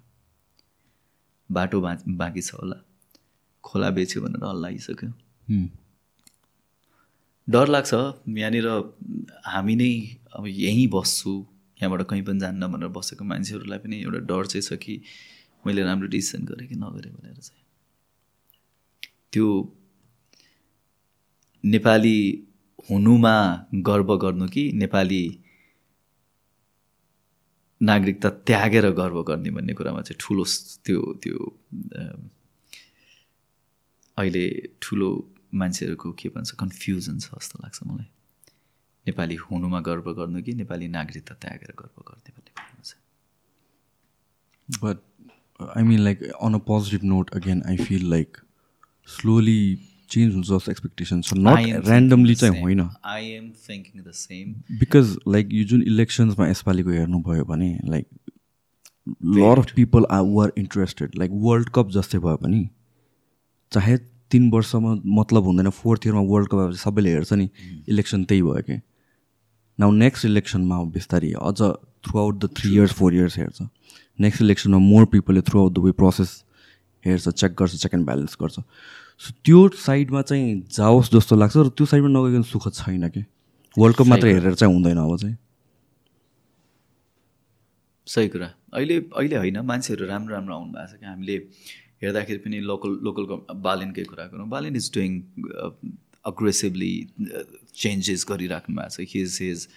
[1.50, 2.78] बाटो बाँकी छ होला।
[3.68, 5.10] खोला बेच्यो भनेर हल्लाइसक्यो
[7.48, 7.92] डर लाग्छ
[8.38, 8.66] यहाँनिर
[9.46, 9.92] हामी नै
[10.36, 11.32] अब यहीँ बस्छु
[11.82, 15.00] यहाँबाट कहीँ पनि जान्न भनेर बसेको मान्छेहरूलाई पनि एउटा डर चाहिँ छ कि
[15.66, 17.64] मैले राम्रो डिसिसन गरेँ कि नगरेँ भनेर चाहिँ।
[19.32, 19.46] त्यो
[21.64, 22.18] नेपाली
[22.90, 23.36] हुनुमा
[23.88, 25.22] गर्व गर्नु कि नेपाली
[27.80, 30.44] नागरिकता त्यागेर गर्व गर्ने भन्ने कुरामा चाहिँ ठुलो
[30.84, 31.36] त्यो त्यो
[34.18, 34.44] अहिले
[34.82, 35.08] ठुलो
[35.54, 38.08] मान्छेहरूको के भन्छ कन्फ्युजन छ जस्तो लाग्छ मलाई।
[39.06, 43.02] नेपाली हुनुमा गर्व गर्नु कि नेपाली नागरिकता त्यागेर गर्व गर्ने भन्ने कुरामा चाहिँ?
[44.68, 44.98] But
[45.76, 48.36] I mean like on a positive note again I feel like
[49.08, 49.60] slowly
[50.10, 52.80] change हुन्छ जस्तो एक्सपेक्टेसन छ नट ऱ्यान्डमली चाहिँ होइन।
[53.12, 58.06] I am thinking the same because like यो जुन इलेक्सन्समा यसपालिको हेर्नुभयो भने like
[59.36, 62.62] lot of people are were interested like world cup जस्तै भयो पनि
[63.72, 63.96] चाहे
[64.30, 67.48] तिन वर्षमा मतलब हुँदैन फोर्थ इयरमा वर्ल्ड कप सबैले हेर्छ नि
[67.88, 68.80] इलेक्सन त्यही भयो कि।
[69.78, 71.58] नाउ नेक्स्ट इलेक्सनमा बिस्तारै अझ
[72.18, 73.62] throughout the three years four years हेर्छ।
[74.18, 76.30] नेक्स्ट इलेक्सनमा मोर पिपलले throughout the way process
[77.04, 78.60] हेर्छ चेक गर्छ चेक एन्ड ब्यालेन्स गर्छ।
[79.22, 83.24] सो त्यो साइडमा चाहिँ जाओस् जस्तो लाग्छ र त्यो साइडमा नगइकन सुख छैन कि।
[83.76, 85.36] वर्ल्ड कप मात्रै हेरेर चाहिँ हुँदैन अब चाहिँ।
[88.06, 91.36] सही कुरा। अहिले अहिले होइन मान्छेहरू राम्रो राम्रो आउनु भएको छ कि हामीले
[92.02, 93.36] हेर्दाखेरि पनि लोकल लोकलको
[93.68, 95.12] बालिनकै कुरा गरौँ। Balen is doing
[96.26, 96.92] aggressively
[97.74, 99.68] changes गरिराख्नु भएको छ। हिज हिज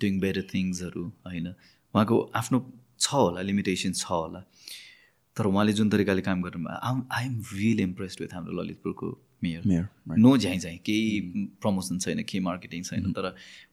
[0.00, 1.46] डुइङ बेटर थिङ्सहरू होइन।
[1.94, 2.58] उहाँको आफ्नो
[3.00, 4.44] छ होला लिमिटेसन छ होला।
[5.36, 9.08] तर उहाँले जुन तरिकाले काम गर्नु आम I am real impressed with हाम्रो ललितपुरको
[9.42, 13.28] मेयर मेयर नो झ्याइ झ्याइ केही प्रमोसन छैन केही मार्केटिङ छैन। तर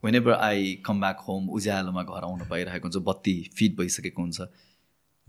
[0.15, 4.39] whenever I come back home उज्यालोमा घर आउनु पाइरहेको हुन्छ बत्ती फिट भइसकेको हुन्छ।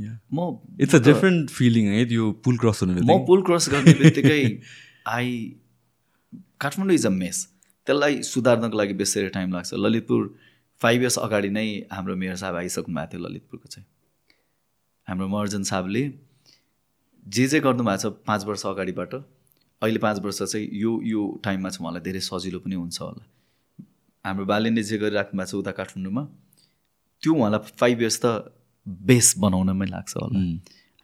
[0.01, 4.43] म इट्स अ डिफ्रेन्ट फिलिङ है त्यो पुल क्रस हुने म पुल क्रस गर्ने बित्तिकै
[5.17, 5.33] I
[6.61, 7.47] Kathmandu is a mess
[7.87, 10.35] त्यसलाई सुधार्नको लागि बेसी टाइम लाग्छ। ललितपुर
[10.81, 13.87] फाइभ इयर्स अगाडि नै हाम्रो मेयर साहब आइसक्नु भएको थियो ललितपुरको चाहिँ।
[15.09, 16.03] हाम्रो मर्जन साहबले
[17.27, 21.85] जे जे गर्नुभएको छ पाँच वर्ष अगाडिबाट अहिले पाँच वर्ष चाहिँ यो यो टाइममा चाहिँ
[21.85, 23.25] उहाँलाई धेरै सजिलो पनि हुन्छ होला।
[24.25, 26.23] हाम्रो बाल्यले जे गरिराख्नु भएको छ उता काठमाडौँमा
[27.23, 28.27] त्यो उहाँलाई फाइभ इयर्स त
[28.87, 30.41] बेस बनाउनमै लाग्छ होला।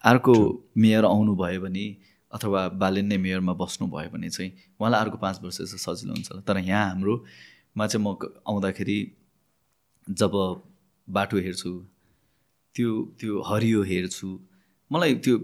[0.05, 0.35] अर्को
[0.77, 1.87] मेयर आउनुभयो भने
[2.33, 4.51] अथवा बालेन नै मेयरमा बस्नुभयो भने चाहिँ
[4.81, 8.17] उहाँलाई अर्को पाँच वर्ष चाहिँ सजिलो हुन्छ होला। तर यहाँ हाम्रोमा चाहिँ म
[8.49, 8.99] आउँदाखेरि
[10.09, 10.33] जब
[11.09, 11.73] बाटो हेर्छु
[12.75, 12.91] त्यो
[13.21, 14.29] त्यो हरियो हेर्छु
[14.91, 15.35] मलाई त्यो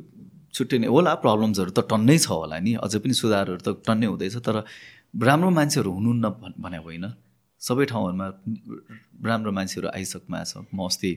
[0.54, 4.36] छुट्टै नै होला प्रब्लम्सहरू त टन्नै छ होला नि। अझै पनि सुधारहरू त टन्नै हुँदैछ
[4.46, 4.56] तर
[5.26, 6.26] राम्रो मान्छेहरू हुनुहुन्न
[6.64, 7.04] भने होइन।
[7.62, 8.26] सबै ठाउँहरूमा
[9.30, 11.10] राम्रो मान्छेहरू आइसक्नु छ। म अस्ति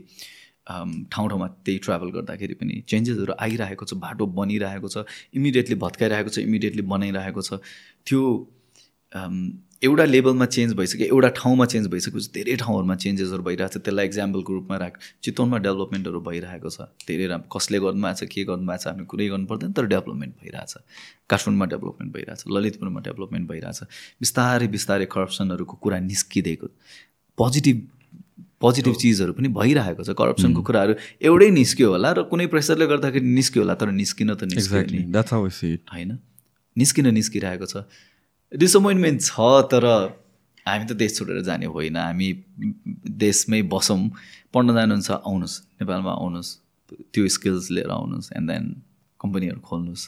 [0.65, 6.37] ठाउँ ठाउँमा त्यही ट्राभल गर्दाखेरि पनि चेन्जेसहरू आइरहेको छ बाटो बनिरहेको छ इमिडिएटली भत्काइरहेको छ
[6.49, 7.61] इमिडिएटली बनाइरहेको छ।
[8.07, 8.21] त्यो
[9.83, 14.53] एउटा लेभलमा चेन्ज भइसक्यो एउटा ठाउँमा चेन्ज भइसकेपछि धेरै ठाउँहरूमा चेन्जेसहरू भइरहेको छ। त्यसलाई इक्जाम्पलको
[14.53, 14.93] रूपमा राख।
[15.23, 19.45] चितवनमा डेभलपमेन्टहरू भइरहेको छ। धेरै राम्रो कसले गर्नुभएको छ के गर्नुभएको छ हामी कुरै गर्नु
[19.45, 20.73] पर्दैन तर डेभलपमेन्ट भइरहेछ।
[21.29, 23.79] काठमाडौँमा डेभलपमेन्ट भइरहेछ ललितपुरमा डेभलपमेन्ट भइरहेछ।
[24.19, 26.67] बिस्तारै बिस्तारै करप्सनहरूको कुरा निस्किँदैको
[27.37, 27.77] पोजिटिभ
[28.61, 33.61] पोजिटिभ चिजहरू पनि भइरहेको छ करप्सनको कुराहरू एउटै निस्क्यो होला र कुनै प्रेसरले गर्दाखेरि निस्क्यो
[33.63, 34.79] होला तर निस्किन त निस्क्यो
[35.91, 36.09] होइन?
[36.77, 37.83] निस्किन निस्किरहेको छ।
[38.51, 39.35] डिसपोइन्टमेन्ट छ
[39.71, 39.83] तर
[40.65, 42.27] हामी त देश छोडेर जाने होइन। हामी
[43.23, 44.01] देशमै बसौँ।
[44.53, 46.49] पढ्न जानुहुन्छ आउनुहोस्। नेपालमा आउनुहोस्।
[47.13, 48.63] त्यो स्किल्स लिएर आउनुहोस् एन्ड देन
[49.19, 50.03] कम्पनीहरू खोल्नुहोस्।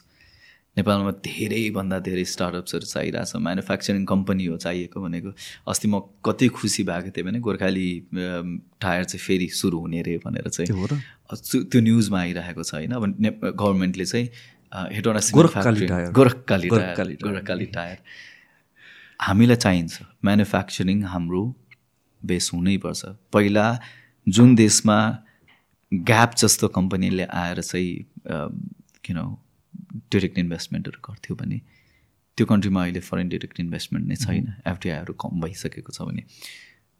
[0.77, 5.31] नेपालमा धेरैभन्दा धेरै स्टार्टअप्सहरू चाहिरहेछ म्यानुफ्याक्चरिङ कम्पनी हो चाहिएको भनेको।
[5.67, 10.47] अस्ति म कति खुसी भएको थिएँ भने गोर्खाली टायर चाहिँ फेरि सुरु हुने रे भनेर
[10.49, 13.03] चाहिँ त्यो न्युजमा आइरहेको छ होइन। अब
[13.57, 14.27] गभर्मेन्टले चाहिँ
[14.93, 17.97] हेटवटा गोरखकाली टायर। गोरखकाली टायर।
[19.21, 19.93] हामीलाई चाहिन्छ।
[20.25, 21.41] म्यानुफ्याक्चरिङ हाम्रो
[22.21, 23.01] बेस हुनैपर्छ।
[23.33, 23.65] पहिला
[24.27, 24.97] जुन देशमा
[25.91, 27.93] ग्याप जस्तो कम्पनीले आएर चाहिँ
[29.05, 29.17] किन
[30.11, 31.61] डिरेक्ट इन्भेस्टमेन्टहरू गर्थ्यो भने
[32.37, 36.25] त्यो कन्ट्रीमा अहिले फरेन डिरेक्ट इन्भेस्टमेन्ट नै छैन एफडिआईहरू कम भइसकेको छ भने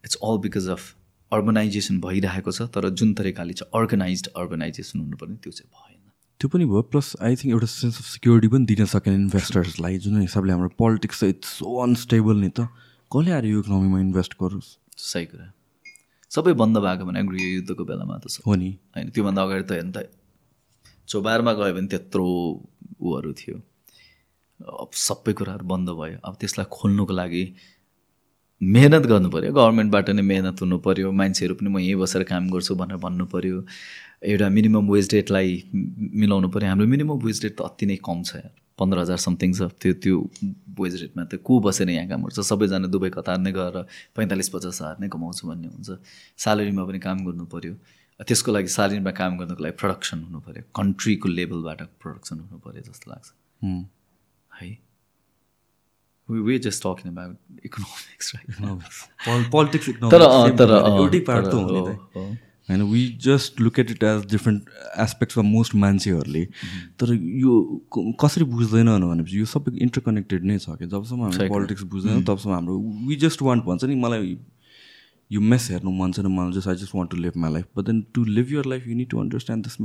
[0.04, 0.88] it's all because of
[1.32, 6.02] urbanization भइरहेको छ तर जुन तरिकाले चाहिँ अर्गनाइज अर्गनाइजेसन हुनुपर्ने त्यो चाहिँ भएन।
[6.40, 10.22] त्यो पनि भयो प्लस आई थिङ्क एउटा सेन्स अफ सिक्योरिटी पनि दिन सकेन इन्भेस्टर्सलाई जुन
[10.22, 12.68] हिसाबले हाम्रो पोलिटिक्स इट्स सो अनस्टेबल नि त
[13.12, 14.70] कसले आएर यो इकोनोमीमा इन्भेस्ट गरोस्?
[14.98, 15.52] सही कुरा।
[16.32, 19.92] सबै बन्द भएको भने गृह युद्धको बेलामा त हो नि। होइन त्योभन्दा अगाडि त हेर्नु
[19.92, 20.10] त
[21.08, 22.26] चौबारमा गयो भने त्यत्रो
[23.02, 23.58] ऊहरू थियो।
[24.60, 27.44] अब सबै कुराहरू बन्द भयो। अब त्यसलाई खोल्नुको लागि
[28.62, 32.76] मेहनत गर्नु पऱ्यो गभर्मेन्टबाट नै मेहनत हुनु पऱ्यो मान्छेहरू पनि म यहीँ बसेर काम गर्छु
[32.76, 33.62] भनेर भन्नु पऱ्यो
[34.26, 35.50] एउटा मिनिमम वेज रेटलाई
[36.22, 38.42] मिलाउनु पऱ्यो। हाम्रो मिनिमम वेज रेट त अति नै कम छ
[38.80, 40.16] पन्ध्र हजार समथिङ छ। त्यो त्यो
[40.80, 42.40] वेज रेटमा त को बसेर यहाँ काम गर्छ?
[42.42, 43.78] सबैजना दुबई कतार नै गएर
[44.18, 45.90] पैँतालिस पचास हजार नै कमाउँछु भन्ने हुन्छ।
[46.42, 47.74] स्यालेरीमा पनि काम गर्नु पऱ्यो
[48.20, 53.12] त्यसको लागि स्यालेरीमा काम गर्नुको लागि प्रडक्सन हुनु पऱ्यो कन्ट्रीको लेभलबाट प्रडक्सन हुनु पऱ्यो जस्तो
[53.12, 53.28] लाग्छ.
[54.52, 54.70] है।
[56.30, 58.48] We just talking about economics right
[59.52, 60.22] politics तर
[60.60, 61.54] तर एउटै पार्ट त।
[62.70, 64.70] होइन we just look at it as different
[65.00, 66.44] aspects of most मान्छेहरूले
[67.00, 67.54] तर यो
[68.24, 71.48] कसरी बुझ्दैन भनेपछि यो सबै इन्टरकनेक्टेड नै छ कि जबसम्म हामी.
[71.48, 72.76] पोलिटिक्स बुझ्दैन तबसम्म हाम्रो
[73.08, 74.38] वी जस्ट वान्ट भन्छ नि मलाई
[75.32, 77.84] यो मेस हेर्नु मन छैन मलाई just I just want to live my life but
[77.86, 79.76] then to live your life you need to understand this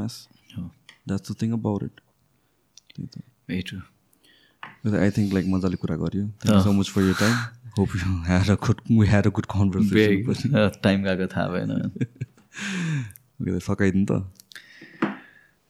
[0.56, 0.62] हो
[1.09, 2.01] that's the thing about it
[2.97, 3.09] त्यही त
[4.94, 7.35] आई थिङ्क लाइक मजाले कुरा गऱ्यो thank so much for your time
[7.78, 11.70] hope you had a good we had a good conversation time गएको थाहा भएन
[13.69, 14.12] सकाइदिनु त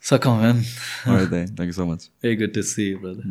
[0.04, 0.58] सकाउँ ma'am
[1.06, 1.46] All right, then.
[1.58, 2.08] Thank you so much.
[2.22, 3.22] Very good to see you, brother.